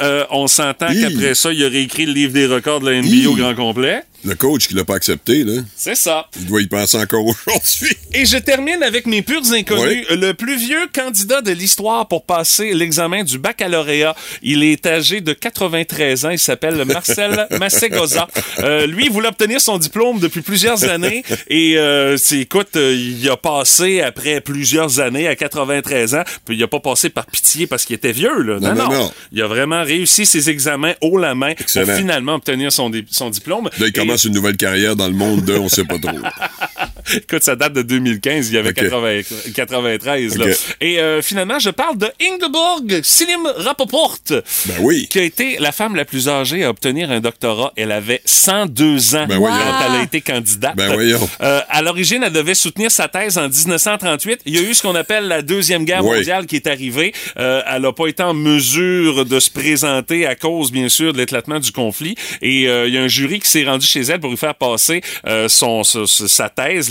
Euh, 0.00 0.24
on 0.30 0.46
s'entend 0.46 0.86
qu'après 0.88 1.34
ça, 1.34 1.52
il 1.52 1.62
a 1.62 1.68
réécrit 1.68 2.06
le 2.06 2.12
livre 2.12 2.32
des 2.32 2.46
records 2.46 2.80
de 2.80 2.88
la 2.90 3.02
NBA 3.02 3.28
au 3.28 3.34
grand 3.34 3.54
complet. 3.54 4.02
Le 4.24 4.34
coach 4.34 4.68
qui 4.68 4.74
l'a 4.74 4.84
pas 4.84 4.94
accepté, 4.94 5.44
là, 5.44 5.60
C'est 5.76 5.94
ça. 5.94 6.28
il 6.38 6.46
doit 6.46 6.62
y 6.62 6.66
penser 6.66 6.96
encore 6.96 7.24
aujourd'hui. 7.46 7.96
Et 8.14 8.24
je 8.24 8.38
termine 8.38 8.82
avec 8.82 9.06
mes 9.06 9.22
purs 9.22 9.42
inconnus. 9.52 10.06
Le 10.10 10.32
plus 10.32 10.56
vieux 10.56 10.88
candidat 10.94 11.42
de 11.42 11.50
l'histoire 11.52 12.08
pour 12.08 12.24
passer 12.24 12.72
l'examen 12.72 13.22
du 13.24 13.38
baccalauréat. 13.38 14.14
Il 14.42 14.62
est 14.62 14.86
âgé 14.86 15.20
de 15.20 15.32
93 15.32 16.24
ans. 16.26 16.30
Il 16.30 16.38
s'appelle 16.38 16.84
Marcel 16.86 17.46
Massegoza. 17.58 18.28
Euh, 18.60 18.86
lui, 18.86 19.06
il 19.06 19.10
voulait 19.12 19.28
obtenir 19.28 19.60
son 19.60 19.76
diplôme 19.78 20.18
depuis 20.20 20.40
plusieurs 20.40 20.84
années. 20.84 21.22
Et 21.48 21.74
euh, 21.76 22.16
écoute, 22.32 22.76
euh, 22.76 22.94
il 22.94 23.28
a 23.28 23.36
passé 23.36 24.00
après 24.00 24.40
plusieurs 24.40 25.00
années 25.00 25.28
à 25.28 25.36
93 25.36 26.14
ans. 26.14 26.24
Puis 26.46 26.56
il 26.56 26.62
a 26.62 26.68
pas 26.68 26.80
passé 26.80 27.10
par 27.10 27.26
pitié 27.26 27.66
parce 27.66 27.84
qu'il 27.84 27.96
était 27.96 28.12
vieux. 28.12 28.40
Là. 28.42 28.58
Non, 28.60 28.74
non, 28.74 28.88
non. 28.90 29.12
Il 29.32 29.42
a 29.42 29.46
vraiment 29.46 29.82
réussi 29.82 30.24
ses 30.24 30.48
examens 30.50 30.94
haut 31.02 31.18
la 31.18 31.34
main 31.34 31.50
Excellent. 31.50 31.86
pour 31.86 31.94
finalement 31.96 32.34
obtenir 32.36 32.72
son, 32.72 32.88
diplôme. 32.90 33.68
Là, 33.78 33.86
il 33.88 33.88
Et- 33.88 34.13
une 34.16 34.34
nouvelle 34.34 34.56
carrière 34.56 34.96
dans 34.96 35.08
le 35.08 35.14
monde 35.14 35.44
de 35.44 35.56
on 35.56 35.68
sait 35.68 35.84
pas 35.84 35.98
trop. 35.98 36.16
Écoute, 37.16 37.42
ça 37.42 37.56
date 37.56 37.72
de 37.74 37.82
2015, 37.82 38.48
il 38.48 38.54
y 38.54 38.58
avait 38.58 38.70
Ok. 38.70 38.74
80 38.76 39.20
93. 39.54 40.38
Là. 40.38 40.46
Et 40.80 40.98
euh, 41.00 41.22
finalement, 41.22 41.58
je 41.58 41.70
parle 41.70 41.98
de 41.98 42.08
Ingeborg 42.20 43.00
Silim 43.02 43.46
Rapoport, 43.56 44.18
Ben 44.30 44.42
oui. 44.80 45.06
qui 45.08 45.18
a 45.18 45.22
été 45.22 45.56
la 45.58 45.72
femme 45.72 45.94
la 45.96 46.04
plus 46.04 46.28
âgée 46.28 46.64
à 46.64 46.70
obtenir 46.70 47.10
un 47.10 47.20
doctorat. 47.20 47.72
Elle 47.76 47.92
avait 47.92 48.20
102 48.24 49.14
ans 49.16 49.26
Ben 49.28 49.38
voyons. 49.38 49.56
quand 49.56 49.86
elle 49.94 50.00
a 50.00 50.02
été 50.02 50.20
candidate. 50.20 50.76
Ben 50.76 50.92
voyons. 50.94 51.28
Euh, 51.42 51.60
à 51.68 51.82
l'origine, 51.82 52.22
elle 52.24 52.32
devait 52.32 52.54
soutenir 52.54 52.90
sa 52.90 53.08
thèse 53.08 53.38
en 53.38 53.48
1938. 53.48 54.40
Il 54.46 54.54
y 54.54 54.58
a 54.58 54.62
eu 54.62 54.74
ce 54.74 54.82
qu'on 54.82 54.94
appelle 54.94 55.28
la 55.28 55.42
Deuxième 55.42 55.84
Guerre 55.84 56.04
Oui. 56.04 56.16
mondiale 56.16 56.46
qui 56.46 56.56
est 56.56 56.66
arrivée. 56.66 57.12
Euh, 57.38 57.62
elle 57.70 57.82
n'a 57.82 57.92
pas 57.92 58.06
été 58.06 58.22
en 58.22 58.34
mesure 58.34 59.24
de 59.26 59.40
se 59.40 59.50
présenter 59.50 60.26
à 60.26 60.34
cause, 60.34 60.70
bien 60.72 60.88
sûr, 60.88 61.12
de 61.12 61.18
l'éclatement 61.18 61.60
du 61.60 61.72
conflit. 61.72 62.14
Et 62.42 62.68
euh, 62.68 62.86
il 62.88 62.94
y 62.94 62.98
a 62.98 63.02
un 63.02 63.08
jury 63.08 63.40
qui 63.40 63.48
s'est 63.50 63.64
rendu 63.64 63.86
chez 63.86 64.00
elle 64.02 64.20
pour 64.20 64.30
lui 64.30 64.36
faire 64.36 64.54
passer 64.54 65.00
euh, 65.26 65.48
son, 65.48 65.82
sa- 65.84 66.06
sa 66.06 66.48
thèse, 66.48 66.90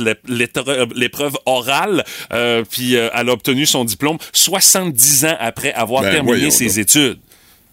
l'épreuve 0.95 1.37
orale. 1.45 2.03
Euh, 2.31 2.63
puis 2.69 2.95
euh, 2.95 3.09
elle 3.13 3.29
a 3.29 3.33
obtenu 3.33 3.65
son 3.65 3.85
diplôme 3.85 4.17
70 4.33 5.25
ans 5.25 5.37
après 5.39 5.73
avoir 5.73 6.03
Ben, 6.03 6.11
terminé 6.13 6.51
ses 6.51 6.67
donc. 6.67 6.77
études. 6.77 7.19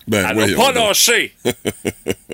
Ben, 0.09 0.27
Elle 0.31 0.37
n'a 0.51 0.57
pas 0.57 0.73
donc. 0.73 0.89
lâché. 0.89 1.35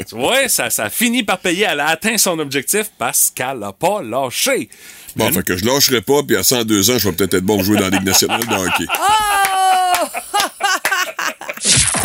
tu 0.08 0.14
vois, 0.16 0.48
ça, 0.48 0.70
ça 0.70 0.84
a 0.84 0.90
fini 0.90 1.22
par 1.22 1.38
payer. 1.38 1.66
Elle 1.68 1.80
a 1.80 1.88
atteint 1.88 2.16
son 2.16 2.38
objectif 2.38 2.86
parce 2.98 3.30
qu'elle 3.34 3.58
n'a 3.58 3.72
pas 3.72 4.00
lâché. 4.02 4.68
Bon, 5.16 5.32
fait 5.32 5.42
que 5.42 5.56
je 5.56 5.64
lâcherai 5.64 6.02
pas, 6.02 6.22
puis 6.22 6.36
à 6.36 6.42
102 6.42 6.90
ans, 6.90 6.98
je 6.98 7.08
vais 7.08 7.14
peut-être 7.16 7.34
être 7.34 7.44
bon 7.44 7.56
pour 7.56 7.64
jouer 7.64 7.76
dans 7.78 7.88
la 7.88 7.90
Ligue 7.90 8.04
nationale 8.04 8.40
de 8.46 8.54
hockey. 8.54 8.84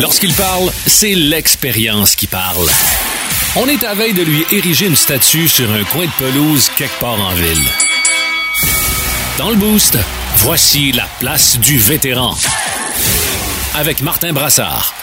Lorsqu'il 0.00 0.32
parle, 0.34 0.70
c'est 0.86 1.14
l'expérience 1.14 2.16
qui 2.16 2.26
parle. 2.26 2.66
On 3.54 3.66
est 3.66 3.84
à 3.84 3.92
veille 3.92 4.14
de 4.14 4.22
lui 4.22 4.46
ériger 4.50 4.86
une 4.86 4.96
statue 4.96 5.46
sur 5.46 5.70
un 5.70 5.84
coin 5.84 6.06
de 6.06 6.10
pelouse 6.12 6.70
quelque 6.70 6.98
part 6.98 7.20
en 7.20 7.34
ville. 7.34 7.68
Dans 9.36 9.50
le 9.50 9.56
boost, 9.56 9.98
voici 10.38 10.90
la 10.92 11.06
place 11.20 11.58
du 11.58 11.76
vétéran. 11.76 12.34
Avec 13.74 14.00
Martin 14.00 14.32
Brassard. 14.32 14.94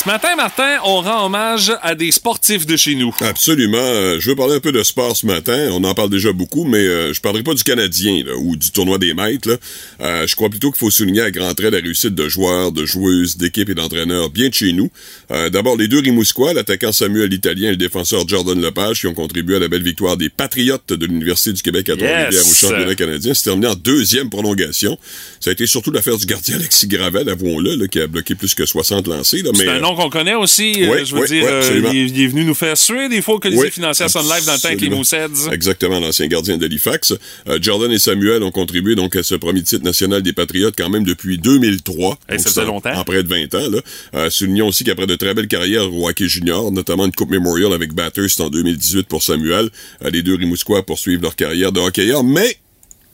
Ce 0.00 0.06
matin, 0.08 0.36
Martin, 0.36 0.76
on 0.84 1.00
rend 1.00 1.26
hommage 1.26 1.72
à 1.82 1.96
des 1.96 2.12
sportifs 2.12 2.66
de 2.66 2.76
chez 2.76 2.94
nous. 2.94 3.12
Absolument. 3.20 3.78
Euh, 3.78 4.20
je 4.20 4.30
veux 4.30 4.36
parler 4.36 4.54
un 4.54 4.60
peu 4.60 4.70
de 4.70 4.82
sport 4.84 5.16
ce 5.16 5.26
matin. 5.26 5.70
On 5.72 5.82
en 5.82 5.92
parle 5.92 6.08
déjà 6.08 6.32
beaucoup, 6.32 6.62
mais 6.64 6.78
euh, 6.78 7.12
je 7.12 7.20
parlerai 7.20 7.42
pas 7.42 7.52
du 7.54 7.64
Canadien 7.64 8.22
là, 8.24 8.36
ou 8.36 8.54
du 8.54 8.70
tournoi 8.70 8.98
des 8.98 9.12
maîtres. 9.12 9.48
là. 9.48 9.56
Euh, 10.00 10.26
je 10.28 10.36
crois 10.36 10.50
plutôt 10.50 10.70
qu'il 10.70 10.78
faut 10.78 10.90
souligner 10.92 11.22
à 11.22 11.32
grands 11.32 11.52
traits 11.52 11.72
la 11.72 11.80
réussite 11.80 12.14
de 12.14 12.28
joueurs, 12.28 12.70
de 12.70 12.86
joueuses, 12.86 13.36
d'équipes 13.38 13.70
et 13.70 13.74
d'entraîneurs 13.74 14.30
bien 14.30 14.48
de 14.50 14.54
chez 14.54 14.72
nous. 14.72 14.88
Euh, 15.32 15.50
D'abord, 15.50 15.76
les 15.76 15.88
deux 15.88 15.98
Rimousquois, 15.98 16.52
l'attaquant 16.52 16.92
Samuel 16.92 17.32
Italien 17.32 17.68
et 17.68 17.72
le 17.72 17.76
défenseur 17.76 18.26
Jordan 18.28 18.60
Lepage, 18.60 19.00
qui 19.00 19.08
ont 19.08 19.14
contribué 19.14 19.56
à 19.56 19.58
la 19.58 19.66
belle 19.68 19.82
victoire 19.82 20.16
des 20.16 20.28
Patriotes 20.28 20.92
de 20.92 21.06
l'Université 21.06 21.52
du 21.52 21.60
Québec 21.62 21.88
à 21.88 21.96
Trois-Rivières 21.96 22.28
au 22.30 22.32
Yes! 22.48 22.58
championnat 22.60 22.94
canadien. 22.94 23.34
C'est 23.34 23.44
terminé 23.44 23.66
en 23.66 23.74
deuxième 23.74 24.30
prolongation. 24.30 24.96
Ça 25.40 25.50
a 25.50 25.52
été 25.54 25.66
surtout 25.66 25.90
l'affaire 25.90 26.16
du 26.18 26.26
gardien 26.26 26.54
Alexis 26.54 26.86
Gravel, 26.86 27.28
avouons-le, 27.28 27.74
là, 27.74 27.88
qui 27.88 27.98
a 28.00 28.06
bloqué 28.06 28.36
plus 28.36 28.54
que 28.54 28.64
60 28.64 29.08
lancés. 29.08 29.42
Là, 29.42 29.50
mais, 29.58 29.87
nom 29.90 29.96
qu'on 29.96 30.10
connaît 30.10 30.34
aussi. 30.34 30.74
euh, 30.84 31.04
je 31.04 31.14
veux 31.14 31.22
oui, 31.22 31.28
dire, 31.28 31.42
oui, 31.44 31.50
euh, 31.50 31.90
il, 31.92 31.96
est, 31.98 32.04
il 32.06 32.20
est 32.22 32.26
venu 32.28 32.44
nous 32.44 32.54
faire 32.54 32.76
suer 32.76 33.08
des 33.08 33.22
fois 33.22 33.38
que 33.38 33.48
les 33.48 33.56
Oui, 33.56 33.70
financières 33.70 34.10
sont 34.10 34.20
live 34.22 34.44
dans 34.46 34.52
le 34.54 34.58
temps 34.58 34.68
avec 34.68 34.80
les. 34.80 34.88
Mooseheads. 34.90 35.52
Exactement, 35.52 36.00
l'ancien 36.00 36.26
gardien 36.26 36.56
d'Halifax. 36.58 37.14
Euh, 37.48 37.58
Jordan 37.60 37.90
et 37.92 37.98
Samuel 37.98 38.42
ont 38.42 38.50
contribué 38.50 38.94
donc 38.94 39.16
à 39.16 39.22
ce 39.22 39.34
premier 39.34 39.62
titre 39.62 39.84
national 39.84 40.22
des 40.22 40.32
Patriotes 40.32 40.74
quand 40.76 40.88
même 40.90 41.04
depuis 41.04 41.38
2003. 41.38 42.18
Hey, 42.28 42.36
Donc, 42.38 42.48
ça 42.48 42.62
en- 42.62 42.66
longtemps. 42.66 42.94
En 42.94 43.04
près 43.04 43.22
de 43.22 43.28
20 43.28 43.54
ans. 43.54 43.70
Là. 43.70 43.78
Euh, 44.14 44.30
soulignons 44.30 44.68
aussi 44.68 44.84
qu'après 44.84 45.06
de 45.06 45.16
très 45.16 45.34
belles 45.34 45.48
carrières 45.48 45.92
au 45.92 46.08
hockey 46.08 46.28
junior, 46.28 46.70
notamment 46.72 47.06
une 47.06 47.12
Coupe 47.12 47.30
Memorial 47.30 47.72
avec 47.72 47.92
Bathurst 47.92 48.40
en 48.40 48.50
2018 48.50 49.06
pour 49.06 49.22
Samuel, 49.22 49.68
les 50.10 50.22
deux 50.22 50.34
Rimousquois 50.36 50.84
poursuivent 50.84 51.22
leur 51.22 51.36
carrière 51.36 51.72
de 51.72 51.80
hockeyeur, 51.80 52.22
mais 52.24 52.56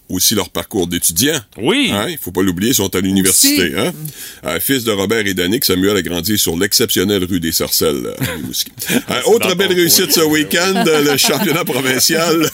aussi 0.08 0.34
leur 0.34 0.50
parcours 0.50 0.86
d'étudiants. 0.86 1.40
Oui. 1.56 1.90
Hein, 1.92 2.06
Il 2.08 2.18
faut 2.18 2.30
pas 2.30 2.42
l'oublier, 2.42 2.72
ils 2.72 2.74
sont 2.74 2.94
à 2.94 3.00
l'université. 3.00 3.72
Hein? 3.76 3.92
Euh, 4.44 4.60
fils 4.60 4.84
de 4.84 4.92
Robert 4.92 5.26
et 5.26 5.34
Danick, 5.34 5.64
Samuel 5.64 5.96
a 5.96 6.02
grandi 6.02 6.36
sur 6.38 6.56
l'exceptionnelle 6.56 7.24
rue 7.24 7.40
des 7.40 7.52
Sarcelles 7.52 8.06
euh, 8.06 8.14
à 8.20 8.32
Rimouski. 8.36 8.72
Euh, 9.10 9.20
autre 9.26 9.54
belle 9.54 9.72
réussite 9.72 10.12
ce 10.12 10.20
week-end, 10.20 10.82
le 10.86 11.16
championnat 11.18 11.64
provincial 11.64 12.48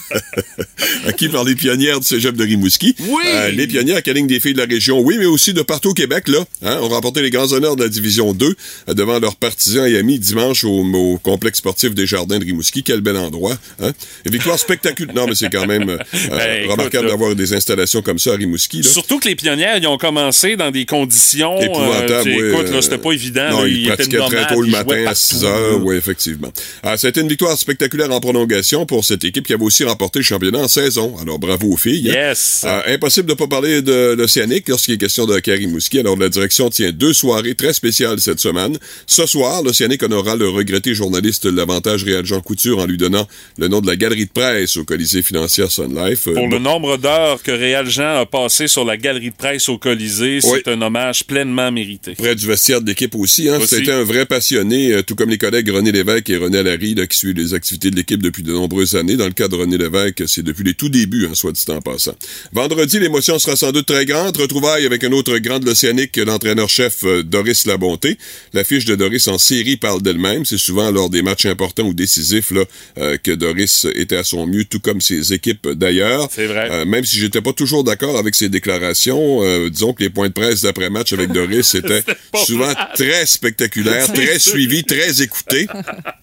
acquis 1.05 1.29
par 1.29 1.43
les 1.43 1.55
pionnières 1.55 1.99
du 1.99 2.05
cégep 2.05 2.35
de 2.35 2.43
Rimouski. 2.43 2.95
Oui. 2.99 3.23
Euh, 3.25 3.51
les 3.51 3.67
pionnières 3.67 4.01
qui 4.03 4.09
alignent 4.09 4.27
des 4.27 4.39
filles 4.39 4.53
de 4.53 4.59
la 4.59 4.65
région, 4.65 4.99
oui, 4.99 5.15
mais 5.17 5.25
aussi 5.25 5.53
de 5.53 5.61
partout 5.61 5.89
au 5.89 5.93
Québec, 5.93 6.27
là, 6.27 6.39
hein, 6.63 6.79
ont 6.81 6.89
remporté 6.89 7.21
les 7.21 7.29
grands 7.29 7.51
honneurs 7.53 7.75
de 7.75 7.83
la 7.83 7.89
Division 7.89 8.33
2 8.33 8.55
euh, 8.89 8.93
devant 8.93 9.19
leurs 9.19 9.35
partisans 9.35 9.85
et 9.87 9.97
amis 9.97 10.19
dimanche 10.19 10.63
au, 10.63 10.83
au 10.83 11.17
complexe 11.19 11.59
sportif 11.59 11.93
des 11.93 12.05
Jardins 12.05 12.39
de 12.39 12.45
Rimouski. 12.45 12.83
Quel 12.83 13.01
bel 13.01 13.17
endroit. 13.17 13.57
Hein? 13.81 13.91
Victoire 14.25 14.59
spectaculaire. 14.59 15.15
Non, 15.15 15.27
mais 15.27 15.35
c'est 15.35 15.49
quand 15.49 15.67
même 15.67 15.97
Ben, 16.29 16.69
remarquable 16.69 17.07
d'avoir 17.07 17.35
des 17.41 17.53
installations 17.53 18.01
comme 18.01 18.19
ça 18.19 18.33
à 18.33 18.35
Rimouski. 18.35 18.81
Là. 18.81 18.89
Surtout 18.89 19.19
que 19.19 19.27
les 19.27 19.35
pionnières, 19.35 19.77
ils 19.77 19.87
ont 19.87 19.97
commencé 19.97 20.55
dans 20.55 20.71
des 20.71 20.85
conditions. 20.85 21.57
euh, 21.59 21.65
Épouvantable, 21.65 22.23
tu 22.23 22.31
sais, 22.31 22.41
oui, 22.41 22.49
écoute, 22.49 22.69
là, 22.69 22.77
euh, 22.77 22.81
c'était 22.81 22.97
pas 22.97 23.11
évident. 23.11 23.49
Non, 23.51 23.61
là, 23.63 23.67
il 23.67 23.77
étaient 23.85 23.87
pratiquait 23.95 24.17
très 24.19 24.47
tôt 24.53 24.61
le 24.61 24.67
ils 24.67 24.71
matin 24.71 25.01
à 25.01 25.03
partout. 25.05 25.19
6 25.19 25.43
heures, 25.45 25.83
oui, 25.83 25.95
effectivement. 25.95 26.51
Ah, 26.83 26.97
C'était 26.97 27.21
une 27.21 27.27
victoire 27.27 27.57
spectaculaire 27.57 28.11
en 28.11 28.19
prolongation 28.19 28.85
pour 28.85 29.03
cette 29.05 29.23
équipe 29.23 29.45
qui 29.47 29.53
avait 29.53 29.63
aussi 29.63 29.83
remporté 29.83 30.19
le 30.19 30.23
championnat 30.23 30.59
en 30.59 30.67
saison. 30.67 31.15
Alors, 31.21 31.39
bravo 31.39 31.67
aux 31.73 31.77
filles. 31.77 32.09
hein. 32.11 32.29
Yes. 32.29 32.61
Ah, 32.65 32.83
impossible 32.87 33.27
de 33.27 33.33
ne 33.33 33.37
pas 33.37 33.47
parler 33.47 33.81
de 33.81 34.15
l'Océanique 34.17 34.67
lorsqu'il 34.69 34.93
est 34.93 34.97
question 34.97 35.25
de 35.25 35.33
hockey 35.33 35.51
à 35.51 35.55
Rimouski. 35.55 35.99
Alors, 35.99 36.17
la 36.17 36.29
direction 36.29 36.69
tient 36.69 36.91
deux 36.91 37.13
soirées 37.13 37.55
très 37.55 37.73
spéciales 37.73 38.19
cette 38.21 38.39
semaine. 38.39 38.77
Ce 39.07 39.25
soir, 39.25 39.63
l'Océanique 39.63 40.03
honorera 40.03 40.35
le 40.35 40.47
regretté 40.49 40.93
journaliste 40.93 41.45
de 41.47 41.55
l'avantage 41.55 42.03
Réal 42.03 42.25
Jean 42.25 42.41
Couture 42.41 42.79
en 42.79 42.85
lui 42.85 42.97
donnant 42.97 43.27
le 43.57 43.67
nom 43.67 43.81
de 43.81 43.87
la 43.87 43.95
galerie 43.95 44.25
de 44.25 44.31
presse 44.31 44.77
au 44.77 44.83
Colisée 44.83 45.21
financière 45.21 45.71
Sun 45.71 45.93
Life. 45.95 46.27
Euh, 46.27 46.33
Pour 46.33 46.43
le 46.47 46.57
bon, 46.57 46.59
nombre 46.59 46.97
d'heures 46.97 47.30
que 47.39 47.51
Réal 47.51 47.89
Jean 47.89 48.19
a 48.21 48.25
passé 48.25 48.67
sur 48.67 48.83
la 48.85 48.97
galerie 48.97 49.29
de 49.31 49.35
presse 49.35 49.69
au 49.69 49.77
Colisée, 49.77 50.39
Oui. 50.43 50.59
c'est 50.63 50.71
un 50.71 50.81
hommage 50.81 51.23
pleinement 51.25 51.71
mérité. 51.71 52.13
près 52.15 52.35
du 52.35 52.45
vestiaire 52.47 52.81
de 52.81 52.87
l'équipe 52.87 53.15
aussi. 53.15 53.49
Hein. 53.49 53.59
C'était 53.65 53.91
un 53.91 54.03
vrai 54.03 54.25
passionné, 54.25 54.93
euh, 54.93 55.01
tout 55.03 55.15
comme 55.15 55.29
les 55.29 55.37
collègues 55.37 55.69
René 55.69 55.91
Lévesque 55.91 56.29
et 56.29 56.37
René 56.37 56.61
Larry, 56.63 56.95
là, 56.95 57.07
qui 57.07 57.17
suivent 57.17 57.35
les 57.37 57.53
activités 57.53 57.91
de 57.91 57.95
l'équipe 57.95 58.21
depuis 58.21 58.43
de 58.43 58.51
nombreuses 58.51 58.95
années. 58.95 59.15
Dans 59.15 59.25
le 59.25 59.31
cas 59.33 59.47
de 59.47 59.55
René 59.55 59.77
Lévesque, 59.77 60.23
c'est 60.27 60.43
depuis 60.43 60.63
les 60.63 60.73
tout 60.73 60.89
débuts, 60.89 61.27
hein, 61.29 61.35
soit 61.35 61.51
dit 61.51 61.63
en 61.69 61.81
passant. 61.81 62.15
Vendredi, 62.51 62.99
l'émotion 62.99 63.39
sera 63.39 63.55
sans 63.55 63.71
doute 63.71 63.85
très 63.85 64.05
grande. 64.05 64.35
Retrouvailles 64.37 64.85
avec 64.85 65.03
un 65.03 65.11
autre 65.11 65.37
grand 65.37 65.59
de 65.59 65.65
l'Océanique, 65.65 66.17
l'entraîneur-chef 66.17 67.03
euh, 67.03 67.23
Doris 67.23 67.65
Labonté. 67.65 68.17
La 68.53 68.63
fiche 68.63 68.85
de 68.85 68.95
Doris 68.95 69.27
en 69.27 69.37
série 69.37 69.77
parle 69.77 70.01
d'elle-même. 70.01 70.45
C'est 70.45 70.57
souvent 70.57 70.91
lors 70.91 71.09
des 71.09 71.21
matchs 71.21 71.45
importants 71.45 71.83
ou 71.87 71.93
décisifs 71.93 72.51
là, 72.51 72.63
euh, 72.97 73.17
que 73.17 73.31
Doris 73.31 73.85
était 73.95 74.17
à 74.17 74.23
son 74.23 74.47
mieux, 74.47 74.65
tout 74.65 74.79
comme 74.79 75.01
ses 75.01 75.33
équipes 75.33 75.67
d'ailleurs. 75.69 76.27
C'est 76.31 76.47
vrai. 76.47 76.67
Euh, 76.71 76.85
même 76.85 77.05
si 77.05 77.17
j'étais 77.21 77.41
pas 77.41 77.53
toujours 77.53 77.83
d'accord 77.83 78.17
avec 78.17 78.35
ses 78.35 78.49
déclarations, 78.49 79.39
euh, 79.43 79.69
disons 79.69 79.93
que 79.93 80.03
les 80.03 80.09
points 80.09 80.27
de 80.27 80.33
presse 80.33 80.61
d'après-match 80.61 81.13
avec 81.13 81.31
Doris 81.31 81.73
étaient 81.75 82.03
pas 82.31 82.43
souvent 82.45 82.73
très 82.95 83.25
spectaculaires, 83.25 84.05
C'est 84.07 84.13
très 84.13 84.39
sûr. 84.39 84.53
suivis, 84.53 84.83
très 84.83 85.21
écoutés. 85.21 85.67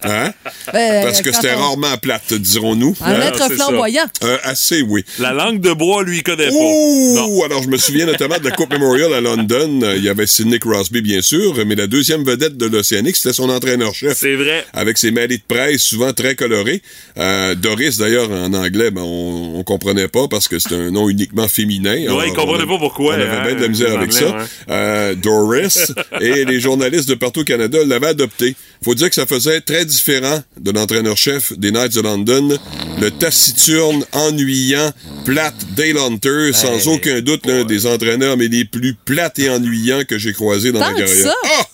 Hein? 0.03 0.33
Ben, 0.73 1.05
Parce 1.05 1.23
que 1.23 1.33
c'était 1.33 1.53
on- 1.55 1.59
rarement 1.61 1.97
plate, 1.99 2.33
dirons-nous. 2.35 2.97
Un 3.01 3.15
Hein? 3.21 3.33
flamboyant. 3.51 4.07
Euh, 4.25 4.39
assez, 4.43 4.83
oui. 4.83 5.05
La 5.19 5.33
langue 5.33 5.61
de 5.61 5.73
bois, 5.73 6.03
lui, 6.03 6.19
il 6.19 6.23
connaît 6.23 6.49
pas. 6.49 6.53
Non. 6.53 7.43
Alors, 7.45 7.63
je 7.63 7.69
me 7.69 7.77
souviens 7.77 8.07
notamment 8.07 8.39
de 8.39 8.45
la 8.45 8.51
Coupe 8.51 8.73
Memorial 8.73 9.13
à 9.15 9.21
London. 9.21 9.81
Euh, 9.83 9.97
Il 9.97 10.05
y 10.05 10.09
avait 10.09 10.27
Sidney 10.27 10.59
Crosby, 10.59 11.01
bien 11.03 11.21
sûr, 11.23 11.55
mais 11.67 11.75
la 11.75 11.87
deuxième 11.87 12.25
vedette 12.25 12.57
de 12.57 12.67
l'Océanique, 12.67 13.17
c'était 13.17 13.33
son 13.35 13.49
entraîneur-chef. 13.51 14.17
C'est 14.19 14.37
vrai. 14.37 14.65
Avec 14.73 14.99
ses 14.99 15.11
mêlées 15.11 15.39
de 15.39 15.43
presse 15.47 15.83
souvent 15.83 16.13
très 16.13 16.35
colorées. 16.35 16.83
Euh, 17.19 17.55
Doris, 17.55 17.99
d'ailleurs, 17.99 18.31
en 18.31 18.53
anglais, 18.55 18.91
ben, 18.91 19.03
on, 19.03 19.55
on 19.59 19.65
comprenait 19.65 20.09
pas 20.09 20.29
parce 20.29 20.49
que 20.49 20.59
c'est 20.59 20.73
un 20.75 20.88
nom 20.91 21.09
uniquement 21.09 21.49
féminin. 21.49 22.03
Alors, 22.05 22.25
il 22.25 22.33
comprenait 22.33 22.65
on 22.65 22.67
a- 22.67 22.73
pas 22.73 22.79
pourquoi, 22.79 23.15
On 23.15 23.21
avait 23.21 23.25
hein, 23.29 23.43
bien 23.47 23.55
de 23.55 23.61
la 23.63 23.69
misère 23.69 23.97
avec 23.99 24.13
Anglais, 24.13 24.29
ça. 24.29 24.37
ouais. 24.39 24.45
Euh, 24.71 25.15
Doris 25.15 25.93
et 26.21 26.45
les 26.45 26.61
journalistes 26.61 27.09
de 27.09 27.15
partout 27.15 27.41
au 27.41 27.45
Canada 27.45 27.79
l'avaient 27.87 28.09
adopté. 28.09 28.55
Faut 28.85 28.95
dire 28.95 29.09
que 29.09 29.15
ça 29.15 29.27
faisait 29.27 29.61
très 29.61 29.85
différent 29.85 30.41
de 30.61 30.71
l'entraîneur-chef 30.71 31.53
des 31.59 31.71
Knights 31.73 31.95
de 31.95 32.01
London, 32.01 32.59
le 33.01 33.11
taciturne, 33.11 34.05
ennuyant, 34.13 34.93
plate 35.25 35.55
Dale 35.77 35.99
Hunter, 35.99 36.53
sans 36.53 36.87
aucun 36.89 37.21
doute 37.21 37.47
l'un 37.47 37.65
des 37.65 37.87
entraîneurs 37.87 38.37
mais 38.37 38.49
les 38.49 38.65
plus 38.65 38.95
plates 38.95 39.39
et 39.39 39.51
ennuyants 39.51 40.03
que 40.09 40.19
j'ai 40.19 40.33
croisés 40.33 40.73
dans 40.73 40.81
Tant 40.81 40.93
ma 40.93 40.99
carrière. 40.99 41.33
Ah! 41.45 41.65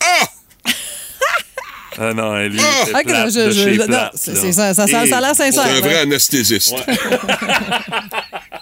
Ah! 0.00 0.28
Ah 2.00 2.12
non, 2.14 2.36
lui, 2.46 2.60
Ah! 2.60 2.84
c'est 2.86 2.94
Ok, 2.94 3.04
plate 3.06 3.24
non, 3.26 3.30
je- 3.30 3.46
de 3.48 3.52
chez 3.52 3.74
plate, 3.76 3.88
là. 3.88 4.10
ça, 4.14 4.34
ça- 4.74 4.86
ça- 4.86 5.16
a 5.16 5.20
l'air 5.20 5.34
sincère. 5.34 5.52
C'est 5.52 5.76
un 5.76 5.80
vrai 5.80 5.88
ouais. 5.94 5.98
anesthésiste. 6.00 6.74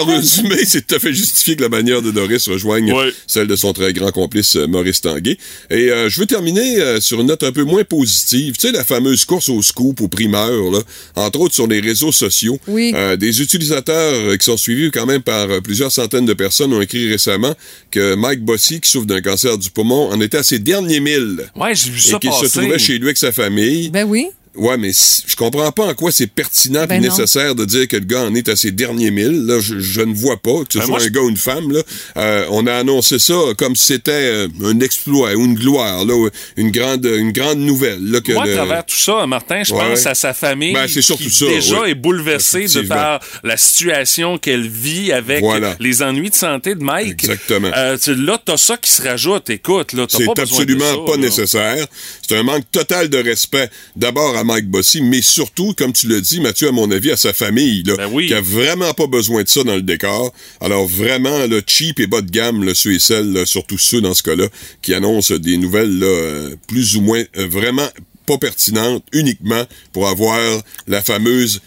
En 0.00 0.04
résumé, 0.06 0.56
c'est 0.64 0.86
tout 0.86 0.94
à 0.94 0.98
fait 0.98 1.12
justifié 1.12 1.56
que 1.56 1.62
la 1.62 1.68
manière 1.68 2.02
de 2.02 2.10
Doris 2.10 2.48
rejoigne 2.48 2.92
Ouais. 2.92 3.12
celle 3.26 3.46
de 3.46 3.56
son 3.56 3.72
très 3.72 3.92
grand 3.92 4.10
complice 4.10 4.56
euh, 4.56 4.66
Maurice 4.66 5.00
Tanguay. 5.00 5.36
Et 5.70 5.90
euh, 5.90 6.08
je 6.08 6.20
veux 6.20 6.26
terminer 6.26 6.80
euh, 6.80 7.00
sur 7.00 7.20
une 7.20 7.26
note 7.28 7.42
un 7.42 7.52
peu 7.52 7.64
moins 7.64 7.84
positive. 7.84 8.54
Tu 8.56 8.68
sais, 8.68 8.72
la 8.72 8.84
fameuse 8.84 9.24
course 9.24 9.48
au 9.48 9.60
scoop, 9.62 10.00
aux 10.00 10.08
primeurs, 10.08 10.70
là, 10.70 10.80
entre 11.16 11.40
autres 11.40 11.54
sur 11.54 11.66
les 11.66 11.80
réseaux 11.80 12.12
sociaux. 12.12 12.58
Oui. 12.68 12.92
Euh, 12.94 13.16
des 13.16 13.42
utilisateurs 13.42 14.12
euh, 14.14 14.36
qui 14.36 14.44
sont 14.46 14.56
suivis 14.56 14.90
quand 14.90 15.06
même 15.06 15.22
par 15.22 15.48
plusieurs 15.62 15.92
centaines 15.92 16.26
de 16.26 16.34
personnes 16.34 16.72
ont 16.72 16.80
écrit 16.80 17.08
récemment 17.10 17.54
que 17.90 18.14
Mike 18.14 18.40
Bossy, 18.44 18.80
qui 18.80 18.90
souffre 18.90 19.06
d'un 19.06 19.20
cancer 19.20 19.58
du 19.58 19.70
poumon, 19.70 20.08
en 20.10 20.20
était 20.20 20.38
à 20.38 20.42
ses 20.42 20.58
derniers 20.58 21.00
milles. 21.00 21.50
Ouais, 21.56 21.74
j'ai 21.74 21.90
vu 21.90 21.98
Et 21.98 22.00
ça 22.12 22.18
qu'il 22.18 22.30
passer. 22.30 22.48
se 22.48 22.58
trouvait 22.58 22.78
chez 22.78 22.98
lui 22.98 23.04
avec 23.06 23.18
sa 23.18 23.32
famille. 23.32 23.90
Ben 23.90 24.04
oui. 24.08 24.28
Ouais, 24.54 24.76
mais 24.76 24.90
je 24.92 25.34
comprends 25.34 25.72
pas 25.72 25.86
en 25.86 25.94
quoi 25.94 26.12
c'est 26.12 26.26
pertinent 26.26 26.84
Ben 26.86 26.96
et 27.02 27.06
non. 27.06 27.08
nécessaire 27.16 27.54
de 27.54 27.64
dire 27.64 27.88
que 27.88 27.96
le 27.96 28.04
gars 28.04 28.20
en 28.22 28.34
est 28.34 28.50
à 28.50 28.56
ses 28.56 28.70
derniers 28.70 29.10
milles. 29.10 29.46
Là, 29.46 29.60
je, 29.60 29.80
je 29.80 30.02
ne 30.02 30.12
vois 30.14 30.36
pas 30.36 30.64
que 30.64 30.74
ce 30.74 30.78
Ben 30.78 30.84
soit 30.86 30.98
moi, 30.98 31.06
un 31.06 31.08
gars 31.08 31.20
ou 31.22 31.28
une 31.30 31.36
femme. 31.38 31.72
Là. 31.72 31.80
Euh, 32.18 32.46
on 32.50 32.66
a 32.66 32.74
annoncé 32.74 33.18
ça 33.18 33.34
comme 33.56 33.74
si 33.76 33.86
c'était 33.86 34.10
euh, 34.12 34.48
un 34.64 34.78
exploit 34.80 35.32
ou 35.34 35.44
une 35.46 35.54
gloire, 35.54 36.04
là, 36.04 36.28
une 36.58 36.70
grande, 36.70 37.04
une 37.06 37.32
grande 37.32 37.60
nouvelle. 37.60 38.04
Là, 38.10 38.20
que 38.20 38.32
Moi, 38.32 38.44
à 38.44 38.52
travers 38.54 38.84
tout 38.84 38.94
ça, 38.96 39.26
Martin, 39.26 39.62
je 39.64 39.72
Ouais. 39.72 39.88
pense 39.90 40.06
à 40.06 40.14
sa 40.14 40.34
famille 40.34 40.74
Ben, 40.74 40.86
c'est 40.86 41.00
qui 41.00 41.30
ça, 41.30 41.46
déjà 41.46 41.86
est 41.88 41.94
bouleversée 41.94 42.66
de 42.66 42.82
par 42.82 43.20
la 43.42 43.56
situation 43.56 44.36
qu'elle 44.36 44.68
vit 44.68 45.12
avec 45.12 45.40
Voilà. 45.40 45.76
les 45.80 46.02
ennuis 46.02 46.28
de 46.28 46.34
santé 46.34 46.74
de 46.74 46.82
Mike. 46.84 47.12
Exactement. 47.24 47.70
Euh, 47.74 47.96
tu- 47.96 48.14
là, 48.14 48.38
t'as 48.44 48.58
ça 48.58 48.76
qui 48.76 48.90
se 48.90 49.00
rajoute. 49.02 49.48
Écoute, 49.48 49.94
là, 49.94 50.06
t'as 50.06 50.18
C'est 50.18 50.26
pas 50.26 50.34
besoin 50.34 50.64
de 50.66 50.72
absolument 50.74 51.06
ça, 51.06 51.10
pas 51.12 51.16
là. 51.16 51.22
nécessaire. 51.26 51.86
C'est 52.28 52.36
un 52.36 52.42
manque 52.42 52.70
total 52.70 53.08
de 53.08 53.16
respect, 53.18 53.70
d'abord 53.96 54.36
à 54.42 54.44
Mike 54.44 54.68
Bossy, 54.68 55.00
mais 55.02 55.22
surtout, 55.22 55.72
comme 55.74 55.92
tu 55.92 56.08
l'as 56.08 56.20
dit, 56.20 56.40
Mathieu, 56.40 56.68
à 56.68 56.72
mon 56.72 56.90
avis, 56.90 57.10
à 57.10 57.16
sa 57.16 57.32
famille, 57.32 57.82
là, 57.84 57.94
Ben 57.96 58.08
oui. 58.12 58.26
qui 58.26 58.34
a 58.34 58.40
vraiment 58.40 58.92
pas 58.92 59.06
besoin 59.06 59.42
de 59.42 59.48
ça 59.48 59.62
dans 59.64 59.74
le 59.76 59.82
décor. 59.82 60.32
Alors 60.60 60.86
vraiment, 60.86 61.46
le 61.46 61.62
cheap 61.66 62.00
et 62.00 62.06
bas 62.06 62.20
de 62.20 62.30
gamme, 62.30 62.64
là, 62.64 62.74
ceux 62.74 62.92
et 62.94 62.98
celles, 62.98 63.32
là, 63.32 63.46
surtout 63.46 63.78
ceux 63.78 64.00
dans 64.00 64.14
ce 64.14 64.22
cas-là, 64.22 64.46
qui 64.82 64.94
annoncent 64.94 65.34
des 65.36 65.56
nouvelles 65.56 65.98
là, 65.98 66.06
euh, 66.06 66.56
plus 66.68 66.96
ou 66.96 67.00
moins 67.00 67.22
euh, 67.36 67.46
vraiment 67.46 67.88
pas 68.26 68.38
pertinentes, 68.38 69.04
uniquement 69.12 69.64
pour 69.92 70.08
avoir 70.08 70.38
la 70.86 71.02
fameuse 71.02 71.60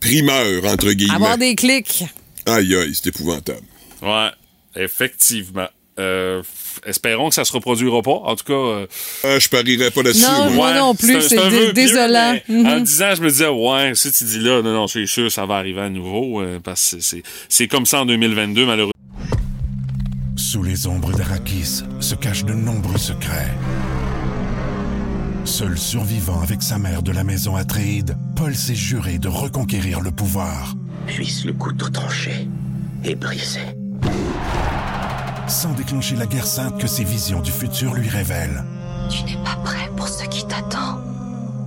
primeur, 0.00 0.64
entre 0.64 0.92
guillemets. 0.92 1.14
Avoir 1.14 1.38
des 1.38 1.54
clics. 1.54 2.04
Aïe, 2.46 2.74
aïe, 2.74 2.92
c'est 2.94 3.08
épouvantable. 3.08 3.62
Ouais, 4.02 4.30
effectivement. 4.76 5.68
Euh, 6.00 6.42
espérons 6.86 7.28
que 7.28 7.34
ça 7.34 7.44
se 7.44 7.52
reproduira 7.52 8.00
pas. 8.02 8.10
En 8.24 8.34
tout 8.36 8.44
cas. 8.44 8.52
euh, 8.54 8.86
Ah, 9.22 9.38
je 9.38 9.48
parierais 9.48 9.90
pas 9.90 10.02
là-dessus. 10.02 10.22
Non, 10.22 10.44
moi. 10.46 10.54
moi 10.54 10.74
non 10.74 10.94
plus, 10.94 11.20
c'est 11.22 11.38
un 11.38 11.48
dé- 11.50 11.56
vœu 11.58 11.64
pieux, 11.66 11.72
désolant. 11.74 12.32
mais 12.32 12.44
Mhm. 12.48 12.66
En 12.66 12.80
disant, 12.80 13.14
je 13.16 13.22
me 13.22 13.28
disais, 13.28 13.48
ouais, 13.48 13.92
si 13.94 14.10
tu 14.12 14.24
dis 14.24 14.38
là, 14.40 14.62
non, 14.62 14.72
non, 14.72 14.86
c'est 14.86 15.06
sûr, 15.06 15.30
ça 15.30 15.44
va 15.46 15.56
arriver 15.56 15.82
à 15.82 15.90
nouveau. 15.90 16.40
euh, 16.40 16.58
parce 16.62 16.94
que 16.96 17.00
c'est- 17.02 17.22
c'est 17.48 17.68
comme 17.68 17.86
ça 17.86 18.00
en 18.00 18.06
2022, 18.06 18.64
malheureusement. 18.66 18.92
Sous 20.36 20.62
les 20.62 20.86
ombres 20.86 21.12
d'Arakis 21.12 21.82
se 22.00 22.14
cachent 22.14 22.44
de 22.44 22.54
nombreux 22.54 22.98
secrets. 22.98 23.52
Seul 25.44 25.76
survivant 25.78 26.40
avec 26.42 26.62
sa 26.62 26.78
mère 26.78 27.02
de 27.02 27.12
la 27.12 27.24
maison 27.24 27.56
Atréide, 27.56 28.16
Paul 28.36 28.54
s'est 28.54 28.74
juré 28.74 29.18
de 29.18 29.28
reconquérir 29.28 30.00
le 30.00 30.10
pouvoir. 30.10 30.74
Puisse 31.06 31.44
le 31.44 31.52
couteau 31.52 31.88
tranché 31.88 32.46
et 33.04 33.14
brisé. 33.14 33.60
Sans 35.50 35.72
déclencher 35.72 36.14
la 36.14 36.26
guerre 36.26 36.46
sainte 36.46 36.80
que 36.80 36.86
ses 36.86 37.02
visions 37.02 37.40
du 37.40 37.50
futur 37.50 37.92
lui 37.94 38.08
révèlent. 38.08 38.64
Tu 39.10 39.24
n'es 39.24 39.42
pas 39.44 39.56
prêt 39.64 39.90
pour 39.96 40.06
ce 40.06 40.24
qui 40.28 40.46
t'attend. 40.46 41.00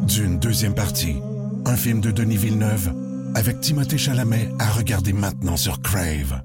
D'une 0.07 0.39
deuxième 0.39 0.73
partie, 0.73 1.17
un 1.65 1.75
film 1.75 1.99
de 1.99 2.09
Denis 2.09 2.37
Villeneuve 2.37 2.93
avec 3.35 3.59
Timothée 3.59 3.97
Chalamet 3.97 4.49
à 4.57 4.71
regarder 4.71 5.11
maintenant 5.11 5.57
sur 5.57 5.81
Crave. 5.81 6.41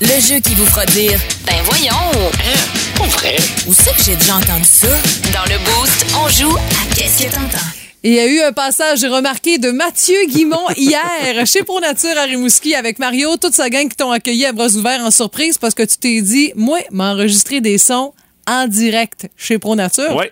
Le 0.00 0.20
jeu 0.20 0.40
qui 0.40 0.56
vous 0.56 0.66
fera 0.66 0.84
dire 0.86 1.18
Ben 1.46 1.62
voyons! 1.62 2.30
Pas 2.96 3.06
vrai? 3.06 3.36
Où 3.68 3.72
c'est 3.72 3.94
que 3.96 4.02
j'ai 4.02 4.16
déjà 4.16 4.36
entendu 4.36 4.64
ça? 4.64 4.88
Dans 5.32 5.44
le 5.44 5.58
Boost, 5.64 6.06
on 6.16 6.28
joue 6.28 6.56
à 6.56 6.94
Qu'est-ce 6.96 7.24
que 7.24 7.32
t'entends? 7.32 7.83
Il 8.06 8.12
y 8.12 8.18
a 8.18 8.26
eu 8.26 8.42
un 8.42 8.52
passage 8.52 9.02
remarqué 9.02 9.56
de 9.56 9.70
Mathieu 9.70 10.26
Guimont 10.26 10.68
hier 10.76 11.46
chez 11.46 11.62
Pro 11.62 11.80
Nature 11.80 12.18
à 12.18 12.24
Rimouski 12.24 12.74
avec 12.74 12.98
Mario, 12.98 13.38
toute 13.38 13.54
sa 13.54 13.70
gang 13.70 13.88
qui 13.88 13.96
t'ont 13.96 14.10
accueilli 14.10 14.44
à 14.44 14.52
bras 14.52 14.68
ouverts 14.76 15.00
en 15.00 15.10
surprise 15.10 15.56
parce 15.56 15.72
que 15.72 15.84
tu 15.84 15.96
t'es 15.96 16.20
dit, 16.20 16.52
moi, 16.54 16.80
m'enregistrer 16.90 17.62
des 17.62 17.78
sons 17.78 18.12
en 18.46 18.68
direct 18.68 19.30
chez 19.38 19.58
Pro 19.58 19.74
Nature. 19.74 20.22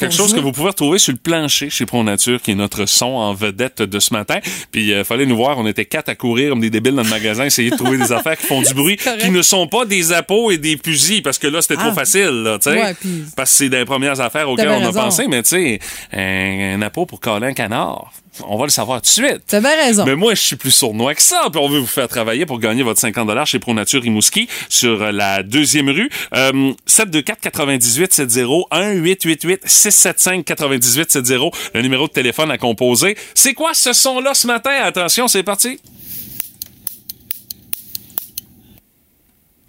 Quelque 0.00 0.14
chose 0.14 0.34
que 0.34 0.40
vous 0.40 0.50
pouvez 0.52 0.68
retrouver 0.68 0.98
sur 0.98 1.12
le 1.12 1.18
plancher 1.18 1.70
chez 1.70 1.86
Pro 1.86 2.02
Nature, 2.02 2.40
qui 2.42 2.50
est 2.52 2.54
notre 2.54 2.86
son 2.86 3.06
en 3.06 3.34
vedette 3.34 3.82
de 3.82 3.98
ce 4.00 4.12
matin. 4.14 4.38
Puis 4.72 4.90
il 4.90 5.04
fallait 5.04 5.26
nous 5.26 5.36
voir, 5.36 5.58
on 5.58 5.66
était 5.66 5.84
quatre 5.84 6.08
à 6.08 6.14
courir 6.14 6.50
comme 6.50 6.60
des 6.60 6.70
débiles 6.70 6.94
dans 6.94 7.02
le 7.02 7.08
magasin, 7.08 7.44
essayer 7.44 7.70
de 7.70 7.76
trouver 7.76 7.98
des 7.98 8.10
affaires 8.12 8.36
qui 8.38 8.46
font 8.46 8.62
du 8.62 8.74
bruit, 8.74 8.96
qui 9.20 9.30
ne 9.30 9.42
sont 9.42 9.66
pas 9.66 9.84
des 9.84 10.12
appos 10.12 10.50
et 10.50 10.58
des 10.58 10.78
fusils, 10.82 11.22
parce 11.22 11.38
que 11.38 11.46
là, 11.46 11.62
c'était 11.62 11.76
trop 11.76 11.88
Ah. 11.90 11.94
facile, 11.94 12.42
là, 12.44 12.58
tu 12.58 12.70
sais. 12.70 12.80
Ouais, 12.82 12.94
Parce 13.36 13.50
que 13.50 13.56
c'est 13.56 13.68
des 13.68 13.84
premières 13.84 14.20
affaires 14.20 14.48
auxquelles 14.48 14.68
on 14.70 14.82
a 14.82 14.86
raison. 14.86 15.00
pensé, 15.00 15.26
mais 15.28 15.42
tu 15.42 15.50
sais, 15.50 15.78
un, 16.12 16.76
un 16.78 16.82
appôt 16.82 17.06
pour 17.06 17.20
coller 17.20 17.46
un 17.48 17.52
canard, 17.54 18.10
on 18.46 18.56
va 18.56 18.64
le 18.64 18.70
savoir 18.70 19.02
tout 19.02 19.06
de 19.06 19.26
suite. 19.26 19.42
T'as 19.46 19.60
bien 19.60 19.76
raison. 19.76 20.04
Mais 20.06 20.14
moi, 20.14 20.34
je 20.34 20.40
suis 20.40 20.56
plus 20.56 20.70
sournois 20.70 21.14
que 21.14 21.22
ça. 21.22 21.48
Puis 21.50 21.60
on 21.60 21.68
veut 21.68 21.80
vous 21.80 21.86
faire 21.86 22.08
travailler 22.08 22.46
pour 22.46 22.58
gagner 22.58 22.82
votre 22.82 23.00
50 23.00 23.44
chez 23.44 23.58
ProNature 23.58 24.02
Rimouski 24.02 24.48
sur 24.68 25.02
euh, 25.02 25.12
la 25.12 25.42
deuxième 25.42 25.88
rue. 25.88 26.10
Euh, 26.34 26.72
724-9870, 26.86 28.68
1-888-675-9870, 28.70 31.52
le 31.74 31.82
numéro 31.82 32.06
de 32.06 32.12
téléphone 32.12 32.50
à 32.50 32.58
composer. 32.58 33.16
C'est 33.34 33.54
quoi 33.54 33.74
ce 33.74 33.92
son-là 33.92 34.34
ce 34.34 34.46
matin? 34.46 34.72
Attention, 34.82 35.28
c'est 35.28 35.42
parti. 35.42 35.80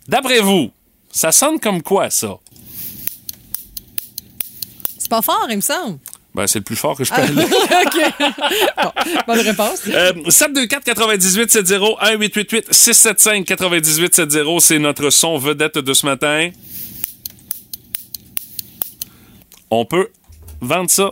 D'après 0.07 0.39
vous, 0.39 0.71
ça 1.11 1.31
sonne 1.31 1.59
comme 1.59 1.81
quoi, 1.81 2.09
ça? 2.09 2.37
C'est 4.97 5.09
pas 5.09 5.21
fort, 5.21 5.47
il 5.49 5.57
me 5.57 5.61
semble. 5.61 5.99
Ben, 6.33 6.47
c'est 6.47 6.59
le 6.59 6.63
plus 6.63 6.77
fort 6.77 6.95
que 6.97 7.03
je 7.03 7.09
peux 7.09 7.21
Ah, 7.21 7.25
aller. 7.25 7.43
OK. 7.43 7.97
Bon, 8.83 8.91
bonne 9.27 9.39
réponse. 9.41 9.81
Euh, 9.87 10.13
724-9870, 10.13 11.97
1-888-675-9870, 12.71 14.59
c'est 14.61 14.79
notre 14.79 15.09
son 15.09 15.37
vedette 15.37 15.77
de 15.77 15.93
ce 15.93 16.05
matin. 16.05 16.49
On 19.69 19.85
peut 19.85 20.09
vendre 20.61 20.89
ça 20.89 21.11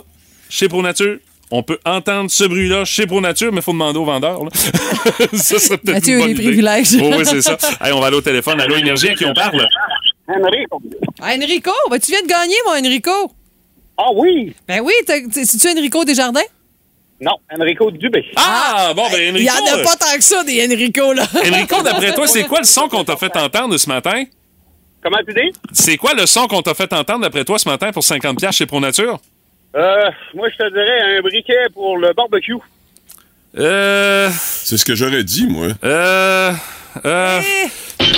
chez 0.49 0.67
ProNature. 0.69 1.17
On 1.51 1.63
peut 1.63 1.79
entendre 1.83 2.29
ce 2.29 2.43
bruit-là 2.43 2.85
chez 2.85 3.07
ProNature, 3.07 3.51
mais 3.51 3.57
il 3.59 3.63
faut 3.63 3.71
demander 3.73 3.97
au 3.99 4.05
vendeur. 4.05 4.43
là. 4.43 4.49
ça 5.33 5.57
serait 5.59 5.77
peut-être 5.79 5.95
Mathieu 5.95 6.15
une 6.17 6.21
a 6.21 6.25
bonne 6.25 6.27
les 6.27 6.33
idée. 6.35 6.43
privilèges. 6.43 6.95
Oh, 7.01 7.11
oui, 7.17 7.25
c'est 7.25 7.41
ça. 7.41 7.57
Hey, 7.81 7.91
on 7.91 7.99
va 7.99 8.07
aller 8.07 8.17
au 8.17 8.21
téléphone. 8.21 8.61
Allô, 8.61 8.75
Énergie, 8.75 9.09
à 9.09 9.15
qui 9.15 9.25
on 9.25 9.33
parle? 9.33 9.67
Ah, 11.21 11.33
Enrico, 11.35 11.71
ben, 11.89 11.99
tu 11.99 12.11
viens 12.11 12.21
de 12.21 12.27
gagner, 12.27 12.55
mon 12.67 12.73
Enrico. 12.73 13.11
Ah 14.01 14.11
oui? 14.15 14.55
Ben 14.65 14.79
oui, 14.81 14.93
c'est-tu 15.05 15.67
Enrico 15.77 16.05
Desjardins? 16.05 16.39
Non, 17.19 17.33
Enrico 17.53 17.91
Dubé. 17.91 18.23
Ah, 18.37 18.93
bon, 18.95 19.03
ben 19.11 19.35
Il 19.35 19.43
y 19.43 19.49
Enrico. 19.49 19.63
en 19.75 19.79
a 19.79 19.83
pas 19.83 19.95
tant 19.97 20.15
que 20.15 20.23
ça, 20.23 20.41
des 20.45 20.65
Enrico, 20.65 21.11
là. 21.11 21.23
Enrico, 21.45 21.81
d'après 21.81 22.13
toi, 22.13 22.25
c'est 22.27 22.45
quoi 22.45 22.59
le 22.59 22.65
son 22.65 22.87
qu'on 22.87 23.03
t'a 23.03 23.17
fait 23.17 23.35
entendre 23.35 23.75
ce 23.77 23.89
matin? 23.89 24.23
Comment 25.03 25.17
tu 25.27 25.33
dis? 25.33 25.51
C'est 25.73 25.97
quoi 25.97 26.13
le 26.13 26.25
son 26.25 26.47
qu'on 26.47 26.61
t'a 26.61 26.73
fait 26.73 26.91
entendre 26.93 27.21
d'après 27.21 27.43
toi 27.43 27.59
ce 27.59 27.67
matin 27.67 27.91
pour 27.91 28.03
50$ 28.03 28.53
chez 28.53 28.65
ProNature? 28.65 29.19
Euh, 29.75 30.09
moi, 30.33 30.47
je 30.49 30.55
te 30.55 30.69
dirais 30.71 31.17
un 31.17 31.21
briquet 31.21 31.67
pour 31.73 31.97
le 31.97 32.13
barbecue. 32.13 32.55
Euh. 33.57 34.29
C'est 34.31 34.77
ce 34.77 34.85
que 34.85 34.95
j'aurais 34.95 35.23
dit, 35.25 35.45
moi. 35.45 35.67
Euh. 35.83 36.53
Euh. 37.05 37.41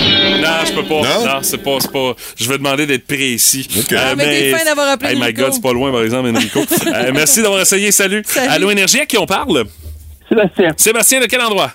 Non, 0.00 0.64
je 0.66 0.72
peux 0.74 0.82
pas. 0.84 1.02
Non? 1.02 1.26
Non, 1.26 1.38
c'est 1.42 1.58
pas, 1.62 1.78
pas. 1.92 2.14
Je 2.36 2.48
vais 2.48 2.58
demander 2.58 2.86
d'être 2.86 3.06
précis. 3.06 3.68
Euh, 3.92 3.96
Ah, 3.98 4.14
mais 4.16 4.52
d'avoir 4.64 4.88
appelé 4.88 5.12
Hey, 5.12 5.20
my. 5.20 5.32
God, 5.32 5.52
c'est 5.52 5.62
pas 5.62 5.72
loin, 5.72 5.90
par 5.92 6.02
exemple, 6.02 6.28
Enrico. 6.28 6.60
Euh, 6.94 7.10
merci 7.14 7.42
d'avoir 7.42 7.60
essayé. 7.60 7.90
Salut. 7.92 8.22
Salut. 8.24 8.48
Allô, 8.50 8.70
Énergie, 8.70 9.00
à 9.00 9.06
qui 9.06 9.16
on 9.18 9.26
parle? 9.26 9.64
Sébastien. 10.28 10.72
Sébastien, 10.76 11.20
de 11.20 11.26
quel 11.26 11.40
endroit? 11.40 11.72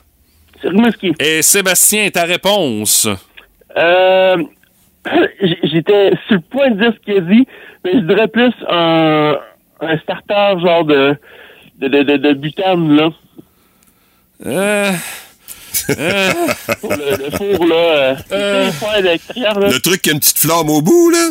C'est 0.61 0.69
Rimouski. 0.69 1.13
Et 1.19 1.41
Sébastien, 1.41 2.09
ta 2.09 2.23
réponse? 2.23 3.07
Euh, 3.77 4.37
j'étais 5.63 6.11
sur 6.27 6.35
le 6.35 6.41
point 6.41 6.69
de 6.71 6.79
dire 6.79 6.93
ce 6.93 7.05
qu'il 7.05 7.17
a 7.17 7.21
dit, 7.21 7.47
mais 7.83 7.93
je 7.93 7.99
dirais 7.99 8.27
plus 8.27 8.51
un, 8.69 9.37
un 9.81 9.97
starter 9.99 10.55
genre 10.61 10.85
de, 10.85 11.15
de, 11.79 11.87
de, 11.87 12.03
de, 12.03 12.17
de 12.17 12.33
butane, 12.33 12.95
là. 12.95 13.09
Euh. 14.45 14.91
Euh, 15.89 16.31
Pour 16.81 16.91
le, 16.93 17.17
le 17.17 17.31
four, 17.37 17.65
là. 17.67 17.75
Euh, 17.75 18.15
Euh. 18.31 18.65
le 18.67 18.71
four 18.71 18.89
à 18.89 19.01
l'extérieur, 19.01 19.59
là. 19.59 19.69
Le 19.69 19.79
truc 19.79 20.01
qui 20.01 20.09
a 20.09 20.13
une 20.13 20.19
petite 20.19 20.39
flamme 20.39 20.69
au 20.69 20.81
bout, 20.81 21.09
là? 21.11 21.29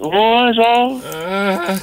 Ouais, 0.00 0.54
genre. 0.54 0.92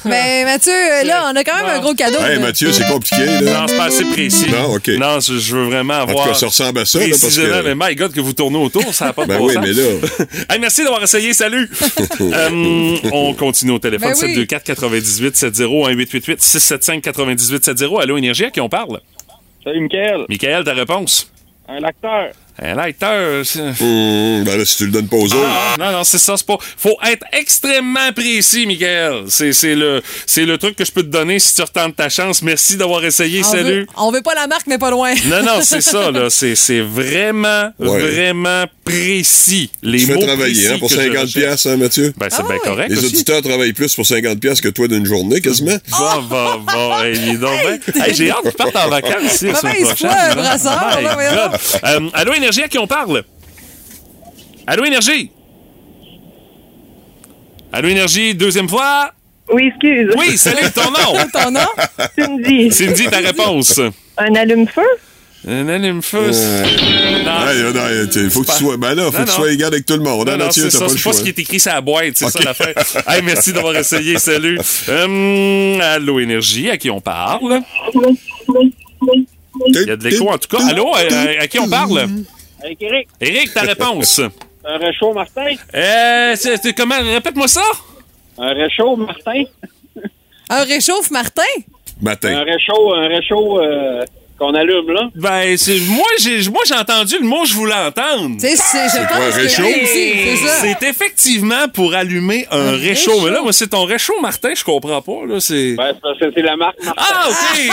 Ben, 0.05 0.45
Mathieu, 0.45 0.71
là, 1.05 1.29
on 1.33 1.35
a 1.35 1.43
quand 1.43 1.57
même 1.57 1.65
un 1.65 1.79
gros 1.81 1.93
cadeau. 1.93 2.17
Hey. 2.19 2.39
Mathieu, 2.39 2.71
c'est 2.71 2.87
compliqué, 2.87 3.25
là. 3.25 3.41
non, 3.41 3.67
c'est 3.67 3.75
pas 3.75 3.83
assez 3.85 4.05
précis. 4.05 4.49
Non, 4.49 4.75
OK. 4.75 4.87
Non, 4.87 5.19
je, 5.19 5.37
je 5.37 5.53
veux 5.57 5.65
vraiment 5.65 5.95
En 5.95 6.05
tout 6.05 6.11
avoir. 6.11 6.27
cas, 6.29 6.33
ça 6.33 6.45
ressemble 6.47 6.79
à 6.79 6.85
ça, 6.85 6.99
là, 6.99 7.07
parce 7.09 7.35
que... 7.37 7.61
mais 7.63 7.75
my 7.89 7.93
God, 7.93 8.13
que 8.13 8.21
vous 8.21 8.31
tournez 8.31 8.57
autour, 8.57 8.93
ça 8.93 9.07
n'a 9.07 9.13
pas 9.13 9.23
de 9.23 9.27
Ben 9.33 9.37
bon 9.39 9.47
oui, 9.47 9.53
sens. 9.55 9.65
mais 9.65 9.73
là... 9.73 9.83
Hey, 10.49 10.59
merci 10.59 10.83
d'avoir 10.85 11.03
essayé. 11.03 11.33
Salut. 11.33 11.69
Euh, 12.21 12.95
on 13.11 13.33
continue 13.33 13.71
au 13.73 13.79
téléphone. 13.79 14.09
Ben 14.09 14.15
oui. 14.15 14.33
724 14.47 14.63
98 14.63 15.35
70 15.35 15.63
1-888 15.63 16.35
675 16.39 17.01
98 17.01 17.65
70 17.65 17.97
Allô, 18.01 18.17
Énergie, 18.17 18.45
à 18.45 18.49
qui 18.51 18.61
on 18.61 18.69
parle? 18.69 18.99
Salut, 19.63 19.81
Michael. 19.81 20.25
Michael, 20.29 20.63
ta 20.63 20.73
réponse? 20.73 21.29
Un 21.67 21.83
acteur. 21.83 22.31
Un 22.61 23.43
c'est- 23.43 23.59
Hum, 23.59 24.43
ben 24.45 24.57
là, 24.57 24.65
si 24.65 24.77
tu 24.77 24.85
le 24.85 24.91
donnes 24.91 25.07
pas 25.07 25.17
aux 25.17 25.25
autres... 25.25 25.45
Ah, 25.45 25.75
non, 25.77 25.91
non, 25.91 26.03
c'est 26.03 26.17
ça, 26.17 26.35
c'est 26.37 26.45
pas. 26.45 26.57
Faut 26.77 26.95
être 27.05 27.25
extrêmement 27.33 28.13
précis, 28.15 28.65
Michael. 28.65 29.25
C'est, 29.27 29.51
c'est 29.51 29.75
le, 29.75 30.01
c'est 30.25 30.45
le 30.45 30.57
truc 30.57 30.75
que 30.77 30.85
je 30.85 30.91
peux 30.91 31.01
te 31.03 31.07
donner 31.07 31.37
si 31.39 31.53
tu 31.55 31.61
retentes 31.61 31.95
ta 31.97 32.07
chance. 32.09 32.41
Merci 32.41 32.77
d'avoir 32.77 33.03
essayé. 33.03 33.41
On 33.41 33.51
Salut. 33.51 33.79
veut, 33.81 33.87
on 33.97 34.11
veut 34.11 34.21
pas 34.21 34.35
la 34.35 34.47
marque, 34.47 34.67
mais 34.67 34.77
pas 34.77 34.89
loin. 34.89 35.13
Non, 35.25 35.43
non, 35.43 35.59
c'est 35.61 35.81
ça, 35.81 36.11
là. 36.11 36.29
C'est, 36.35 36.55
c'est 36.55 36.81
vraiment, 36.81 37.71
Ouais. 37.79 37.99
vraiment 37.99 38.65
précis. 38.83 39.69
Les 39.83 39.99
Tu 39.99 40.05
fais 40.07 40.13
mots 40.15 40.21
travailler, 40.21 40.53
précis 40.53 40.67
hein, 40.73 40.77
pour 40.79 40.89
que 40.89 40.95
je 40.95 40.99
50 41.01 41.15
recherche. 41.17 41.33
piastres, 41.33 41.67
hein, 41.67 41.77
Mathieu? 41.77 42.13
Ben, 42.17 42.27
c'est 42.29 42.37
Ah 42.39 42.43
bien 42.47 42.57
correct. 42.59 42.89
Les 42.89 42.97
aussi. 42.97 43.05
auditeurs 43.07 43.41
travaillent 43.41 43.73
plus 43.73 43.93
pour 43.95 44.05
50 44.05 44.39
piastres 44.39 44.63
que 44.63 44.69
toi 44.69 44.87
d'une 44.87 45.05
journée, 45.05 45.41
quasiment. 45.41 45.77
Va, 45.89 46.19
va, 46.29 46.57
va. 46.65 47.07
Hey, 47.07 47.17
dis 47.19 47.37
donc 47.37 47.51
ben. 47.63 47.79
Hey, 48.03 48.13
j'ai 48.15 48.31
hâte 48.31 48.41
qu'ils 48.43 48.51
partent 48.53 48.75
en 48.75 48.89
vacances 48.89 49.33
ici 49.33 49.45
Maman, 49.45 49.59
semaine 49.59 49.75
il 49.79 49.85
se 49.85 49.93
prochaine. 49.93 50.09
hein. 50.11 50.35
brassard, 50.35 51.01
là. 51.01 51.51
Euh, 51.85 51.99
Énergie, 52.45 52.61
à 52.61 52.67
qui 52.67 52.77
on 52.77 52.85
parle? 52.85 53.23
Allô, 54.67 54.85
Énergie? 54.85 55.31
Allô, 57.73 57.87
Énergie, 57.87 58.35
deuxième 58.35 58.69
fois? 58.69 59.11
Oui, 59.51 59.63
excuse. 59.69 60.13
Oui, 60.15 60.37
salut, 60.37 60.71
ton 60.71 60.91
nom? 60.91 61.17
Ton 61.33 61.49
nom? 61.49 61.59
Cindy. 62.15 62.71
Cindy, 62.71 63.07
ta 63.09 63.17
réponse? 63.17 63.79
Un 64.19 64.35
allume-feu? 64.35 64.83
Un 65.47 65.67
allume-feu. 65.69 66.29
Euh, 66.33 67.23
Non, 67.23 67.73
non, 67.73 68.05
il 68.15 68.29
faut 68.29 68.41
que 68.43 68.51
tu 68.51 68.57
sois... 68.63 68.77
Ben 68.77 68.93
là, 68.93 69.05
faut 69.05 69.17
Non, 69.17 69.23
que 69.23 69.23
tu 69.23 69.29
non. 69.31 69.35
sois 69.37 69.51
égal 69.51 69.73
avec 69.73 69.85
tout 69.87 69.93
le 69.95 70.03
monde, 70.03 70.29
hein, 70.29 70.37
Non, 70.37 70.45
non, 70.45 70.51
c'est 70.51 70.69
ça. 70.69 70.87
C'est 70.87 71.01
pas 71.03 71.13
ce 71.13 71.23
qui 71.23 71.29
est 71.29 71.39
écrit 71.39 71.59
sur 71.59 71.71
la 71.73 71.81
boîte, 71.81 72.11
c'est 72.13 72.29
ça 72.29 72.39
Ok. 72.39 72.45
l'affaire. 72.45 72.73
Hey, 73.07 73.23
merci 73.23 73.53
d'avoir 73.53 73.75
essayé. 73.75 74.19
Salut. 74.19 74.59
Hum, 74.87 75.81
allô, 75.81 76.19
Énergie, 76.19 76.69
à 76.69 76.77
qui 76.77 76.91
on 76.91 77.01
parle? 77.01 77.61
Il 79.67 79.87
y 79.87 79.89
a 79.89 79.95
de 79.95 80.03
l'écho, 80.03 80.29
en 80.29 80.37
tout 80.37 80.47
cas. 80.55 80.63
Allô, 80.67 80.93
à, 80.93 80.99
à 81.41 81.47
qui 81.47 81.57
on 81.59 81.67
parle? 81.69 82.07
Avec 82.65 82.81
Eric. 82.81 83.07
Éric, 83.21 83.53
ta 83.53 83.61
réponse? 83.61 84.19
Un 84.65 84.77
réchaud 84.77 85.13
Martin? 85.13 85.53
Euh, 85.75 86.33
c'est, 86.35 86.57
c'est 86.57 86.73
comment? 86.73 86.95
Répète-moi 86.99 87.47
ça. 87.47 87.61
Un 88.39 88.53
réchaud 88.53 88.95
Martin? 88.95 89.43
Un 90.49 90.63
réchauffe 90.63 91.11
Martin? 91.11 91.43
Matin. 92.01 92.37
Un 92.39 92.43
réchaud, 92.43 92.93
un 92.95 93.07
réchaud 93.07 93.61
euh, 93.61 94.03
qu'on 94.37 94.53
allume, 94.53 94.91
là? 94.91 95.09
Ben, 95.15 95.57
c'est, 95.57 95.79
moi, 95.87 96.05
j'ai, 96.19 96.49
moi, 96.49 96.61
j'ai 96.67 96.75
entendu 96.75 97.15
le 97.21 97.25
mot, 97.25 97.45
je 97.45 97.53
voulais 97.53 97.73
entendre. 97.73 98.35
Tu 98.39 98.47
sais, 98.47 98.55
c'est, 98.57 98.89
je 98.89 99.07
quoi, 99.07 99.17
un 99.17 99.29
pense 99.31 99.35
que 99.35 99.47
c'est. 99.47 100.77
C'est 100.77 100.83
effectivement 100.87 101.67
pour 101.73 101.93
allumer 101.93 102.45
un, 102.51 102.59
Un 102.59 102.71
réchaud. 102.71 103.11
réchaud. 103.13 103.21
Mais 103.25 103.31
là, 103.31 103.41
moi, 103.41 103.53
c'est 103.53 103.67
ton 103.67 103.85
réchaud, 103.85 104.19
Martin, 104.21 104.51
je 104.55 104.63
comprends 104.63 105.01
pas, 105.01 105.25
là, 105.27 105.39
c'est... 105.39 105.75
Ben, 105.75 105.93
c'est 106.19 106.41
la 106.41 106.55
marque 106.57 106.83
Martin. 106.83 107.01
Ah, 107.07 107.29
OK! 107.29 107.61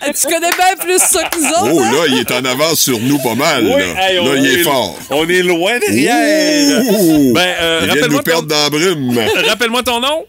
Tu 0.00 0.26
connais 0.26 0.50
bien 0.50 0.76
plus 0.84 0.98
ça 0.98 1.24
que 1.28 1.38
nous 1.38 1.48
autres. 1.48 1.70
Oh, 1.74 1.80
hein? 1.80 1.92
là, 1.92 2.06
il 2.08 2.18
est 2.20 2.30
en 2.32 2.44
avance 2.44 2.80
sur 2.80 2.98
nous 3.00 3.18
pas 3.18 3.34
mal, 3.34 3.64
Oui, 3.64 3.70
là. 3.94 4.08
hey, 4.10 4.16
Là, 4.16 4.34
il 4.36 4.46
est 4.46 4.60
est- 4.60 4.62
fort. 4.64 4.96
On 5.10 5.28
est 5.28 5.42
loin 5.42 5.78
derrière. 5.78 6.80
Ouh! 6.90 7.32
Ben, 7.34 7.40
euh, 7.60 7.78
il 7.82 7.86
vient 7.86 7.94
de 7.94 8.00
rappelle-moi 8.00 8.16
nous 8.18 8.22
perdre 8.22 8.42
ton- 8.42 8.46
dans 8.54 8.62
la 8.62 8.70
brume. 8.70 9.18
Rappelle-moi 9.48 9.82
ton 9.82 10.00
nom? 10.00 10.24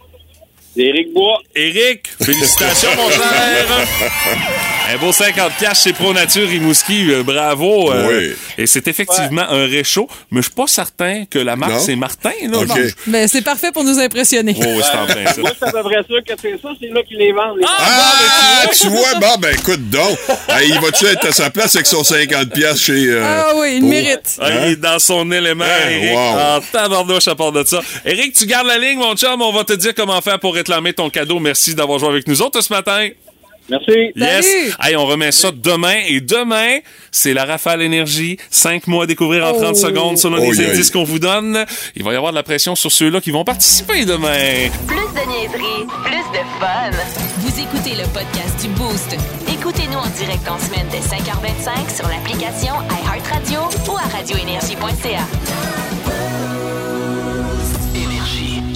C'est 0.75 0.83
Eric 0.83 1.13
Bois. 1.13 1.39
Éric, 1.55 2.07
félicitations, 2.21 2.89
mon 2.97 3.09
cher. 3.09 3.23
Un 4.91 4.97
beau 4.97 5.11
50 5.11 5.51
piastres 5.59 5.83
chez 5.83 5.93
Pro 5.93 6.13
Nature 6.13 6.47
Rimouski, 6.49 7.11
euh, 7.11 7.21
bravo. 7.21 7.91
euh, 7.91 8.07
Oui. 8.09 8.35
Et 8.57 8.65
c'est 8.65 8.87
effectivement 8.87 9.43
un 9.47 9.67
réchaud, 9.67 10.07
mais 10.31 10.41
je 10.41 10.47
suis 10.47 10.55
pas 10.55 10.65
certain 10.65 11.25
que 11.29 11.37
la 11.37 11.55
marque 11.55 11.79
c'est 11.79 11.95
Martin. 11.95 12.31
Là. 12.49 12.59
Mais 13.05 13.27
c'est 13.27 13.43
parfait 13.43 13.71
pour 13.71 13.83
nous 13.83 13.99
impressionner. 13.99 14.55
Oh, 14.57 14.63
oui, 14.65 14.81
c'est 14.83 14.97
en 14.97 15.05
plein 15.05 15.31
ça. 15.31 15.41
Moi, 15.41 15.51
c'est 15.59 15.65
à 15.67 15.71
peu 15.71 15.83
près 15.83 16.03
sûr 16.07 16.19
que 16.25 16.33
c'est 16.41 16.59
ça. 16.61 16.69
C'est 16.81 16.87
là 16.87 17.03
qu'ils 17.03 17.17
les 17.19 17.31
vendent. 17.31 17.59
les- 17.59 17.65
Ah, 17.67 18.65
tu 18.81 18.87
vois, 18.87 19.13
bon, 19.19 19.35
ben 19.39 19.53
écoute 19.53 19.89
donc. 19.91 20.17
Hey, 20.49 20.69
il 20.69 20.79
va-tu 20.79 21.05
être 21.05 21.27
à 21.27 21.31
sa 21.31 21.51
place 21.51 21.75
avec 21.75 21.85
son 21.85 22.03
50 22.03 22.49
piastres 22.51 22.83
chez... 22.85 23.05
euh, 23.09 23.23
Ah 23.23 23.51
oui, 23.57 23.73
il 23.75 23.79
pour- 23.81 23.89
mérite. 23.89 24.37
Ah, 24.41 24.49
Il 24.65 24.71
est 24.71 24.75
dans 24.75 24.97
son 24.97 25.31
élément, 25.31 25.65
Hein, 25.65 25.89
Eric. 25.91 26.15
wow. 26.15 26.39
En 26.39 26.61
tabarnouche 26.71 27.27
à 27.27 27.35
part 27.35 27.51
de 27.51 27.63
ça. 27.63 27.79
Eric, 28.05 28.33
tu 28.33 28.47
gardes 28.47 28.65
la 28.67 28.79
ligne, 28.79 28.97
mon 28.97 29.15
chum. 29.15 29.39
On 29.39 29.53
va 29.53 29.63
te 29.63 29.73
dire 29.73 29.93
comment 29.95 30.19
faire 30.21 30.39
pour 30.39 30.55
réclamer 30.55 30.93
ton 30.93 31.09
cadeau. 31.11 31.37
Merci 31.39 31.75
d'avoir 31.75 31.99
joué 31.99 32.09
avec 32.09 32.27
nous 32.27 32.41
autres 32.41 32.61
ce 32.61 32.73
matin. 32.73 33.07
Merci. 33.69 34.11
Yes. 34.15 34.75
Hey, 34.81 34.95
on 34.95 35.05
remet 35.05 35.31
ça 35.31 35.51
demain. 35.51 35.95
Et 36.07 36.21
demain, 36.21 36.79
c'est 37.11 37.33
la 37.33 37.45
Rafale 37.45 37.81
Énergie. 37.81 38.37
Cinq 38.49 38.87
mois 38.87 39.03
à 39.03 39.07
découvrir 39.07 39.45
en 39.45 39.53
30 39.53 39.75
Oh. 39.75 39.87
secondes 39.87 40.17
selon 40.17 40.37
Oh, 40.39 40.51
les 40.51 40.57
yeah. 40.57 40.69
indices 40.71 40.91
qu'on 40.91 41.03
vous 41.03 41.19
donne. 41.19 41.65
Il 41.95 42.03
va 42.03 42.13
y 42.13 42.15
avoir 42.15 42.31
de 42.31 42.37
la 42.37 42.43
pression 42.43 42.75
sur 42.75 42.91
ceux-là 42.91 43.21
qui 43.21 43.31
vont 43.31 43.43
participer 43.43 44.05
demain. 44.05 44.69
Plus 44.87 44.95
de 44.97 45.27
niaiserie, 45.29 45.85
plus 46.03 46.39
de 46.39 46.43
fun. 46.59 46.91
Vous 47.39 47.59
écoutez 47.59 47.95
le 47.95 48.07
podcast 48.13 48.59
du 48.61 48.67
Boost. 48.69 49.15
Écoutez-nous 49.51 49.97
en 49.97 50.07
direct 50.07 50.47
en 50.49 50.57
semaine 50.59 50.87
dès 50.91 50.99
5h25 50.99 51.95
sur 51.95 52.07
l'application 52.07 52.73
iHeartRadio 53.03 53.59
ou 53.91 53.97
à 53.97 54.07
radioénergie.ca. 54.17 55.25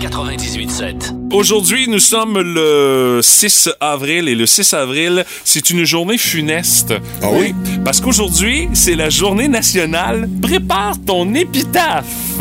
Énergie 0.04 0.68
98.7. 0.68 1.34
Aujourd'hui, 1.34 1.88
nous 1.88 2.00
sommes 2.00 2.40
le 2.40 3.20
6 3.22 3.70
avril 3.80 4.28
et 4.28 4.36
le 4.36 4.46
6 4.46 4.74
avril, 4.74 5.26
c'est 5.44 5.70
une 5.70 5.84
journée 5.86 6.18
funeste. 6.18 6.94
Ah 7.22 7.28
oui? 7.32 7.54
Parce 7.84 8.02
qu'aujourd'hui, 8.02 8.70
c'est 8.74 8.96
la 8.96 9.10
journée 9.10 9.48
nationale 9.48 10.30
Prépare 10.42 10.96
ton 11.06 11.34
épitaphe. 11.34 12.40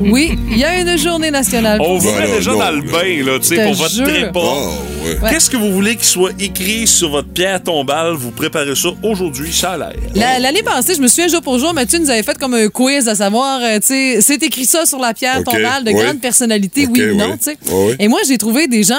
Oui, 0.00 0.36
il 0.50 0.58
y 0.58 0.64
a 0.64 0.80
une 0.80 0.98
journée 0.98 1.30
nationale. 1.30 1.80
On 1.80 1.98
vous 1.98 2.10
met 2.12 2.26
déjà 2.36 2.50
non, 2.52 2.58
dans 2.58 2.70
le 2.70 2.80
là. 2.84 2.92
bain, 2.92 3.24
là, 3.24 3.38
tu 3.38 3.46
sais, 3.46 3.64
pour 3.64 3.74
votre 3.74 3.94
jure. 3.94 4.06
trépas. 4.06 4.40
Ah, 4.42 5.04
ouais. 5.06 5.18
Ouais. 5.22 5.30
Qu'est-ce 5.30 5.48
que 5.50 5.56
vous 5.56 5.70
voulez 5.72 5.94
qu'il 5.96 6.04
soit 6.04 6.32
écrit 6.40 6.86
sur 6.86 7.10
votre 7.10 7.28
pierre 7.28 7.62
tombale? 7.62 8.14
Vous 8.14 8.30
préparez 8.30 8.74
ça 8.74 8.88
aujourd'hui, 9.02 9.52
ça 9.52 9.72
a 9.72 9.76
l'air. 9.78 9.92
La- 10.14 10.38
L'année 10.38 10.62
passée, 10.62 10.94
je 10.94 11.00
me 11.00 11.06
souviens 11.08 11.28
jour 11.28 11.42
pour 11.42 11.58
jour, 11.58 11.72
Mathieu 11.74 11.98
nous 11.98 12.10
avait 12.10 12.22
fait 12.22 12.36
comme 12.38 12.54
un 12.54 12.68
quiz 12.68 13.08
à 13.08 13.14
savoir, 13.14 13.60
euh, 13.62 13.78
tu 13.80 13.86
sais, 13.88 14.20
c'est 14.20 14.42
écrit 14.42 14.64
ça 14.66 14.86
sur 14.86 14.98
la 14.98 15.14
pierre 15.14 15.44
tombale 15.44 15.84
de 15.84 15.90
ouais. 15.92 16.02
grandes 16.04 16.20
personnalités, 16.20 16.84
Ok, 16.86 16.90
oui 16.94 17.10
ou 17.10 17.16
non, 17.16 17.36
tu 17.36 17.44
sais. 17.44 17.56
Ouais, 17.70 17.86
ouais. 17.88 17.96
Et 17.98 18.08
moi, 18.08 18.20
j'ai 18.26 18.38
trouvé 18.38 18.66
des 18.66 18.82
gens 18.82 18.94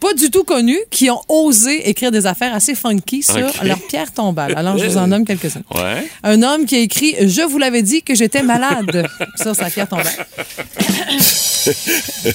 pas 0.00 0.14
du 0.14 0.30
tout 0.30 0.44
connus 0.44 0.78
qui 0.90 1.10
ont 1.10 1.20
osé 1.28 1.88
écrire 1.88 2.10
des 2.10 2.26
affaires 2.26 2.54
assez 2.54 2.74
funky 2.74 3.22
sur 3.22 3.50
leur 3.62 3.78
pierre 3.88 4.12
tombale. 4.12 4.54
Alors, 4.56 4.78
je 4.78 4.86
vous 4.86 4.96
en 4.96 5.08
nomme 5.08 5.24
quelques-uns. 5.24 5.62
Ouais. 5.74 6.08
Un 6.22 6.42
homme 6.42 6.66
qui 6.66 6.76
a 6.76 6.80
écrit 6.80 7.14
Je 7.20 7.42
vous 7.42 7.58
l'avais 7.58 7.82
dit 7.82 8.02
que 8.02 8.14
j'étais 8.14 8.42
malade 8.42 9.06
sur 9.40 9.54
sa 9.54 9.70
pierre 9.70 9.88
tombale. 9.88 10.06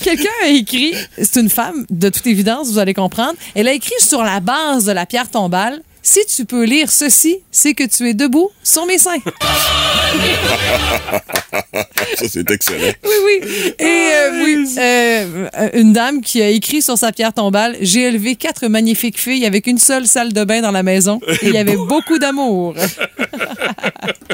Quelqu'un 0.03 0.29
a 0.43 0.49
écrit, 0.49 0.93
c'est 1.17 1.39
une 1.39 1.49
femme, 1.49 1.85
de 1.89 2.09
toute 2.09 2.27
évidence, 2.27 2.71
vous 2.71 2.79
allez 2.79 2.93
comprendre. 2.93 3.33
Elle 3.55 3.67
a 3.67 3.73
écrit 3.73 3.93
sur 3.99 4.23
la 4.23 4.39
base 4.39 4.85
de 4.85 4.91
la 4.91 5.05
pierre 5.05 5.29
tombale 5.29 5.81
Si 6.05 6.19
tu 6.25 6.43
peux 6.43 6.65
lire 6.65 6.91
ceci, 6.91 7.37
c'est 7.49 7.73
que 7.73 7.85
tu 7.85 8.09
es 8.09 8.13
debout 8.13 8.49
sur 8.61 8.85
mes 8.85 8.97
seins. 8.97 9.19
Ça, 12.15 12.25
c'est 12.29 12.51
excellent. 12.51 12.91
Oui, 13.05 13.11
oui. 13.25 13.39
Et 13.79 13.85
euh, 13.85 14.43
oui, 14.43 14.75
euh, 14.77 15.69
une 15.73 15.93
dame 15.93 16.19
qui 16.21 16.41
a 16.41 16.49
écrit 16.49 16.81
sur 16.81 16.97
sa 16.97 17.13
pierre 17.13 17.33
tombale 17.33 17.77
J'ai 17.79 18.01
élevé 18.01 18.35
quatre 18.35 18.67
magnifiques 18.67 19.17
filles 19.19 19.45
avec 19.45 19.65
une 19.65 19.77
seule 19.77 20.05
salle 20.05 20.33
de 20.33 20.43
bain 20.43 20.61
dans 20.61 20.71
la 20.71 20.83
maison 20.83 21.21
et 21.41 21.47
il 21.47 21.53
y 21.53 21.57
avait 21.57 21.77
beaucoup 21.77 22.19
d'amour. 22.19 22.75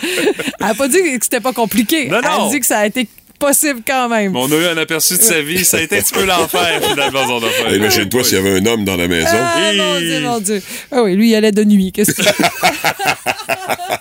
Elle 0.02 0.68
n'a 0.68 0.74
pas 0.74 0.88
dit 0.88 0.98
que 0.98 1.24
c'était 1.24 1.40
pas 1.40 1.54
compliqué. 1.54 2.08
Non, 2.08 2.18
Elle 2.20 2.26
a 2.26 2.38
non. 2.40 2.50
dit 2.50 2.60
que 2.60 2.66
ça 2.66 2.80
a 2.80 2.86
été 2.88 3.08
possible 3.40 3.82
quand 3.88 4.10
même. 4.10 4.36
On 4.36 4.52
a 4.52 4.56
eu 4.56 4.66
un 4.66 4.78
aperçu 4.78 5.18
de 5.18 5.22
sa 5.22 5.42
vie. 5.42 5.66
Ça 5.66 5.78
a 5.78 5.82
été 5.82 5.98
un 5.98 6.02
petit 6.02 6.14
peu 6.14 6.26
l'enfer, 6.26 6.82
finalement, 6.88 7.28
son 7.28 7.46
affaire. 7.46 7.74
Imagine-toi 7.74 8.24
s'il 8.24 8.38
y 8.38 8.40
avait 8.40 8.60
un 8.60 8.66
homme 8.66 8.86
dans 8.86 8.98
la 8.98 9.08
maison. 9.08 9.28
Ah, 9.32 9.72
mon 9.76 10.00
Dieu, 10.00 10.20
mon 10.22 10.40
Dieu. 10.40 10.62
Ah 10.92 11.04
oui, 11.04 11.16
lui, 11.16 11.30
il 11.32 11.36
allait 11.36 11.52
de 11.52 11.64
nuit. 11.64 11.92
Qu'est-ce 11.92 12.12
que 12.12 12.22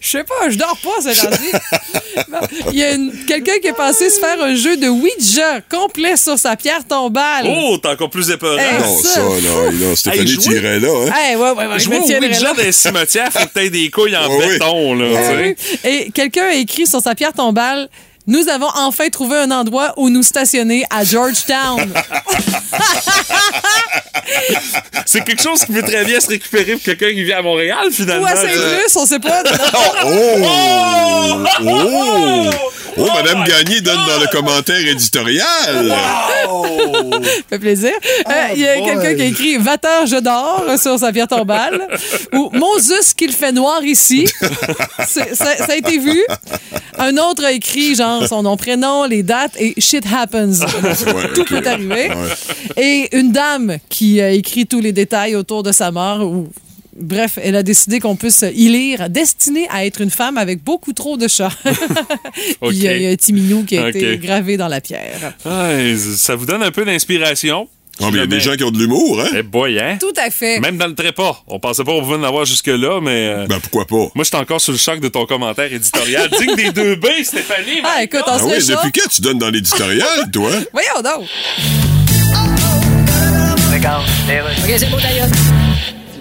Je 0.00 0.08
sais 0.08 0.24
pas, 0.24 0.48
je 0.48 0.56
dors 0.56 0.76
pas 0.82 1.00
cette 1.02 1.24
année. 1.24 1.52
Il 2.72 2.78
y 2.78 2.84
a 2.84 2.94
quelqu'un 3.26 3.58
qui 3.60 3.68
est 3.68 3.72
passé 3.76 4.10
se 4.10 4.18
faire 4.18 4.42
un 4.42 4.54
jeu 4.54 4.76
de 4.76 4.88
Ouija 4.88 5.60
complet 5.70 6.16
sur 6.16 6.38
sa 6.38 6.56
pierre 6.56 6.86
tombale. 6.86 7.46
Oh, 7.48 7.76
t'es 7.78 7.88
encore 7.88 8.10
plus 8.10 8.30
épeurant. 8.30 8.58
Hey, 8.58 8.80
Non, 8.80 8.98
ça. 8.98 9.08
ça, 9.14 9.20
là, 9.20 9.70
non, 9.72 9.96
Stéphanie 9.96 10.30
Hey, 10.30 10.80
là, 10.80 10.88
hein? 10.88 11.12
Hey, 11.16 11.36
ouais, 11.36 11.50
ouais, 11.50 11.66
ouais, 11.66 11.78
je 11.78 11.84
Jouer 11.84 12.00
me 12.00 12.04
Ouija 12.28 12.40
là. 12.48 12.54
dans 12.54 12.62
les 12.62 12.72
cimetières, 12.72 13.32
faut 13.32 13.46
que 13.46 13.52
t'aies 13.52 13.70
des 13.70 13.90
couilles 13.90 14.16
en 14.16 14.28
Ouais, 14.28 14.38
oui. 14.46 14.52
béton, 14.54 14.94
là, 14.94 15.06
Ah 15.16 15.32
oui. 15.40 15.54
Et 15.84 16.10
quelqu'un 16.10 16.46
a 16.46 16.54
écrit 16.54 16.86
sur 16.86 17.00
sa 17.00 17.14
pierre 17.14 17.32
tombale 17.32 17.88
Nous 18.30 18.48
avons 18.48 18.68
enfin 18.76 19.08
trouvé 19.08 19.38
un 19.38 19.50
endroit 19.50 19.92
où 19.96 20.08
nous 20.08 20.22
stationner 20.22 20.84
à 20.88 21.02
Georgetown. 21.02 21.92
C'est 25.04 25.24
quelque 25.24 25.42
chose 25.42 25.64
qui 25.64 25.72
peut 25.72 25.82
très 25.82 26.04
bien 26.04 26.20
se 26.20 26.28
récupérer 26.28 26.74
pour 26.74 26.82
quelqu'un 26.84 27.08
qui 27.08 27.24
vit 27.24 27.32
à 27.32 27.42
Montréal, 27.42 27.88
finalement. 27.90 28.22
Ou 28.22 28.26
à 28.28 28.36
Saint-Plus, 28.36 28.96
on 28.96 29.04
sait 29.06 29.18
pas. 29.18 29.42
Oh! 30.04 31.44
Oh! 31.64 32.50
Oh, 32.96 33.06
Madame 33.14 33.44
Gagné 33.44 33.80
donne 33.80 33.96
dans 34.06 34.20
le 34.20 34.26
commentaire 34.30 34.86
éditorial. 34.86 35.44
Ça 35.88 37.42
fait 37.48 37.58
plaisir. 37.58 37.92
Euh, 38.28 38.32
Il 38.54 38.60
y 38.60 38.68
a 38.68 38.74
quelqu'un 38.80 39.14
qui 39.14 39.22
a 39.22 39.24
écrit 39.26 39.56
Vateur, 39.58 40.06
je 40.06 40.16
dors 40.16 40.64
sur 40.80 40.98
sa 40.98 41.12
pierre 41.12 41.28
tombale. 41.28 41.86
Ou 42.34 42.50
Mon 42.52 42.78
Zeus, 42.78 43.14
qu'il 43.14 43.32
fait 43.32 43.52
noir 43.52 43.82
ici. 43.84 44.28
Ça, 45.06 45.24
ça 45.34 45.54
a 45.68 45.74
été 45.76 45.98
vu. 45.98 46.22
Un 46.98 47.16
autre 47.16 47.44
a 47.44 47.52
écrit, 47.52 47.94
genre, 47.94 48.19
son 48.26 48.42
nom, 48.42 48.56
prénom, 48.56 49.04
les 49.06 49.22
dates 49.22 49.56
et 49.58 49.74
shit 49.80 50.04
happens. 50.12 50.60
Tout 51.34 51.44
peut 51.44 51.62
arriver. 51.66 52.10
Et 52.76 53.08
une 53.16 53.32
dame 53.32 53.76
qui 53.88 54.20
a 54.20 54.30
écrit 54.30 54.66
tous 54.66 54.80
les 54.80 54.92
détails 54.92 55.36
autour 55.36 55.62
de 55.62 55.72
sa 55.72 55.90
mort. 55.90 56.20
Ou, 56.26 56.48
bref, 56.96 57.38
elle 57.42 57.56
a 57.56 57.62
décidé 57.62 57.98
qu'on 58.00 58.16
puisse 58.16 58.44
y 58.54 58.68
lire 58.68 59.08
Destinée 59.10 59.66
à 59.70 59.84
être 59.86 60.00
une 60.00 60.10
femme 60.10 60.36
avec 60.38 60.62
beaucoup 60.62 60.92
trop 60.92 61.16
de 61.16 61.28
chats. 61.28 61.50
Puis 61.64 62.76
il 62.76 62.82
y 62.82 62.88
a- 62.88 62.96
il 62.96 63.02
y 63.02 63.06
a 63.06 63.10
un 63.10 63.16
petit 63.16 63.32
minou 63.32 63.64
qui 63.64 63.76
a 63.78 63.88
été 63.90 64.18
gravé 64.18 64.56
dans 64.56 64.68
la 64.68 64.80
pierre. 64.80 65.34
Ça 65.44 66.36
vous 66.36 66.46
donne 66.46 66.62
un 66.62 66.70
peu 66.70 66.84
d'inspiration. 66.84 67.68
Ah, 68.02 68.06
mais 68.06 68.18
il 68.18 68.20
y 68.20 68.22
a 68.22 68.26
des 68.26 68.40
gens 68.40 68.54
qui 68.56 68.64
ont 68.64 68.70
de 68.70 68.78
l'humour, 68.78 69.20
hein? 69.20 69.28
Eh 69.36 69.42
boy, 69.42 69.78
hein? 69.78 69.96
Tout 70.00 70.12
à 70.16 70.30
fait. 70.30 70.58
Même 70.60 70.76
dans 70.78 70.86
le 70.86 70.94
trépas. 70.94 71.42
On 71.46 71.58
pensait 71.60 71.84
pas 71.84 71.92
qu'on 71.92 72.02
pouvait 72.02 72.16
en 72.16 72.22
avoir 72.24 72.44
jusque-là, 72.44 73.00
mais. 73.00 73.28
euh, 73.28 73.46
Ben, 73.46 73.60
pourquoi 73.60 73.84
pas? 73.86 74.10
Moi, 74.14 74.24
j'étais 74.24 74.36
encore 74.36 74.60
sous 74.60 74.72
le 74.72 74.78
choc 74.78 75.00
de 75.00 75.08
ton 75.08 75.26
commentaire 75.26 75.72
éditorial. 75.72 76.28
Digne 76.38 76.56
des 76.56 76.72
deux 76.72 76.96
B, 76.96 77.06
Stéphanie! 77.22 77.80
Ah, 77.84 78.02
écoute, 78.02 78.22
on 78.26 78.30
Ah 78.32 78.38
se 78.38 78.44
oui, 78.44 78.52
depuis 78.58 78.92
quand 79.00 79.08
tu 79.10 79.20
donnes 79.22 79.38
dans 79.38 79.50
l'éditorial, 79.50 80.06
toi? 80.32 80.50
Voyons 80.72 81.02
donc. 81.02 81.28
Regarde, 83.72 84.04
OK, 84.04 84.74
c'est 84.76 84.90
beau, 84.90 84.96
d'ailleurs. 85.00 85.28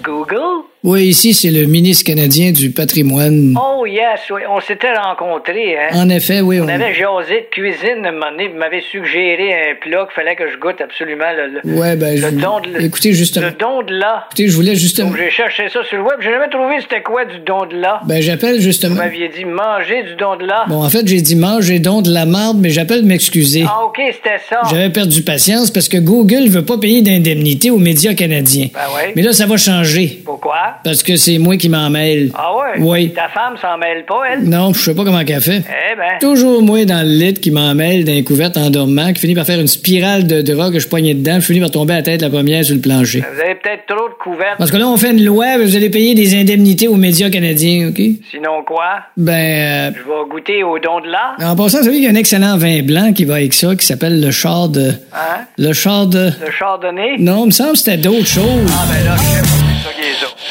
Google? 0.04 0.64
Oui, 0.82 1.08
ici, 1.08 1.34
c'est 1.34 1.52
le 1.52 1.66
ministre 1.66 2.06
canadien 2.06 2.54
du 2.54 2.72
patrimoine. 2.72 3.54
Oh 3.62 3.86
yes, 3.86 4.22
oui, 4.34 4.42
on 4.50 4.62
s'était 4.62 4.94
rencontrés, 4.94 5.78
hein? 5.78 5.90
En 5.94 6.08
effet, 6.08 6.40
oui. 6.40 6.62
On 6.62 6.64
On... 6.64 6.68
avait 6.70 6.94
jasé 6.94 7.42
de 7.42 7.48
cuisine 7.52 8.06
un 8.06 8.14
moment 8.14 8.32
donné, 8.32 8.48
vous 8.48 8.58
m'avez 8.58 8.80
suggéré 8.90 9.72
un 9.72 9.76
plat 9.76 10.06
qu'il 10.06 10.16
fallait 10.16 10.38
que 10.38 10.50
je 10.50 10.58
goûte 10.58 10.80
absolument. 10.80 11.26
Le, 11.36 11.60
le, 11.70 11.78
Ouais, 11.78 11.98
ben, 11.98 12.16
le 12.16 12.30
je- 12.30 12.36
don 12.36 12.62
de 12.62 12.80
écoutez, 12.82 13.12
justement. 13.12 13.48
Le 13.48 13.52
don 13.52 13.82
de 13.84 13.94
là. 13.94 14.24
Écoutez, 14.30 14.48
je 14.48 14.56
voulais 14.56 14.76
justement. 14.76 15.12
J'ai 15.18 15.30
cherché 15.30 15.68
ça 15.68 15.84
sur 15.84 15.98
le 15.98 16.04
web, 16.04 16.14
j'ai 16.22 16.30
jamais 16.32 16.50
trouvé 16.50 16.76
c'était 16.80 17.02
quoi 17.02 17.26
du 17.26 17.40
don 17.40 17.66
de 17.66 17.76
là. 17.76 18.00
Ben, 18.06 18.22
j'appelle 18.22 18.56
Vous 18.56 18.62
justement. 18.62 18.96
m'aviez 18.96 19.28
dit 19.28 19.44
manger 19.44 20.04
du 20.04 20.16
don 20.16 20.38
de 20.38 20.46
là. 20.46 20.64
Bon, 20.70 20.82
en 20.82 20.90
fait, 20.90 21.06
j'ai 21.06 21.20
dit 21.22 21.36
manger 21.36 21.80
donc 21.80 22.06
de 22.06 22.12
la 22.14 22.26
marde, 22.26 22.58
mais 22.58 22.70
j'appelle 22.70 23.04
m'excuser. 23.04 23.66
Ah, 23.68 23.84
ok, 23.84 24.00
c'était 24.14 24.40
ça. 24.50 24.62
J'avais 24.72 24.90
perdu 24.92 25.24
patience 25.24 25.72
parce 25.72 25.90
que 25.90 25.98
Google 25.98 26.48
veut 26.48 26.64
pas 26.64 26.78
payer 26.78 27.02
d'indemnité 27.02 27.70
aux 27.70 27.80
médias 27.80 28.14
canadiens. 28.14 28.68
Ben 28.74 28.80
ouais. 28.96 29.12
Mais 29.18 29.24
là, 29.24 29.34
ça 29.34 29.46
va 29.46 29.58
changer. 29.58 30.22
Pourquoi? 30.24 30.68
Parce 30.84 31.04
que 31.04 31.16
c'est 31.16 31.38
moi 31.38 31.58
qui 31.58 31.70
m'en 31.70 31.90
mêle. 31.90 32.32
Ah 32.36 32.52
ouais? 32.56 32.80
Oui. 32.80 33.14
Ta 33.14 33.28
femme 33.30 33.56
s'en 33.62 33.78
mêle 33.78 34.06
pas, 34.06 34.22
elle? 34.34 34.44
Non, 34.48 34.74
je 34.74 34.80
sais 34.80 34.96
pas 34.96 35.04
comment 35.04 35.24
qu'elle 35.24 35.42
fait. 35.42 35.64
Eh 35.68 35.96
ben. 35.96 36.20
Toujours 36.20 36.62
moi 36.62 36.86
dans 36.86 37.06
le 37.06 37.14
lit 37.14 37.34
qui 37.34 37.52
m'en 37.52 37.74
mêle 37.76 38.04
d'un 38.06 38.22
couvert 38.24 38.52
en 38.56 38.70
dormant, 38.70 39.12
qui 39.14 39.22
finit 39.22 39.36
par 39.36 39.46
faire 39.46 39.60
une 39.60 39.68
spirale 39.68 40.28
de 40.28 40.42
drogue 40.42 40.74
que 40.74 40.80
je 40.80 40.88
poignais 40.88 41.14
dedans, 41.14 41.36
je 41.40 41.46
finis 41.46 41.60
par 41.60 41.72
tomber 41.72 41.94
à 41.94 41.98
la 41.98 42.04
tête 42.04 42.22
la 42.22 42.30
première 42.30 42.64
sur 42.64 42.76
le 42.76 42.82
plancher. 42.82 43.20
Vous 43.34 43.42
avez 43.42 43.56
peut-être 43.56 43.86
trop 43.88 44.08
de 44.10 44.14
couvertes. 44.22 44.58
Parce 44.58 44.72
que 44.72 44.78
là, 44.78 44.88
on 44.88 44.98
fait 44.98 45.12
une 45.12 45.24
loi, 45.24 45.58
vous 45.62 45.76
allez 45.76 45.90
payer 45.90 46.16
des 46.16 46.36
indemnités 46.40 46.88
aux 46.88 46.96
médias 46.96 47.30
canadiens, 47.30 47.90
OK? 47.90 48.02
Sinon 48.32 48.64
quoi? 48.66 49.00
Ben, 49.18 49.94
Je 49.96 50.00
vais 50.00 50.30
goûter 50.30 50.64
au 50.64 50.80
don 50.80 51.00
de 51.02 51.08
là. 51.08 51.36
euh, 51.42 51.46
en 51.46 51.56
passant, 51.56 51.80
vous 51.80 51.86
savez 51.86 51.96
qu'il 51.98 52.06
y 52.06 52.08
a 52.08 52.12
un 52.12 52.16
excellent 52.16 52.58
vin 52.58 52.82
blanc 52.84 53.14
qui 53.14 53.26
va 53.26 53.36
avec 53.36 53.54
ça, 53.54 53.76
qui 53.76 53.86
s'appelle 53.86 54.22
le 54.22 54.32
char 54.32 54.70
de... 54.70 54.90
Hein? 55.14 55.42
Le 55.58 55.74
char 55.74 56.08
de... 56.08 56.26
Le 56.46 56.52
chardonnay? 56.58 57.18
Non, 57.20 57.44
il 57.44 57.48
me 57.48 57.52
semble 57.52 57.72
que 57.74 57.78
c'était 57.80 57.98
d'autres 57.98 58.28
choses. 58.28 58.46
Ah 58.72 58.86
ben 58.90 59.06
là, 59.10 59.16
je 59.18 59.22
sais 59.22 59.42
pas, 59.42 59.69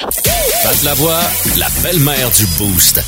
Passe 0.00 0.84
la 0.84 0.94
voix, 0.94 1.20
la 1.58 1.66
belle-mère 1.82 2.30
du 2.30 2.46
Boost. 2.56 3.02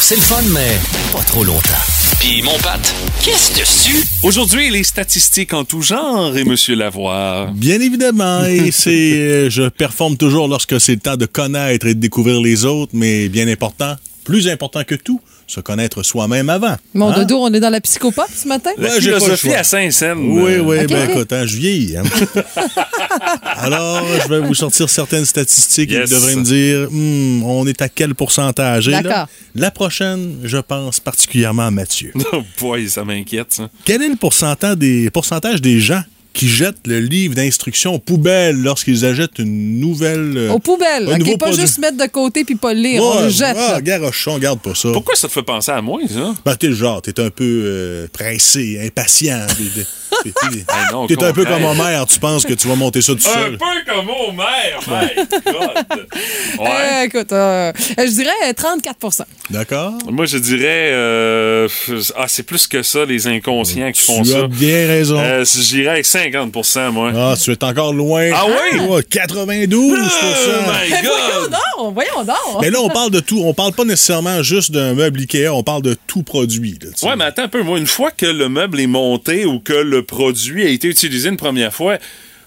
C'est 0.00 0.14
le 0.14 0.20
fun, 0.20 0.42
mais 0.52 0.78
pas 1.12 1.24
trop 1.24 1.42
longtemps. 1.42 1.60
Puis 2.20 2.40
mon 2.42 2.56
pâte, 2.58 2.94
qu'est-ce 3.24 3.58
dessus? 3.58 4.04
Aujourd'hui, 4.22 4.70
les 4.70 4.84
statistiques 4.84 5.54
en 5.54 5.64
tout 5.64 5.82
genre 5.82 6.36
et 6.36 6.44
Monsieur 6.44 6.76
Lavoie. 6.76 7.50
Bien 7.52 7.80
évidemment, 7.80 8.44
et 8.44 8.70
c'est, 8.72 9.12
euh, 9.14 9.50
je 9.50 9.68
performe 9.68 10.16
toujours 10.16 10.46
lorsque 10.46 10.80
c'est 10.80 10.94
le 10.94 11.00
temps 11.00 11.16
de 11.16 11.26
connaître 11.26 11.86
et 11.86 11.94
de 11.94 12.00
découvrir 12.00 12.40
les 12.40 12.64
autres, 12.64 12.92
mais 12.94 13.28
bien 13.28 13.48
important, 13.48 13.96
plus 14.24 14.46
important 14.48 14.84
que 14.84 14.94
tout, 14.94 15.20
se 15.46 15.60
connaître 15.60 16.02
soi-même 16.02 16.48
avant. 16.50 16.76
Mon 16.94 17.10
Hein? 17.10 17.18
dodo, 17.20 17.38
on 17.42 17.52
est 17.54 17.60
dans 17.60 17.70
la 17.70 17.80
psychopathe 17.80 18.30
ce 18.34 18.48
matin? 18.48 18.70
La 18.78 18.88
Ouais, 18.94 19.00
j'ai 19.00 19.10
pas 19.10 19.14
le 19.16 19.20
philosophie 19.22 19.48
choix. 19.48 19.56
à 19.58 19.64
Saint-Saëns. 19.64 20.16
Oui, 20.18 20.56
oui, 20.58 20.78
Ok, 20.80 20.86
ben 20.88 21.10
écoute, 21.10 21.32
hein, 21.32 21.46
je 21.46 21.56
vieillis. 21.56 21.96
hein. 21.96 22.02
Alors, 23.56 24.04
je 24.24 24.28
vais 24.28 24.40
vous 24.40 24.54
sortir 24.54 24.88
certaines 24.90 25.24
statistiques 25.24 25.90
Yes. 25.90 26.10
et 26.10 26.14
vous 26.14 26.20
devrez 26.20 26.36
me 26.36 26.42
dire, 26.42 26.88
hmm, 26.90 27.42
on 27.44 27.66
est 27.66 27.80
à 27.82 27.88
quel 27.88 28.14
pourcentage? 28.14 28.88
Et 28.88 28.92
là, 28.92 29.02
D'accord. 29.02 29.28
La 29.54 29.70
prochaine, 29.70 30.36
je 30.44 30.58
pense 30.58 31.00
particulièrement 31.00 31.66
à 31.66 31.70
Mathieu. 31.70 32.12
Oh 32.32 32.42
boy, 32.60 32.88
ça 32.90 33.04
m'inquiète, 33.04 33.52
ça. 33.52 33.68
Quel 33.84 34.02
est 34.02 34.08
le 34.08 34.16
pourcentage 34.16 34.76
des, 34.76 35.10
pourcentage 35.10 35.60
des 35.62 35.78
gens 35.80 36.02
qui 36.36 36.48
jettent 36.48 36.86
le 36.86 37.00
livre 37.00 37.34
d'instructions 37.34 37.94
aux 37.94 37.98
poubelles 37.98 38.56
lorsqu'ils 38.62 39.04
achètent 39.04 39.38
une 39.38 39.80
nouvelle. 39.80 40.34
euh, 40.36 40.50
Aux 40.52 40.58
poubelles. 40.58 41.08
un 41.08 41.12
OK, 41.14 41.18
nouveau 41.18 41.36
pas 41.38 41.46
produit. 41.46 41.62
juste 41.62 41.78
mettre 41.78 41.96
de 41.96 42.06
côté 42.06 42.44
puis 42.44 42.54
pas 42.56 42.74
le 42.74 42.80
lire. 42.80 43.02
on 43.02 43.16
Ouais, 43.16 43.22
le 43.24 43.28
jette. 43.30 43.56
ah, 43.58 43.80
garochon, 43.80 44.38
garde 44.38 44.60
pas 44.60 44.74
ça. 44.74 44.90
Pourquoi 44.92 45.16
ça 45.16 45.28
te 45.28 45.32
fait 45.32 45.42
penser 45.42 45.72
à 45.72 45.80
moi, 45.80 46.00
ça? 46.08 46.34
Ben, 46.44 46.54
t'es 46.56 46.68
le 46.68 46.74
genre, 46.74 47.00
t'es 47.02 47.18
un 47.20 47.30
peu 47.30 47.44
euh, 47.64 48.06
pressé, 48.12 48.78
impatient. 48.86 49.46
T'es- 49.48 49.86
T'es 51.08 51.24
un 51.24 51.32
peu 51.32 51.44
comme 51.44 51.64
Homer, 51.64 52.02
tu 52.08 52.18
penses 52.20 52.44
que 52.46 52.54
tu 52.54 52.68
vas 52.68 52.74
monter 52.76 53.02
ça 53.02 53.12
tout 53.14 53.26
Un 53.28 53.32
seul. 53.42 53.58
peu 53.58 53.92
comme 53.92 54.08
Homer, 54.08 54.78
my 54.86 55.24
God. 55.44 56.06
Ouais. 56.58 56.66
Euh, 56.68 57.02
écoute, 57.04 57.32
euh, 57.32 57.72
je 57.98 58.10
dirais 58.10 58.52
34% 58.54 59.22
D'accord? 59.50 59.94
Moi, 60.10 60.26
je 60.26 60.38
dirais. 60.38 60.90
euh, 60.92 61.68
ah, 62.16 62.26
c'est 62.28 62.44
plus 62.44 62.66
que 62.66 62.82
ça, 62.82 63.04
les 63.04 63.26
inconscients 63.26 63.90
qui 63.92 64.00
font 64.02 64.22
Tu 64.22 64.30
ça. 64.30 64.44
as 64.44 64.48
bien 64.48 64.86
raison. 64.86 65.18
Euh, 65.18 65.44
J'irais 65.44 65.90
avec 65.90 66.06
50 66.32 66.92
moi. 66.92 67.12
Ah, 67.14 67.34
tu 67.42 67.52
es 67.52 67.64
encore 67.64 67.92
loin. 67.92 68.30
Ah 68.34 68.44
oui? 68.46 68.80
Ouais, 68.80 69.02
92 69.02 69.98
Oh 69.98 70.46
my 70.66 70.88
Voyons 70.88 71.02
God! 71.42 71.50
donc, 71.50 71.94
voyons 71.94 72.24
donc. 72.24 72.62
Mais 72.62 72.70
là, 72.70 72.80
on 72.80 72.88
parle 72.88 73.10
de 73.10 73.20
tout. 73.20 73.40
On 73.44 73.54
parle 73.54 73.72
pas 73.72 73.84
nécessairement 73.84 74.42
juste 74.42 74.70
d'un 74.72 74.94
meuble 74.94 75.20
Ikea, 75.20 75.48
on 75.48 75.62
parle 75.62 75.82
de 75.82 75.96
tout 76.06 76.22
produit. 76.22 76.78
là. 76.82 77.08
Ouais, 77.08 77.16
mais 77.16 77.24
attends 77.24 77.42
un 77.44 77.48
peu. 77.48 77.62
Moi, 77.62 77.78
une 77.78 77.86
fois 77.86 78.10
que 78.10 78.26
le 78.26 78.48
meuble 78.48 78.80
est 78.80 78.86
monté 78.86 79.44
ou 79.46 79.58
que 79.60 79.72
le 79.72 80.02
produit 80.02 80.64
a 80.64 80.68
été 80.68 80.88
utilisé 80.88 81.28
une 81.28 81.36
première 81.36 81.72
fois, 81.72 81.98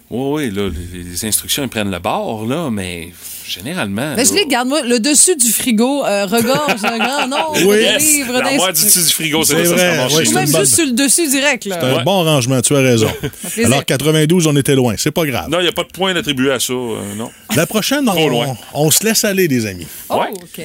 oui, 0.09 0.45
oui, 0.49 0.55
là, 0.55 0.69
les, 0.69 1.03
les 1.03 1.25
instructions, 1.25 1.63
ils 1.63 1.69
prennent 1.69 1.91
le 1.91 1.99
bord, 1.99 2.45
là, 2.45 2.69
mais 2.71 3.09
généralement. 3.49 4.13
Mais 4.15 4.25
je 4.25 4.33
les 4.33 4.45
garde-moi. 4.45 4.81
Le 4.83 4.99
dessus 4.99 5.35
du 5.35 5.51
frigo 5.51 6.05
euh, 6.05 6.25
regorge 6.25 6.81
d'un 6.81 6.97
grand 6.97 7.27
nombre 7.27 7.53
Oui. 7.65 7.77
de 7.77 7.81
Yes! 7.81 8.03
livres 8.03 8.33
La 8.33 8.51
moitié 8.51 8.65
d'instructions. 8.85 9.01
du 9.01 9.09
frigo, 9.09 9.43
c'est 9.43 9.65
ça, 9.65 9.69
ça 9.69 9.75
vrai, 9.75 9.97
marche 9.97 10.13
ouais, 10.15 10.27
Ou 10.27 10.31
même 10.33 10.51
bonne- 10.51 10.61
juste 10.61 10.75
sur 10.75 10.85
le 10.85 10.91
dessus 10.91 11.27
direct. 11.27 11.65
Là. 11.65 11.77
C'est 11.81 11.87
un 11.99 12.03
bon 12.03 12.23
rangement, 12.23 12.61
tu 12.61 12.75
as 12.75 12.79
raison. 12.81 13.09
Alors, 13.65 13.85
92, 13.85 14.47
on 14.47 14.55
était 14.55 14.75
loin. 14.75 14.95
C'est 14.97 15.11
pas 15.11 15.25
grave. 15.25 15.49
Non, 15.49 15.59
il 15.59 15.63
n'y 15.63 15.69
a 15.69 15.73
pas 15.73 15.83
de 15.83 15.91
point 15.91 16.15
attribué 16.15 16.51
à 16.51 16.59
ça, 16.59 16.73
euh, 16.73 17.15
non. 17.17 17.29
La 17.55 17.65
prochaine, 17.65 18.05
Trop 18.05 18.17
on, 18.19 18.27
loin. 18.29 18.57
on 18.73 18.91
se 18.91 19.03
laisse 19.03 19.23
aller, 19.25 19.47
les 19.47 19.65
amis. 19.65 19.87
Oh, 20.09 20.19
Ouais. 20.19 20.27
OK. 20.31 20.61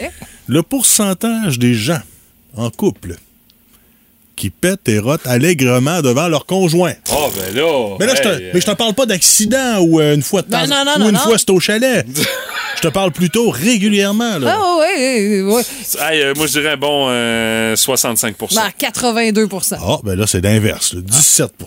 Le 0.46 0.62
pourcentage 0.62 1.58
des 1.58 1.74
gens 1.74 2.00
en 2.56 2.70
couple 2.70 3.16
qui 4.36 4.50
pètent 4.50 4.88
et 4.88 4.98
rotent 4.98 5.26
allègrement 5.26 6.02
devant 6.02 6.28
leur 6.28 6.46
conjoint. 6.46 6.94
Oh, 7.12 7.30
ben 7.36 7.54
là. 7.54 7.96
Mais 8.00 8.06
là, 8.06 8.14
je 8.16 8.22
te, 8.22 8.28
hey, 8.28 8.50
mais 8.52 8.60
je 8.60 8.66
te 8.66 8.70
parle 8.72 8.94
pas 8.94 9.06
d'accident 9.06 9.80
ou 9.80 10.00
euh, 10.00 10.14
une 10.14 10.22
fois 10.22 10.42
de 10.42 10.50
temps 10.50 10.60
Ben 10.62 10.66
non, 10.68 10.84
non, 10.84 10.94
ou 10.96 10.98
non, 10.98 11.06
une 11.08 11.14
non. 11.14 11.20
fois 11.20 11.38
c'est 11.38 11.50
au 11.50 11.60
chalet. 11.60 12.06
je 12.76 12.80
te 12.80 12.88
parle 12.88 13.12
plutôt 13.12 13.50
régulièrement. 13.50 14.38
Là. 14.38 14.58
Ah, 14.58 14.76
oui, 14.80 14.86
oui, 14.98 15.42
oui. 15.42 15.62
Hey, 16.00 16.22
euh, 16.22 16.34
moi, 16.36 16.46
je 16.46 16.52
dirais, 16.52 16.76
bon, 16.76 17.06
euh, 17.10 17.74
65% 17.76 18.54
Ben, 18.54 18.70
82% 18.78 19.76
Ah, 19.80 19.98
ben 20.02 20.14
là, 20.16 20.26
c'est 20.26 20.40
l'inverse. 20.40 20.94
là, 20.94 21.00
17 21.00 21.52
Non, 21.60 21.66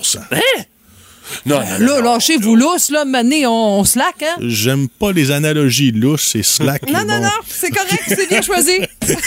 non, 1.46 1.60
non. 1.60 1.86
Là, 1.86 2.02
lâchez-vous 2.02 2.56
lousse, 2.56 2.90
là, 2.90 3.06
mané, 3.06 3.46
on, 3.48 3.80
on 3.80 3.84
slack, 3.84 4.24
hein? 4.24 4.36
J'aime 4.42 4.88
pas 4.88 5.12
les 5.12 5.32
analogies 5.32 5.92
lousses 5.92 6.36
et 6.36 6.44
slack. 6.44 6.90
Non, 6.90 7.00
non, 7.00 7.18
bon. 7.18 7.24
non, 7.24 7.30
c'est 7.48 7.70
correct, 7.72 8.04
c'est 8.08 8.30
bien 8.30 8.42
choisi. 8.42 8.80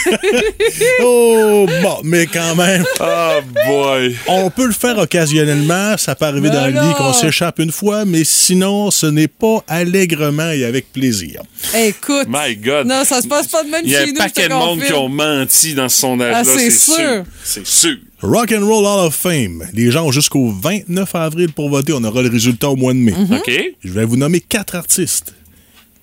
Oh, 1.03 1.65
bon, 1.81 1.97
mais 2.03 2.27
quand 2.27 2.55
même. 2.55 2.83
Oh 2.99 3.39
boy. 3.65 4.15
On 4.27 4.49
peut 4.49 4.65
le 4.65 4.73
faire 4.73 4.97
occasionnellement. 4.97 5.97
Ça 5.97 6.15
peut 6.15 6.25
arriver 6.25 6.49
dans 6.49 6.67
le 6.67 6.73
là. 6.73 6.87
lit 6.87 6.93
qu'on 6.95 7.13
s'échappe 7.13 7.59
une 7.59 7.71
fois, 7.71 8.05
mais 8.05 8.23
sinon, 8.23 8.91
ce 8.91 9.05
n'est 9.07 9.27
pas 9.27 9.63
allègrement 9.67 10.51
et 10.51 10.65
avec 10.65 10.91
plaisir. 10.91 11.41
Écoute. 11.75 12.27
My 12.29 12.55
God. 12.55 12.87
Non, 12.87 13.03
ça 13.03 13.21
se 13.21 13.27
passe 13.27 13.47
pas 13.47 13.63
de 13.63 13.69
même 13.69 13.81
Il 13.85 13.91
y 13.91 13.95
a 13.95 14.03
chez 14.03 14.09
un 14.09 14.13
nous, 14.13 14.17
paquet 14.17 14.49
de 14.49 14.53
monde 14.53 14.81
qui 14.83 14.93
ont 14.93 15.09
menti 15.09 15.73
dans 15.73 15.89
ce 15.89 15.97
sondage-là. 15.99 16.41
Ah, 16.41 16.43
c'est 16.57 16.71
sûr. 16.71 17.23
C'est 17.43 17.65
sûr. 17.65 17.97
Rock 18.21 18.51
and 18.51 18.65
Roll 18.65 18.85
Hall 18.85 19.07
of 19.07 19.15
Fame. 19.15 19.67
Les 19.73 19.89
gens 19.89 20.05
ont 20.05 20.11
jusqu'au 20.11 20.51
29 20.51 21.15
avril 21.15 21.51
pour 21.53 21.69
voter. 21.69 21.93
On 21.93 22.03
aura 22.03 22.21
le 22.21 22.29
résultat 22.29 22.69
au 22.69 22.75
mois 22.75 22.93
de 22.93 22.99
mai. 22.99 23.13
Mhm. 23.13 23.33
OK. 23.37 23.51
Je 23.83 23.91
vais 23.91 24.05
vous 24.05 24.15
nommer 24.17 24.39
quatre 24.39 24.75
artistes. 24.75 25.33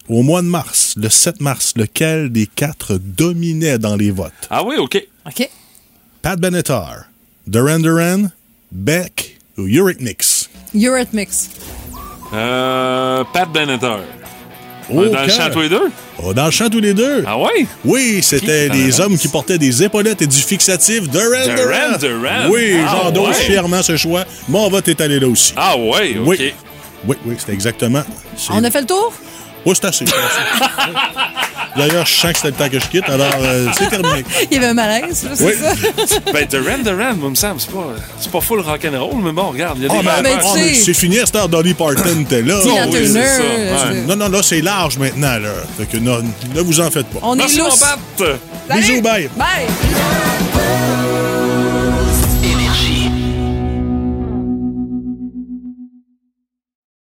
Au 0.08 0.22
mois 0.22 0.42
de 0.42 0.46
mars, 0.46 0.94
le 0.96 1.08
7 1.10 1.40
mars, 1.40 1.74
lequel 1.76 2.30
des 2.32 2.46
quatre 2.46 2.96
dominait 2.98 3.78
dans 3.78 3.94
les 3.94 4.10
votes? 4.10 4.32
Ah 4.50 4.64
oui, 4.64 4.76
OK. 4.78 5.00
OK. 5.26 5.48
Pat 6.22 6.40
Benatar, 6.40 7.04
Duran 7.46 7.78
Duran, 7.78 8.30
Beck 8.72 9.38
ou 9.56 9.66
Eurythmics? 9.68 10.48
Eurythmics. 10.74 11.50
Euh, 12.32 13.22
Pat 13.32 13.52
Benatar. 13.52 14.00
Au 14.90 15.04
dans 15.06 15.22
le 15.22 15.28
chant 15.28 15.50
tous 15.52 15.60
les 15.60 15.68
deux? 15.68 15.90
Oh, 16.22 16.32
dans 16.34 16.46
le 16.46 16.50
chant 16.50 16.68
tous 16.70 16.80
les 16.80 16.94
deux. 16.94 17.22
Ah 17.26 17.38
ouais? 17.38 17.66
Oui, 17.84 18.20
c'était 18.22 18.68
Qui? 18.70 18.84
des 18.84 19.00
hommes 19.00 19.16
qui 19.18 19.28
portaient 19.28 19.58
des 19.58 19.82
épaulettes 19.82 20.22
et 20.22 20.26
du 20.26 20.36
fixatif 20.38 21.08
Duran 21.08 21.44
Duran 21.44 21.98
Duran. 22.00 22.48
Oui, 22.50 22.76
Ah 22.86 23.00
j'endosse 23.04 23.36
ouais. 23.38 23.44
fièrement 23.44 23.82
ce 23.82 23.96
choix. 23.96 24.24
Mon 24.48 24.68
vote 24.70 24.88
est 24.88 25.00
allé 25.00 25.20
là 25.20 25.28
aussi. 25.28 25.52
Ah 25.56 25.76
ouais, 25.76 26.16
OK. 26.18 26.26
Oui. 26.26 26.52
Oui, 27.06 27.16
oui, 27.26 27.34
c'est 27.38 27.52
exactement. 27.52 28.02
c'est- 28.36 28.50
On 28.52 28.64
a 28.64 28.70
fait 28.70 28.80
le 28.80 28.86
tour? 28.86 29.12
Oui, 29.68 29.74
c'est 29.80 29.86
assez. 29.86 30.04
D'ailleurs, 31.76 32.06
je 32.06 32.12
sens 32.14 32.32
que 32.32 32.38
c'était 32.38 32.48
le 32.48 32.54
temps 32.54 32.68
que 32.68 32.80
je 32.80 32.86
quitte, 32.86 33.08
alors 33.08 33.26
euh, 33.40 33.66
c'est 33.78 33.88
terminé. 33.88 34.24
Il 34.50 34.54
y 34.54 34.56
avait 34.56 34.68
un 34.68 34.74
malaise, 34.74 35.24
là, 35.24 35.30
c'est 35.34 35.44
Oui. 35.44 35.52
ça? 36.06 36.20
Ben, 36.32 36.46
Duran 36.46 36.78
Duran, 36.82 37.14
moi, 37.16 37.30
me 37.30 37.34
semble, 37.34 37.60
c'est 37.60 37.70
pas, 37.70 37.86
c'est 38.18 38.30
pas 38.32 38.40
full 38.40 38.60
rock'n'roll, 38.60 39.20
mais 39.22 39.30
bon, 39.32 39.50
regarde, 39.50 39.76
il 39.78 39.84
y 39.84 39.86
a 39.86 39.90
Ah, 39.92 39.98
des 40.00 40.06
ben, 40.06 40.22
ben, 40.22 40.38
ah, 40.42 40.54
sais- 40.54 40.74
c'est 40.74 40.94
fini 40.94 41.18
à 41.20 41.26
cette 41.26 41.36
heure, 41.36 41.48
Dolly 41.48 41.74
Parton 41.74 42.20
était 42.22 42.42
là. 42.42 42.58
Tina 42.62 42.86
oui, 42.86 42.90
Turner. 42.90 43.06
c'est 43.06 43.12
ça, 43.12 43.42
euh, 43.42 43.92
ouais. 43.92 44.00
Non, 44.08 44.16
non, 44.16 44.28
là, 44.28 44.42
c'est 44.42 44.60
large 44.62 44.98
maintenant, 44.98 45.38
là. 45.38 45.50
Fait 45.78 45.86
que 45.86 45.98
non, 45.98 46.20
ne 46.54 46.60
vous 46.62 46.80
en 46.80 46.90
faites 46.90 47.06
pas. 47.08 47.18
On 47.22 47.34
est 47.34 47.38
Merci. 47.38 47.60
Bisous, 48.70 49.02
bye. 49.02 49.28
Bye! 49.36 50.77